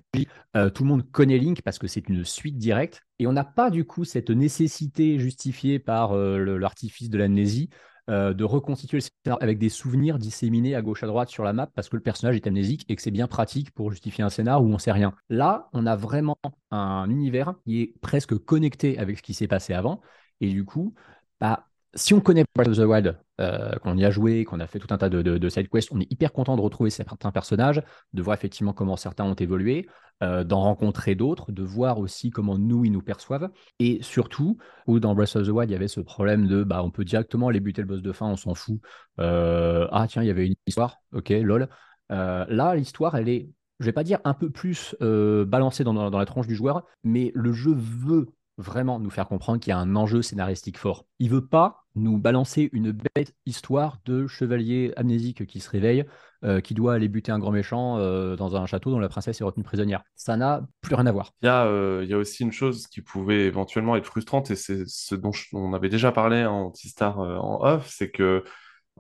[0.56, 3.44] euh, tout le monde connaît Link parce que c'est une suite directe, et on n'a
[3.44, 7.70] pas du coup cette nécessité justifiée par euh, l'artifice de l'amnésie
[8.08, 11.52] euh, de reconstituer le scénario avec des souvenirs disséminés à gauche à droite sur la
[11.52, 14.30] map parce que le personnage est amnésique et que c'est bien pratique pour justifier un
[14.30, 15.14] scénar où on sait rien.
[15.28, 16.38] Là, on a vraiment
[16.70, 20.00] un univers qui est presque connecté avec ce qui s'est passé avant
[20.40, 20.94] et du coup,
[21.40, 24.66] bah, si on connaît Breath of the Wild, euh, qu'on y a joué, qu'on a
[24.66, 27.30] fait tout un tas de, de, side quests, on est hyper content de retrouver certains
[27.30, 27.82] personnages,
[28.12, 29.88] de voir effectivement comment certains ont évolué,
[30.22, 33.50] euh, d'en rencontrer d'autres, de voir aussi comment nous, ils nous perçoivent.
[33.78, 36.82] Et surtout, où dans Breath of the Wild, il y avait ce problème de bah,
[36.82, 38.80] on peut directement aller buter le boss de fin, on s'en fout.
[39.20, 41.68] Euh, ah, tiens, il y avait une histoire, ok, lol.
[42.10, 43.50] là, l'histoire, elle est
[43.80, 47.30] je vais pas dire un peu plus balancée dans, dans, la tranche du joueur, mais
[47.32, 48.26] le jeu veut
[48.58, 51.06] vraiment nous faire comprendre qu'il y a un enjeu scénaristique fort.
[51.18, 56.04] Il veut pas nous balancer une bête histoire de chevalier amnésique qui se réveille,
[56.44, 59.40] euh, qui doit aller buter un grand méchant euh, dans un château dont la princesse
[59.40, 60.02] est retenue prisonnière.
[60.14, 61.32] Ça n'a plus rien à voir.
[61.42, 65.14] Il y, a, euh, aussi une chose qui pouvait éventuellement être frustrante, et c'est ce
[65.14, 68.44] dont on avait déjà parlé en T-Star en off, c'est que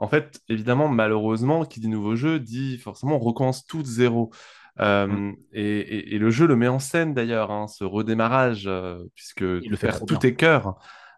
[0.00, 4.30] en fait, évidemment, malheureusement, qui dit nouveau jeu dit forcément on recommence tout de zéro.
[4.80, 5.36] Euh, mm.
[5.52, 9.76] et, le jeu le met en scène d'ailleurs, hein, ce redémarrage, euh, puisque il le
[9.76, 10.76] fait tout tes cœurs.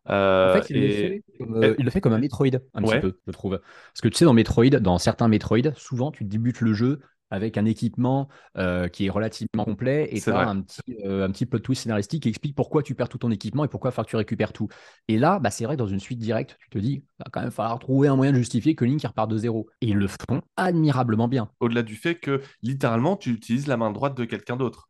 [0.08, 3.58] Euh, en fait, il, le fait comme, un Metroid, un petit peu, je trouve.
[3.58, 7.00] Parce que tu sais, dans Metroid, dans certains Metroid, souvent tu débutes le jeu
[7.30, 8.28] avec un équipement
[8.58, 11.82] euh, qui est relativement complet et tu as un petit, euh, un petit plot twist
[11.82, 14.16] scénaristique qui explique pourquoi tu perds tout ton équipement et pourquoi il faut que tu
[14.16, 14.68] récupères tout.
[15.08, 17.30] Et là, bah, c'est vrai que dans une suite directe, tu te dis, il va
[17.32, 19.68] quand même falloir trouver un moyen de justifier que Link repart de zéro.
[19.80, 21.50] Et ils le font admirablement bien.
[21.60, 24.88] Au-delà du fait que littéralement, tu utilises la main droite de quelqu'un d'autre.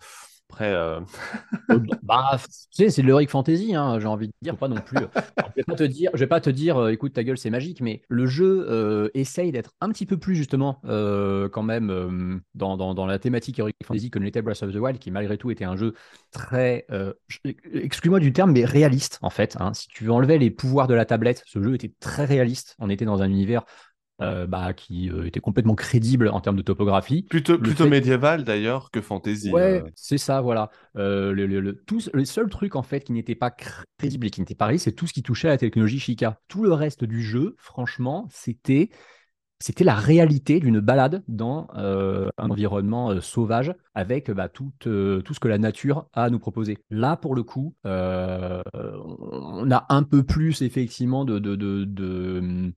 [0.51, 0.99] Après, euh,
[2.03, 2.37] bah,
[2.73, 4.99] c'est de l'heroic fantasy, hein, j'ai envie de dire, non plus.
[5.57, 8.03] je vais te dire, vais pas te dire, euh, écoute, ta gueule, c'est magique, mais
[8.09, 13.19] le jeu euh, essaye d'être un petit peu plus justement, quand même, dans, dans, la
[13.21, 15.95] thématique heroic fantasy que l'était Breath of the Wild, qui malgré tout était un jeu
[16.33, 16.87] très,
[17.73, 19.57] excuse-moi du terme, mais réaliste en fait.
[19.61, 19.73] Hein.
[19.73, 22.75] Si tu enlevais les pouvoirs de la tablette, ce jeu était très réaliste.
[22.81, 23.65] On était dans un univers
[24.21, 27.23] euh, bah, qui euh, était complètement crédible en termes de topographie.
[27.23, 29.51] Plutôt, plutôt médiéval d'ailleurs que fantasy.
[29.51, 29.91] Ouais, euh.
[29.95, 30.71] c'est ça, voilà.
[30.95, 34.55] le, le, tout, le seul truc en fait qui n'était pas crédible et qui n'était
[34.55, 36.39] pas réaliste, c'est tout ce qui touchait à la technologie Chica.
[36.49, 38.91] Tout le reste du jeu, franchement, c'était
[39.63, 45.49] c'était la réalité d'une balade dans un environnement sauvage avec bah, tout, tout, ce que
[45.49, 46.79] la nature a à nous proposer.
[46.89, 52.73] Là, pour le coup, on a un peu plus effectivement de, de, de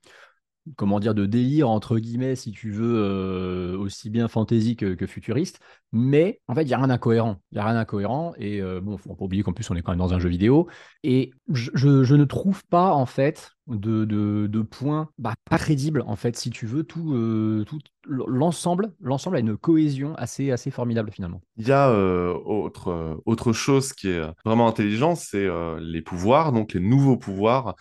[0.76, 5.60] comment dire, de délire, entre guillemets, si tu veux, euh, aussi bien fantasy que, futuriste.
[5.92, 7.38] Mais en fait, il n'y a rien d'incohérent.
[7.52, 8.34] Il n'y a rien d'incohérent.
[8.38, 10.30] Et euh, bon, faut pas oublier qu'en plus, on est quand même dans un jeu
[10.30, 10.68] vidéo.
[11.04, 14.06] Et je, je ne trouve pas, en fait, de,
[14.48, 19.38] de, points bah, pas crédibles en fait si tu veux tout, euh, tout l'ensemble l'ensemble
[19.38, 21.42] a une cohésion assez assez formidable finalement.
[21.56, 25.48] Il y a euh, autre euh, autre chose qui est vraiment intelligent c'est
[25.80, 27.76] les pouvoirs donc les nouveaux pouvoirs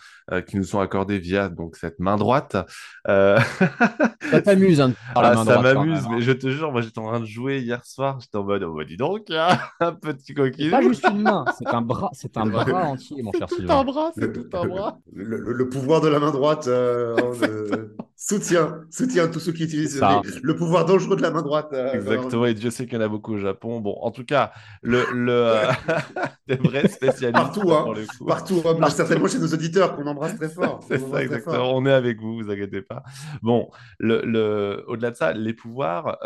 [0.47, 2.55] qui nous sont accordés via donc cette main droite.
[3.05, 7.25] Ça t'amuse hein, ah, ça m'amuse mais je te jure moi j'étais en train de
[7.25, 9.27] jouer hier soir j'étais en mode oh dis donc
[9.79, 13.31] un petit coquille pas juste une main c'est un bras c'est un bras entier mon
[13.33, 14.99] cher tout un bras c'est tout un bras.
[15.13, 16.67] Le pouvoir de la main droite.
[16.67, 17.15] Euh,
[18.15, 20.01] soutien, soutien tous ceux qui utilisent
[20.41, 21.69] le pouvoir dangereux de la main droite.
[21.73, 23.81] Euh, Exactement, et Dieu sait qu'il y en a beaucoup au Japon.
[23.81, 25.71] Bon, en tout cas, le, le euh,
[26.47, 27.33] des vrais spécialistes.
[27.33, 27.93] Partout, hein,
[28.25, 30.79] partout, hein, certainement chez nos auditeurs qu'on embrasse très fort.
[30.87, 31.75] C'est ça, exactement.
[31.75, 33.03] On est avec vous, vous inquiétez pas.
[33.41, 33.69] Bon,
[33.99, 34.85] le, le...
[34.87, 36.17] au-delà de ça, les pouvoirs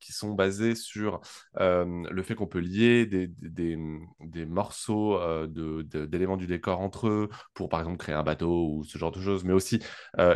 [0.00, 1.20] qui sont basés sur
[1.58, 3.78] le fait qu'on peut lier des, des,
[4.20, 8.84] des morceaux de, d'éléments du décor entre eux pour, par exemple, créer un bateau ou
[8.92, 9.80] ce genre de choses, mais aussi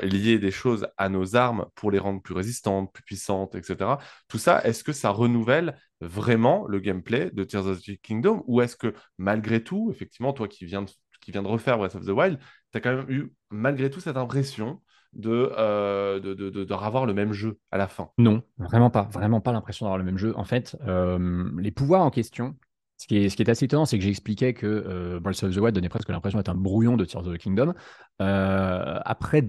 [0.03, 3.99] lier des choses à nos armes pour les rendre plus résistantes, plus puissantes, etc.
[4.29, 8.61] Tout ça, est-ce que ça renouvelle vraiment le gameplay de Tears of the Kingdom ou
[8.61, 12.39] est-ce que malgré tout, effectivement, toi qui viens de, refaire Breath of the Wild,
[12.73, 14.81] tu as quand même eu malgré tout cette impression
[15.13, 18.11] de, euh, de, de, le même jeu à la fin?
[18.19, 20.35] Non, vraiment pas, vraiment pas l'impression d'avoir le même jeu.
[20.37, 22.57] En fait, euh, les pouvoirs en question,
[22.99, 25.89] ce qui, est, assez étonnant, c'est que j'expliquais que euh, Breath of the Wild donnait
[25.89, 27.75] presque l'impression d'être un brouillon de Tears of the Kingdom.
[28.23, 29.43] Euh, après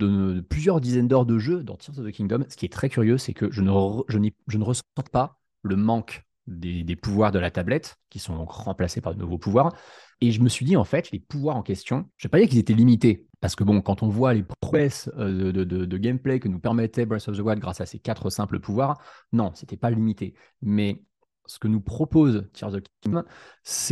[0.49, 3.17] plusieurs dizaines d'heures de jeu dans Tears of the Kingdom, ce qui est très curieux,
[3.17, 8.19] c'est que je ne, ne ressens pas le manque des, pouvoirs de la tablette, qui
[8.19, 9.73] sont donc remplacés par de nouveaux pouvoirs.
[10.21, 12.39] Et je me suis dit, en fait, les pouvoirs en question, je ne vais pas
[12.39, 15.85] dire qu'ils étaient limités, parce que bon, quand on voit les prouesses euh, de, de,
[15.85, 18.99] de, gameplay que nous permettait Breath of the Wild grâce à ces quatre simples pouvoirs,
[19.31, 20.33] non, c'était pas limité.
[20.61, 21.03] Mais
[21.47, 23.23] ce que nous propose Tears of Kingdom,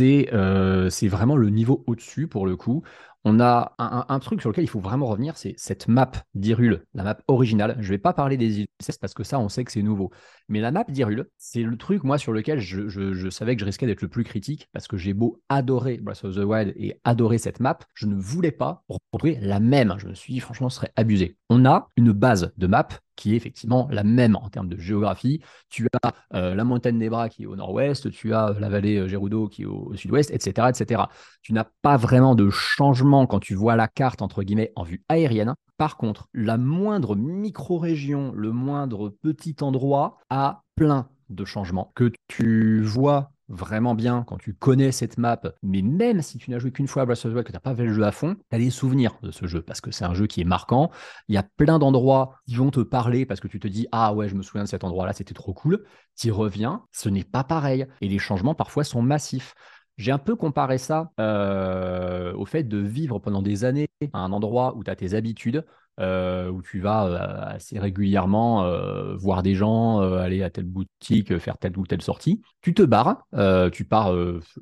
[0.00, 2.82] euh, c'est vraiment le niveau au-dessus pour le coup.
[3.28, 7.02] On a un, truc sur lequel il faut vraiment revenir, c'est cette map d'Irule, la
[7.02, 7.74] map originale.
[7.80, 8.66] Je ne vais pas parler des îles
[9.00, 10.12] parce que ça, on sait que c'est nouveau.
[10.48, 13.86] Mais la map d'Irule, c'est le truc, moi, sur lequel je, savais que je risquais
[13.86, 17.38] d'être le plus critique parce que j'ai beau adorer Breath of the Wild et adorer
[17.38, 19.96] cette map, je ne voulais pas retrouver la même.
[19.98, 21.36] Je me suis dit, franchement, ce serait abusé.
[21.50, 25.40] On a une base de map qui est effectivement la même en termes de géographie.
[25.68, 28.98] Tu as euh, la montagne des Bras qui est au nord-ouest, tu as la vallée
[28.98, 31.02] euh, Gerudo qui est au, sud-ouest, etc., etc.
[31.42, 35.02] Tu n'as pas vraiment de changement quand tu vois la carte, entre guillemets, en vue
[35.08, 42.10] aérienne, par contre, la moindre micro-région, le moindre petit endroit a plein de changements que
[42.28, 46.72] tu vois vraiment bien quand tu connais cette map, mais même si tu n'as joué
[46.72, 48.12] qu'une fois à Breath of the Wild, que tu n'as pas fait le jeu à
[48.12, 50.44] fond, tu as des souvenirs de ce jeu parce que c'est un jeu qui est
[50.44, 50.90] marquant.
[51.28, 54.14] Il y a plein d'endroits qui vont te parler parce que tu te dis Ah
[54.14, 55.84] ouais, je me souviens de cet endroit-là, c'était trop cool.
[56.16, 57.86] Tu reviens, ce n'est pas pareil.
[58.00, 59.54] Et les changements parfois sont massifs.
[59.96, 64.32] J'ai un peu comparé ça euh, au fait de vivre pendant des années à un
[64.32, 65.64] endroit où tu as tes habitudes,
[65.98, 71.38] euh, où tu vas euh, assez régulièrement euh, voir des gens, aller à telle boutique,
[71.38, 72.42] faire telle ou telle sortie.
[72.60, 73.26] Tu te barres,
[73.72, 74.12] tu pars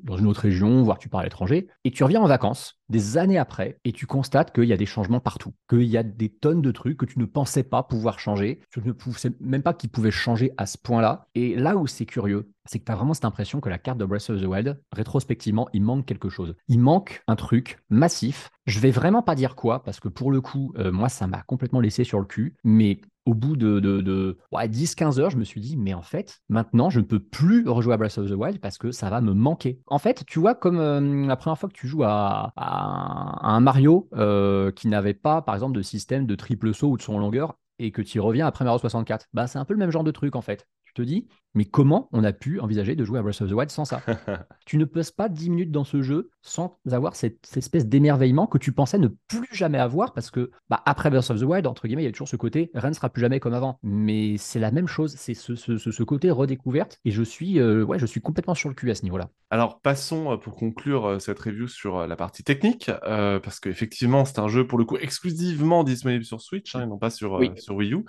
[0.03, 3.17] dans une autre région, voire tu pars à l'étranger, et tu reviens en vacances des
[3.17, 6.29] années après, et tu constates qu'il y a des changements partout, qu'il y a des
[6.29, 9.73] tonnes de trucs que tu ne pensais pas pouvoir changer, tu ne pensais même pas
[9.73, 11.27] qu'ils pouvaient changer à ce point-là.
[11.35, 13.97] Et là où c'est curieux, c'est que tu as vraiment cette impression que la carte
[13.97, 16.55] de Breath of the Wild, rétrospectivement, il manque quelque chose.
[16.67, 18.49] Il manque un truc massif.
[18.65, 21.79] Je vais vraiment pas dire quoi, parce que pour le coup, moi, ça m'a complètement
[21.79, 22.55] laissé sur le cul.
[22.63, 26.89] Mais au bout de, de, 10-15 heures, je me suis dit, mais en fait, maintenant,
[26.89, 29.33] je ne peux plus rejouer à Breath of the Wild parce que ça va me
[29.33, 29.79] manquer.
[29.87, 34.09] En fait, tu vois, comme euh, la première fois que tu joues à, un Mario
[34.13, 37.57] euh, qui n'avait pas, par exemple, de système de triple saut ou de son longueur
[37.79, 40.11] et que tu reviens après Mario 64, bah, c'est un peu le même genre de
[40.11, 40.67] truc, en fait.
[40.95, 43.69] Te dis, mais comment on a pu envisager de jouer à Breath of the Wild
[43.69, 44.01] sans ça
[44.65, 48.57] Tu ne passes pas 10 minutes dans ce jeu sans avoir cette, espèce d'émerveillement que
[48.57, 51.87] tu pensais ne plus jamais avoir parce que bah, après Breath of the Wild, entre
[51.87, 53.77] guillemets, il y a toujours ce côté rien ne sera plus jamais comme avant.
[53.83, 58.05] Mais c'est la même chose, c'est ce, côté redécouverte et je suis, euh, ouais, je
[58.05, 59.29] suis complètement sur le cul à ce niveau-là.
[59.49, 64.39] Alors passons euh, pour conclure euh, cette review sur la partie technique parce qu'effectivement c'est
[64.39, 67.75] un jeu pour le coup exclusivement disponible sur Switch hein, et non pas sur, sur
[67.75, 68.05] Wii U,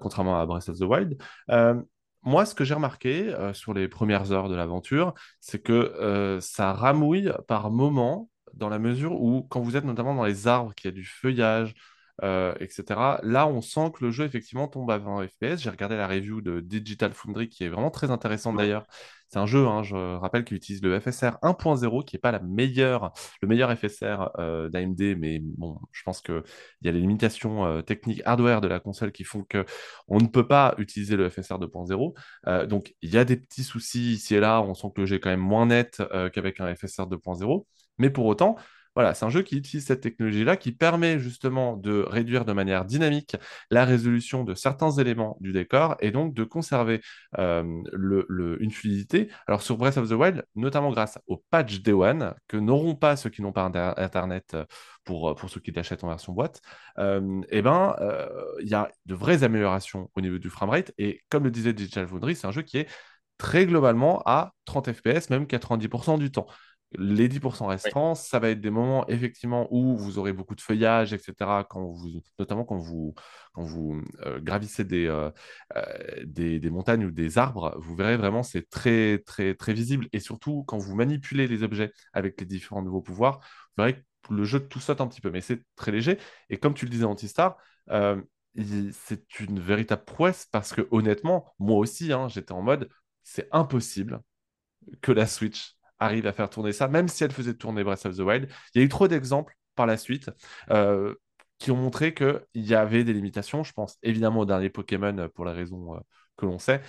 [0.00, 1.18] contrairement à Breath of the Wild
[2.22, 6.40] moi, ce que j'ai remarqué euh, sur les premières heures de l'aventure, c'est que euh,
[6.40, 10.74] ça ramouille par moments, dans la mesure où, quand vous êtes notamment dans les arbres,
[10.74, 11.74] qu'il y a du feuillage,
[12.22, 15.62] euh, etc., là, on sent que le jeu, effectivement, tombe à 20 FPS.
[15.62, 18.86] J'ai regardé la review de Digital Foundry, qui est vraiment très intéressante d'ailleurs,
[19.30, 22.40] c'est un jeu, hein, je rappelle, qui utilise le FSR 1.0, qui n'est pas le
[22.40, 23.12] meilleur
[23.78, 25.40] FSR euh, d'AMD, mais
[25.92, 26.42] je pense qu'il
[26.82, 30.48] y a les limitations euh, techniques hardware de la console qui font qu'on ne peut
[30.48, 32.14] pas utiliser le FSR 2.0.
[32.48, 35.06] Euh, donc, il y a des petits soucis ici et là, on sent que le
[35.06, 36.02] jeu est quand même moins net
[36.32, 37.66] qu'avec un FSR 2.0,
[37.98, 38.56] mais pour autant,
[38.94, 42.84] voilà, c'est un jeu qui utilise cette technologie-là, qui permet justement de réduire de manière
[42.84, 43.36] dynamique
[43.70, 47.00] la résolution de certains éléments du décor et donc de conserver
[47.38, 47.62] euh,
[48.60, 49.28] une fluidité.
[49.46, 53.16] Alors sur Breath of the Wild, notamment grâce au patch Day One, que n'auront pas
[53.16, 53.62] ceux qui n'ont pas
[53.96, 54.64] Internet euh,
[55.04, 56.60] pour, pour ceux qui l'achètent en version boîte,
[56.98, 57.96] euh, eh ben,
[58.60, 60.92] il y a de vraies améliorations au niveau du framerate.
[60.98, 62.88] Et comme le disait Digital Foundry, c'est un jeu qui est
[63.38, 66.46] très globalement à 30 FPS, même 90% du temps.
[66.98, 71.12] Les 10% restants, ça va être des moments effectivement où vous aurez beaucoup de feuillage,
[71.12, 71.64] etc.
[71.68, 73.14] Quand vous, notamment quand vous,
[73.52, 75.30] quand vous euh, gravissez euh,
[75.76, 80.08] euh, des, des, montagnes ou des arbres, vous verrez vraiment c'est très très très visible.
[80.12, 83.38] Et surtout quand vous manipulez les objets avec les différents nouveaux pouvoirs,
[83.76, 86.18] vous verrez que le jeu tout saute un petit peu, mais c'est très léger.
[86.48, 87.56] Et comme tu le disais Antistar,
[88.56, 92.88] c'est une véritable prouesse parce que honnêtement, moi aussi, hein, j'étais en mode
[93.22, 94.20] c'est impossible
[95.02, 98.16] que la Switch arrive à faire tourner ça, même si elle faisait tourner Breath of
[98.16, 98.48] the Wild.
[98.74, 100.30] Il y a eu trop d'exemples par la suite
[100.70, 101.14] euh,
[101.58, 103.62] qui ont montré qu'il y avait des limitations.
[103.62, 106.00] Je pense évidemment au dernier Pokémon euh, pour la raison euh,
[106.36, 106.80] que l'on sait.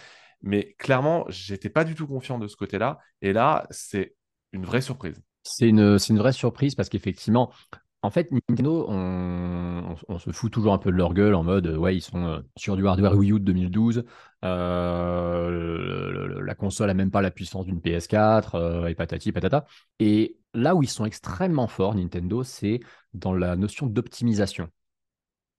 [0.41, 2.97] Mais clairement, j'étais pas du tout confiant de ce côté-là.
[3.21, 4.15] Et là, c'est
[4.53, 5.21] une vraie surprise.
[5.43, 7.51] C'est une, une, vraie surprise parce qu'effectivement,
[8.01, 9.60] en fait, Nintendo, on,
[10.19, 12.75] se fout toujours un peu de leur gueule en mode, ouais, ils sont euh, sur
[12.75, 14.03] du hardware Wii U de 2012.
[14.43, 19.65] Euh, la console a même pas la puissance d'une PS4 euh, et patati patata.
[19.99, 22.79] Et là où ils sont extrêmement forts, Nintendo, c'est
[23.13, 24.69] dans la notion d'optimisation.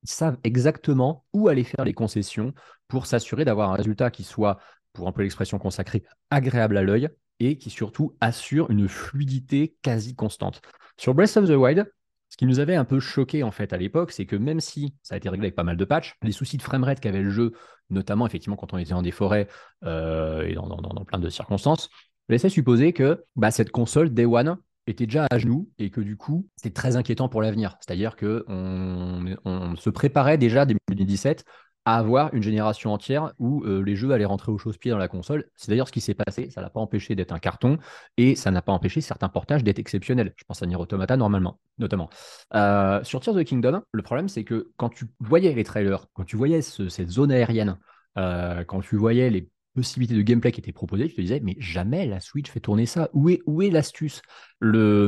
[0.03, 2.53] Ils savent exactement où aller faire les concessions
[2.89, 4.59] pour s'assurer d'avoir un résultat qui soit,
[4.93, 7.09] pour un peu l'expression consacrée, agréable à l'œil
[7.41, 10.61] et qui surtout assure une fluidité quasi constante.
[10.97, 11.91] Sur Breath of the Wild,
[12.33, 14.95] ce qui nous avait un peu choqué en fait à l'époque, c'est que même si
[15.03, 17.29] ça a été réglé avec pas mal de patchs, les soucis de framerate qu'avait le
[17.29, 17.53] jeu,
[17.91, 19.49] notamment effectivement quand on était dans des forêts
[19.85, 21.91] euh, et dans, plein de circonstances,
[22.31, 24.57] laissait supposer que bah, cette console Day One
[24.87, 27.77] était déjà à genoux et que du coup, c'était très inquiétant pour l'avenir.
[27.81, 31.45] C'est-à-dire qu'on on se préparait déjà dès 2017
[31.85, 35.09] à avoir une génération entière où euh, les jeux allaient rentrer au chausse-pied dans la
[35.09, 35.47] console.
[35.57, 36.51] C'est d'ailleurs ce qui s'est passé.
[36.51, 37.79] Ça n'a pas empêché d'être un carton
[38.17, 40.33] et ça n'a pas empêché certains portages d'être exceptionnels.
[40.37, 42.09] Je pense à Nier Automata normalement, notamment.
[42.55, 46.07] Euh, sur Tears of the Kingdom, le problème c'est que quand tu voyais les trailers,
[46.13, 47.79] quand tu voyais cette zone aérienne,
[48.19, 51.57] euh, quand tu voyais les possibilités de gameplay qui étaient proposées, tu te disais, mais
[51.59, 53.09] jamais la Switch fait tourner ça.
[53.13, 54.23] Où est, l'astuce?
[54.61, 55.07] Le,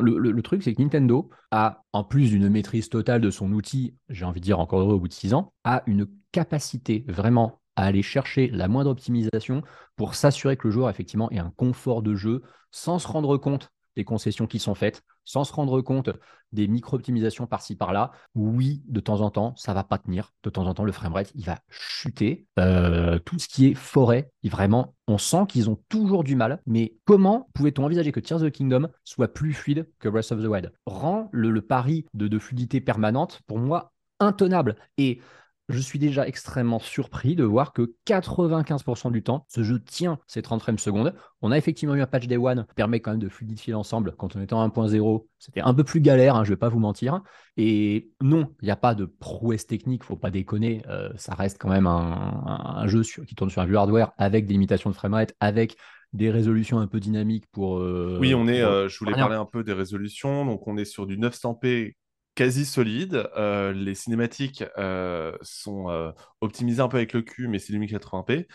[0.00, 3.96] le, le, truc, c'est que Nintendo a, en plus d'une maîtrise totale de son outil,
[4.08, 7.60] j'ai envie de dire encore heureux au bout de 6 ans, a une capacité vraiment
[7.76, 9.62] à aller chercher la moindre optimisation
[9.96, 13.70] pour s'assurer que le joueur effectivement ait un confort de jeu sans se rendre compte
[13.96, 16.10] des concessions qui sont faites, sans se rendre compte
[16.52, 18.12] des micro-optimisations par-ci par-là.
[18.34, 20.32] Oui, de temps en temps, ça va pas tenir.
[20.42, 22.46] De temps en temps, le framerate, il va chuter.
[22.58, 26.60] Euh, tout ce qui est forêt, vraiment, on sent qu'ils ont toujours du mal.
[26.66, 30.42] Mais comment pouvait-on envisager que Tears of the Kingdom soit plus fluide que Breath of
[30.42, 30.72] the Wild?
[30.86, 34.76] Rend le, pari de, de fluidité permanente, pour moi, intenable.
[34.96, 35.20] Et
[35.68, 40.42] je suis déjà extrêmement surpris de voir que 95% du temps, ce jeu tient ses
[40.42, 41.14] 30 frames secondes.
[41.40, 44.14] On a effectivement eu un patch Day One qui permet quand même de fluidifier l'ensemble.
[44.18, 46.68] Quand on était en 1.0, c'était un peu plus galère, hein, je ne vais pas
[46.68, 47.22] vous mentir.
[47.56, 50.82] Et non, il n'y a pas de prouesse technique, faut pas déconner.
[50.88, 54.52] Euh, ça reste quand même un, jeu qui tourne sur un vieux hardware avec des
[54.52, 55.76] limitations de framerate, avec
[56.12, 57.78] des résolutions un peu dynamiques pour.
[57.78, 58.62] Euh, oui, on est.
[58.62, 60.44] Euh, je voulais parler un peu des résolutions.
[60.44, 61.94] Donc, on est sur du 900p
[62.34, 63.28] quasi solide.
[63.36, 67.78] Euh, les cinématiques euh, sont euh, optimisées un peu avec le cul, mais c'est du
[67.78, 68.46] 1080p.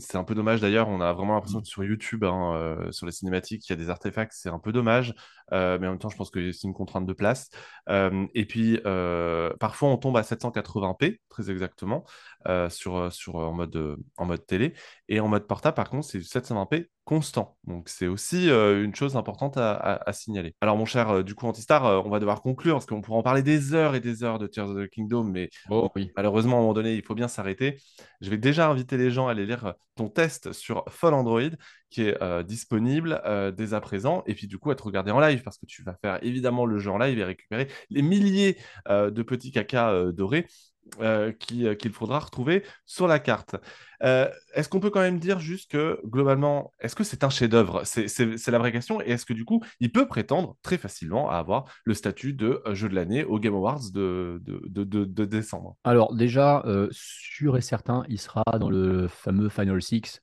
[0.00, 3.12] c'est un peu dommage d'ailleurs, on a vraiment l'impression que sur YouTube, hein, sur les
[3.12, 5.14] cinématiques, il y a des artefacts, c'est un peu dommage,
[5.50, 7.50] mais en même temps, je pense que c'est une contrainte de place.
[7.88, 8.78] et puis,
[9.58, 12.04] parfois, on tombe à 780p, très exactement,
[12.68, 14.74] sur, sur, en, mode, en mode télé.
[15.08, 17.56] Et en mode portable, par contre, c'est 720p constant.
[17.64, 20.54] Donc, c'est aussi une chose importante à, signaler.
[20.60, 23.42] Alors, mon cher, du coup, Antistar, on va devoir conclure parce qu'on pourrait en parler
[23.42, 26.10] des heures et des heures de Tears of the Kingdom, mais oh, oui.
[26.16, 27.78] malheureusement, à un moment donné, il faut bien s'arrêter.
[28.20, 31.40] Je vais déjà inviter les gens à aller lire ton test sur Fall Android
[31.90, 33.22] qui est disponible
[33.56, 35.82] dès à présent et puis du coup à te regarder en live parce que tu
[35.82, 38.58] vas faire évidemment le jeu en live et récupérer les milliers
[38.88, 40.46] de petits cacas dorés
[41.00, 43.56] euh, euh, qu'il faudra retrouver sur la carte.
[44.02, 47.82] Euh, est-ce qu'on peut quand même dire juste que globalement, est-ce que c'est un chef-d'œuvre?
[47.84, 49.00] C'est la vraie question.
[49.00, 52.62] Et est-ce que du coup, il peut prétendre très facilement à avoir le statut de
[52.72, 54.40] jeu de l'année au Game Awards de,
[55.24, 55.76] décembre?
[55.84, 60.22] Alors déjà, sûr et certain, il sera dans le fameux Final Six.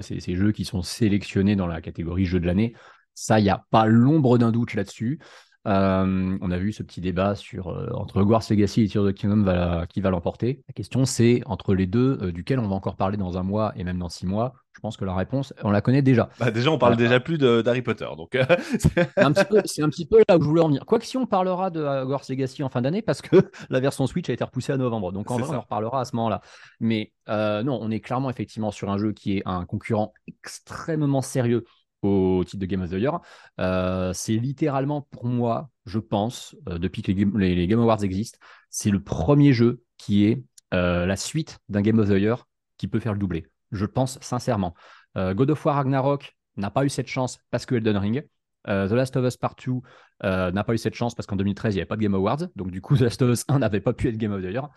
[0.00, 2.74] ces jeux qui sont sélectionnés dans la catégorie jeu de l'année.
[3.14, 5.20] Ça, il n'y a pas l'ombre d'un doute là-dessus.
[5.66, 9.12] Euh, on a vu ce petit débat sur euh, entre Hogwarts Legacy et Tears of
[9.12, 10.62] the Kingdom qui va l'emporter.
[10.68, 13.72] La question c'est entre les deux, euh, duquel on va encore parler dans un mois
[13.76, 14.54] et même dans six mois?
[14.74, 16.28] Je pense que la réponse, on la connaît déjà.
[16.40, 18.36] Bah, déjà, on parle déjà plus d'Harry Potter, donc.
[18.78, 20.84] c'est un, petit peu là où je voulais en venir.
[20.84, 23.36] Quoique si on parlera de Hogwarts Legacy en fin d'année, parce que
[23.70, 26.04] la version Switch a été repoussée à novembre, donc en vrai, on en reparlera à
[26.04, 26.40] ce moment-là.
[26.80, 31.64] Mais non, on est clairement effectivement sur un jeu qui est un concurrent extrêmement sérieux
[32.04, 33.20] au titre de Game of the Year.
[33.60, 38.38] Euh, c'est littéralement pour moi, je pense, euh, depuis que les, Game Awards existent,
[38.70, 42.88] c'est le premier jeu qui est euh, la suite d'un Game of the Year qui
[42.88, 43.46] peut faire le doublé.
[43.72, 44.74] Je pense sincèrement.
[45.16, 48.22] God of War Ragnarok n'a pas eu cette chance parce que Elden Ring.
[48.66, 49.74] The Last of Us Part 2
[50.22, 52.48] n'a pas eu cette chance parce qu'en 2013, il n'y avait pas de Game Awards.
[52.56, 54.46] Donc, du coup, The Last of Us 1 n'avait pas pu être Game of the
[54.46, 54.68] Year.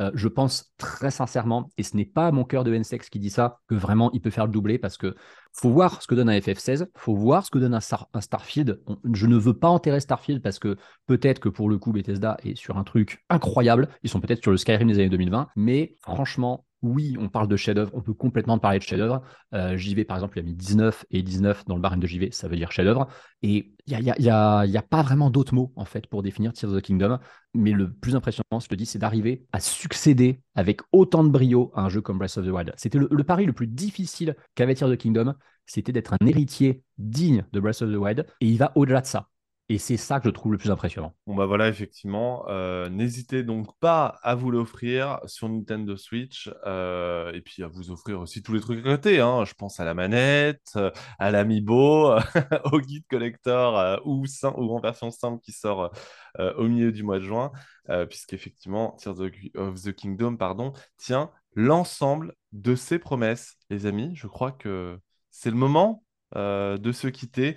[0.00, 3.30] Euh, je pense très sincèrement, et ce n'est pas mon cœur de N-Sex qui dit
[3.30, 5.14] ça, que vraiment il peut faire le doublé parce que
[5.52, 7.80] faut voir ce que donne un FF16, faut voir ce que donne un,
[8.20, 8.80] Starfield.
[9.12, 10.76] je ne veux pas enterrer Starfield parce que
[11.06, 14.50] peut-être que pour le coup Bethesda est sur un truc incroyable, ils sont peut-être sur
[14.50, 18.58] le Skyrim des années 2020, mais franchement, oui, on parle de chef-d'œuvre, on peut complètement
[18.58, 19.22] parler de chef-d'œuvre.
[19.54, 22.30] Euh, JV, par exemple, il a mis 19 et 19 dans le barème de JV,
[22.30, 23.08] ça veut dire chef-d'œuvre.
[23.42, 26.52] Et il n'y a, a, y a, pas vraiment d'autres mots, en fait, pour définir
[26.52, 27.18] Tears of the Kingdom.
[27.54, 31.72] Mais le plus impressionnant, je te dis, c'est d'arriver à succéder avec autant de brio
[31.74, 32.74] à un jeu comme Breath of the Wild.
[32.76, 35.34] C'était le, le, pari le plus difficile qu'avait Tears of the Kingdom,
[35.64, 38.26] c'était d'être un héritier digne de Breath of the Wild.
[38.42, 39.30] Et il va au-delà de ça.
[39.70, 41.14] Et c'est ça que je trouve le plus impressionnant.
[41.26, 42.44] Bon bah voilà, effectivement.
[42.48, 47.90] Euh, n'hésitez donc pas à vous l'offrir sur Nintendo Switch euh, et puis à vous
[47.90, 49.20] offrir aussi tous les trucs à côté.
[49.20, 49.46] Hein.
[49.46, 50.78] Je pense à la manette,
[51.18, 52.14] à l'Amiibo,
[52.72, 55.92] au guide collector euh, ou, ou, en version simple qui sort
[56.38, 57.52] au milieu du mois de juin,
[58.10, 59.20] puisqu'effectivement, Tears
[59.56, 64.10] of the Kingdom pardon, tient l'ensemble de ses promesses, les amis.
[64.14, 64.98] Je crois que
[65.30, 66.04] c'est le moment
[66.34, 67.56] de se quitter.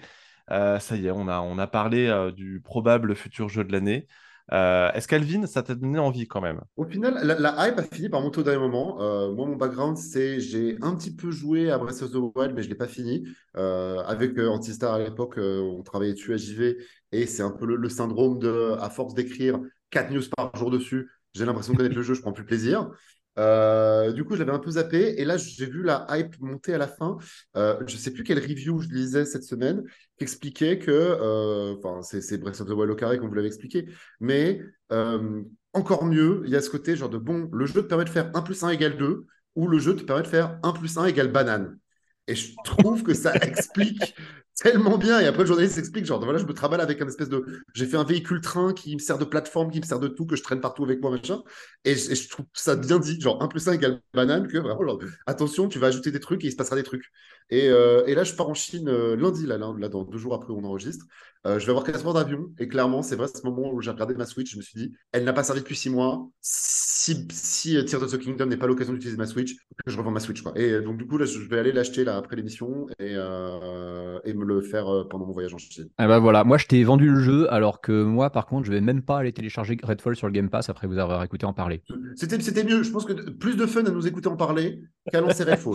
[0.52, 3.72] Euh, ça y est, on a, on a parlé euh, du probable futur jeu de
[3.72, 4.08] l'année.
[4.54, 6.62] Euh, est-ce qu'Alvin, ça t'a donné envie quand même?
[6.78, 8.96] Au final, la, hype a fini par monter au dernier moment.
[9.34, 12.62] moi, mon background, c'est j'ai un petit peu joué à Breath of the Wild, mais
[12.62, 13.28] je ne l'ai pas fini.
[13.56, 16.78] avec Antistar à l'époque, on travaillait dessus à JV,
[17.12, 19.60] et c'est un peu le, syndrome de, à force d'écrire
[19.90, 22.90] 4 news par jour dessus, j'ai l'impression de connaître le jeu, je prends plus plaisir.
[23.38, 26.78] Euh, du coup, j'avais un peu zappé et là, j'ai vu la hype monter à
[26.78, 27.18] la fin.
[27.56, 29.84] Euh, je ne sais plus quelle review je lisais cette semaine
[30.18, 33.48] qui expliquait que, euh, enfin, c'est Breath of the Wild au carré, comme vous l'avez
[33.48, 33.88] expliqué,
[34.20, 34.62] mais
[35.74, 38.10] encore mieux, il y a ce côté genre de bon, le jeu te permet de
[38.10, 39.26] faire 1 plus 1 égale 2.
[39.56, 41.78] où le jeu te permet de faire 1 plus 1 égale banane.
[42.28, 44.16] Et je trouve que ça explique
[44.62, 45.20] tellement bien.
[45.20, 47.46] Et après, le journaliste explique, genre, voilà, je me travaille avec un espèce de...
[47.74, 50.26] J'ai fait un véhicule train qui me sert de plateforme, qui me sert de tout,
[50.26, 51.42] que je traîne partout avec moi, machin.
[51.86, 55.70] Et, je trouve ça bien dit, genre, 1 plus 1 égale banane, que vraiment, attention,
[55.70, 57.06] tu vas ajouter des trucs et il se passera des trucs.
[57.50, 60.18] Et, euh, et là, je pars en Chine euh, lundi, là, là, là, dans deux
[60.18, 61.06] jours après on enregistre.
[61.46, 62.48] Euh, je vais avoir 4 heures d'avion.
[62.60, 64.94] Et clairement, c'est vrai, ce moment où j'ai regardé ma Switch, je me suis dit,
[65.14, 66.28] elle n'a pas servi depuis 6 mois.
[66.42, 69.56] Si, si Tears of the Kingdom n'est pas l'occasion d'utiliser ma Switch,
[69.86, 70.42] je revends ma Switch.
[70.42, 70.52] Quoi.
[70.60, 74.44] Et donc, du coup, là, je vais aller l'acheter là, après l'émission et, et me
[74.44, 75.88] le faire pendant mon voyage en Chine.
[75.98, 78.72] Ah bah voilà, moi, je t'ai vendu le jeu, alors que moi, par contre, je
[78.72, 81.54] vais même pas aller télécharger Redfall sur le Game Pass après vous avoir écouté en
[81.54, 81.82] parler.
[82.16, 82.84] C'était mieux.
[82.84, 84.82] Je pense que plus de fun à nous écouter en parler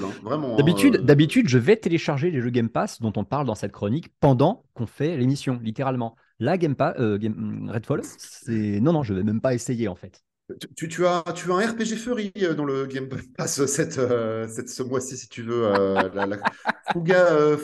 [0.05, 0.11] Hein.
[0.23, 0.57] Vraiment.
[0.57, 4.09] D'habitude, d'habitude, je vais télécharger les jeux Game Pass dont on parle dans cette chronique
[4.21, 6.17] pendant qu'on fait l'émission, littéralement.
[6.39, 7.19] Là, Game Pass, euh,
[7.69, 10.23] Redfall, c'est non, non, je vais même pas essayer en fait.
[10.77, 14.47] Tu, tu, as, tu as un RPG Fury euh, dans le Game Pass cette, euh,
[14.49, 15.73] cette ce mois-ci, si tu veux.
[16.15, 16.37] la, la...
[16.95, 17.57] Un,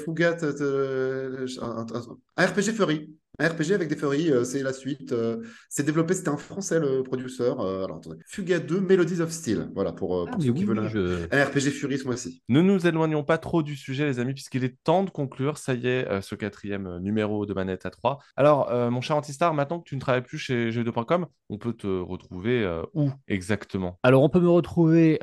[2.36, 3.11] un, RPG Fury.
[3.40, 5.12] Un RPG avec des furries, euh, c'est la suite.
[5.12, 7.60] Euh, c'est développé, c'était un français le producteur.
[7.60, 8.16] Euh, alors attendez.
[8.27, 9.70] Fuga 2, Melodies of Steel.
[9.74, 12.43] Voilà, pour, ah, ceux qui veulent un, RPG Fury ce mois-ci.
[12.48, 15.56] Ne nous éloignons pas trop du sujet, les amis, puisqu'il est temps de conclure.
[15.56, 18.19] Ça y est, ce quatrième numéro de Manette à 3.
[18.36, 21.86] Alors, mon cher Antistar, maintenant que tu ne travailles plus chez jeux2.com, on peut te
[21.86, 23.98] retrouver où exactement?
[24.02, 25.19] Alors, on peut me retrouver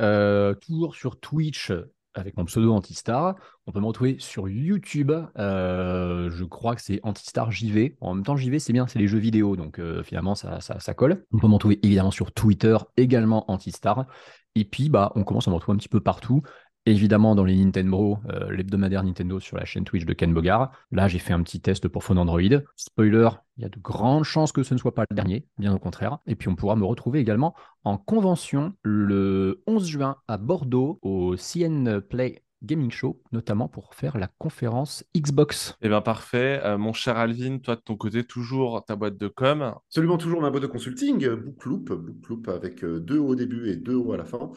[0.61, 1.73] toujours sur Twitch
[2.15, 3.35] avec mon pseudo Antistar.
[3.67, 5.11] On peut me retrouver sur YouTube.
[5.37, 7.95] Euh, je crois que c'est Antistar JV.
[8.01, 9.55] En même temps, JV, c'est bien, c'est les jeux vidéo.
[9.55, 10.59] Donc euh, finalement, ça,
[10.95, 11.25] colle.
[11.31, 14.05] On peut me retrouver évidemment sur Twitter, également Antistar.
[14.55, 16.41] Et puis, bah, on commence à me retrouver un petit peu partout
[16.85, 20.71] évidemment dans les Nintendo, euh, l'hebdomadaire Nintendo sur la chaîne Twitch de Ken Bogard.
[20.91, 22.41] Là, j'ai fait un petit test pour Phone Android.
[22.75, 25.73] Spoiler, il y a de grandes chances que ce ne soit pas le dernier, bien
[25.73, 26.19] au contraire.
[26.27, 31.35] Et puis, on pourra me retrouver également en convention le 11 juin à Bordeaux au
[31.35, 35.75] CN Play Gaming Show, notamment pour faire la conférence Xbox.
[35.81, 36.61] Eh bien, parfait.
[36.63, 40.41] Euh, mon cher Alvin, toi, de ton côté, toujours ta boîte de com Absolument, toujours
[40.41, 44.17] ma boîte de consulting, Bookloop, Bookloop avec euh, deux au début et deux hauts à
[44.17, 44.51] la fin.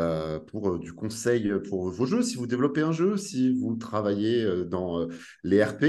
[0.00, 2.22] Euh, pour euh, du conseil pour vos jeux.
[2.22, 5.06] Si vous développez un jeu, si vous travaillez euh, dans
[5.44, 5.84] les RP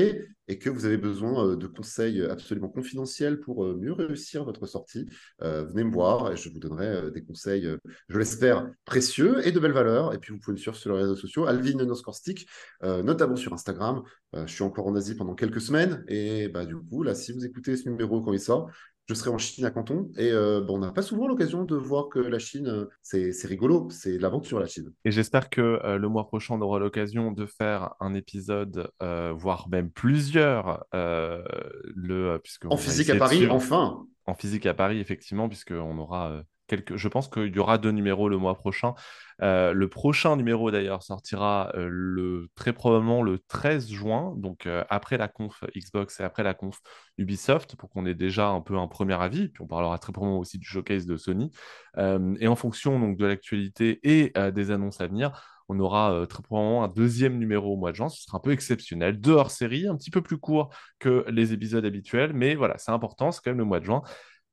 [0.48, 5.08] et que vous avez besoin de conseils absolument confidentiels pour mieux réussir votre sortie,
[5.40, 7.68] venez me voir et je vous donnerai des conseils,
[8.10, 10.14] je l'espère, précieux et de belle valeur.
[10.14, 12.48] Et puis vous pouvez me suivre sur les réseaux sociaux, Alvin Noscorstick,
[12.84, 14.04] notamment sur Instagram.
[14.34, 17.46] je suis encore en Asie pendant quelques semaines et bah, du coup, là, si vous
[17.46, 18.70] écoutez ce numéro quand il sort,
[19.07, 20.10] je serai en Chine à Canton.
[20.18, 23.48] Et euh, bon, on n'a pas souvent l'occasion de voir que la Chine, euh, c'est
[23.48, 24.91] rigolo, c'est l'aventure la Chine.
[25.03, 29.69] Et j'espère que euh, le mois prochain, on aura l'occasion de faire un épisode, voire
[29.69, 34.06] même plusieurs, le, puisque en physique à Paris, enfin.
[34.27, 38.38] En physique à Paris, effectivement, puisqu'on aura je pense qu'il y aura deux numéros le
[38.38, 38.94] mois prochain.
[39.42, 45.18] Euh, le prochain numéro d'ailleurs sortira euh, très probablement le 13 juin, donc euh, après
[45.18, 46.80] la conf Xbox et après la conf
[47.18, 49.50] Ubisoft, pour qu'on ait déjà un peu un premier avis.
[49.50, 51.52] Puis on parlera très probablement aussi du showcase de Sony.
[51.98, 55.32] et en fonction donc, de l'actualité et des annonces à venir,
[55.68, 58.10] on aura très probablement un deuxième numéro au mois de juin.
[58.10, 60.70] Ce sera un peu exceptionnel, deux hors série, un petit peu plus court
[61.00, 64.04] que les épisodes habituels, mais voilà, c'est important, c'est quand même le mois de juin.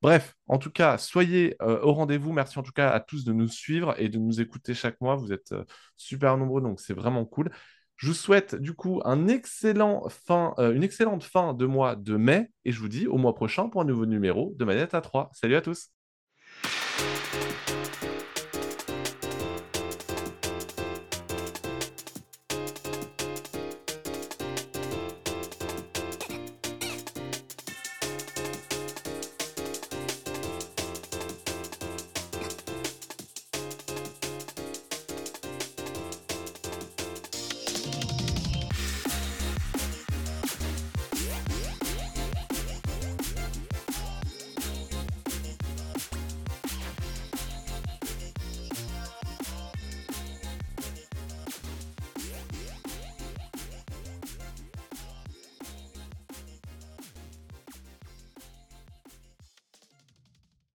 [0.03, 2.33] Bref, en tout cas, soyez euh, au rendez-vous.
[2.33, 5.15] Merci en tout cas à tous de nous suivre et de nous écouter chaque mois.
[5.15, 5.63] Vous êtes euh,
[5.95, 7.49] super nombreux, donc c'est vraiment cool.
[7.95, 10.11] Je vous souhaite du coup euh, une excellente
[11.23, 14.05] fin de mois de mai et je vous dis au mois prochain pour un nouveau
[14.05, 15.29] numéro de Manette à 3.
[15.31, 15.89] Salut à tous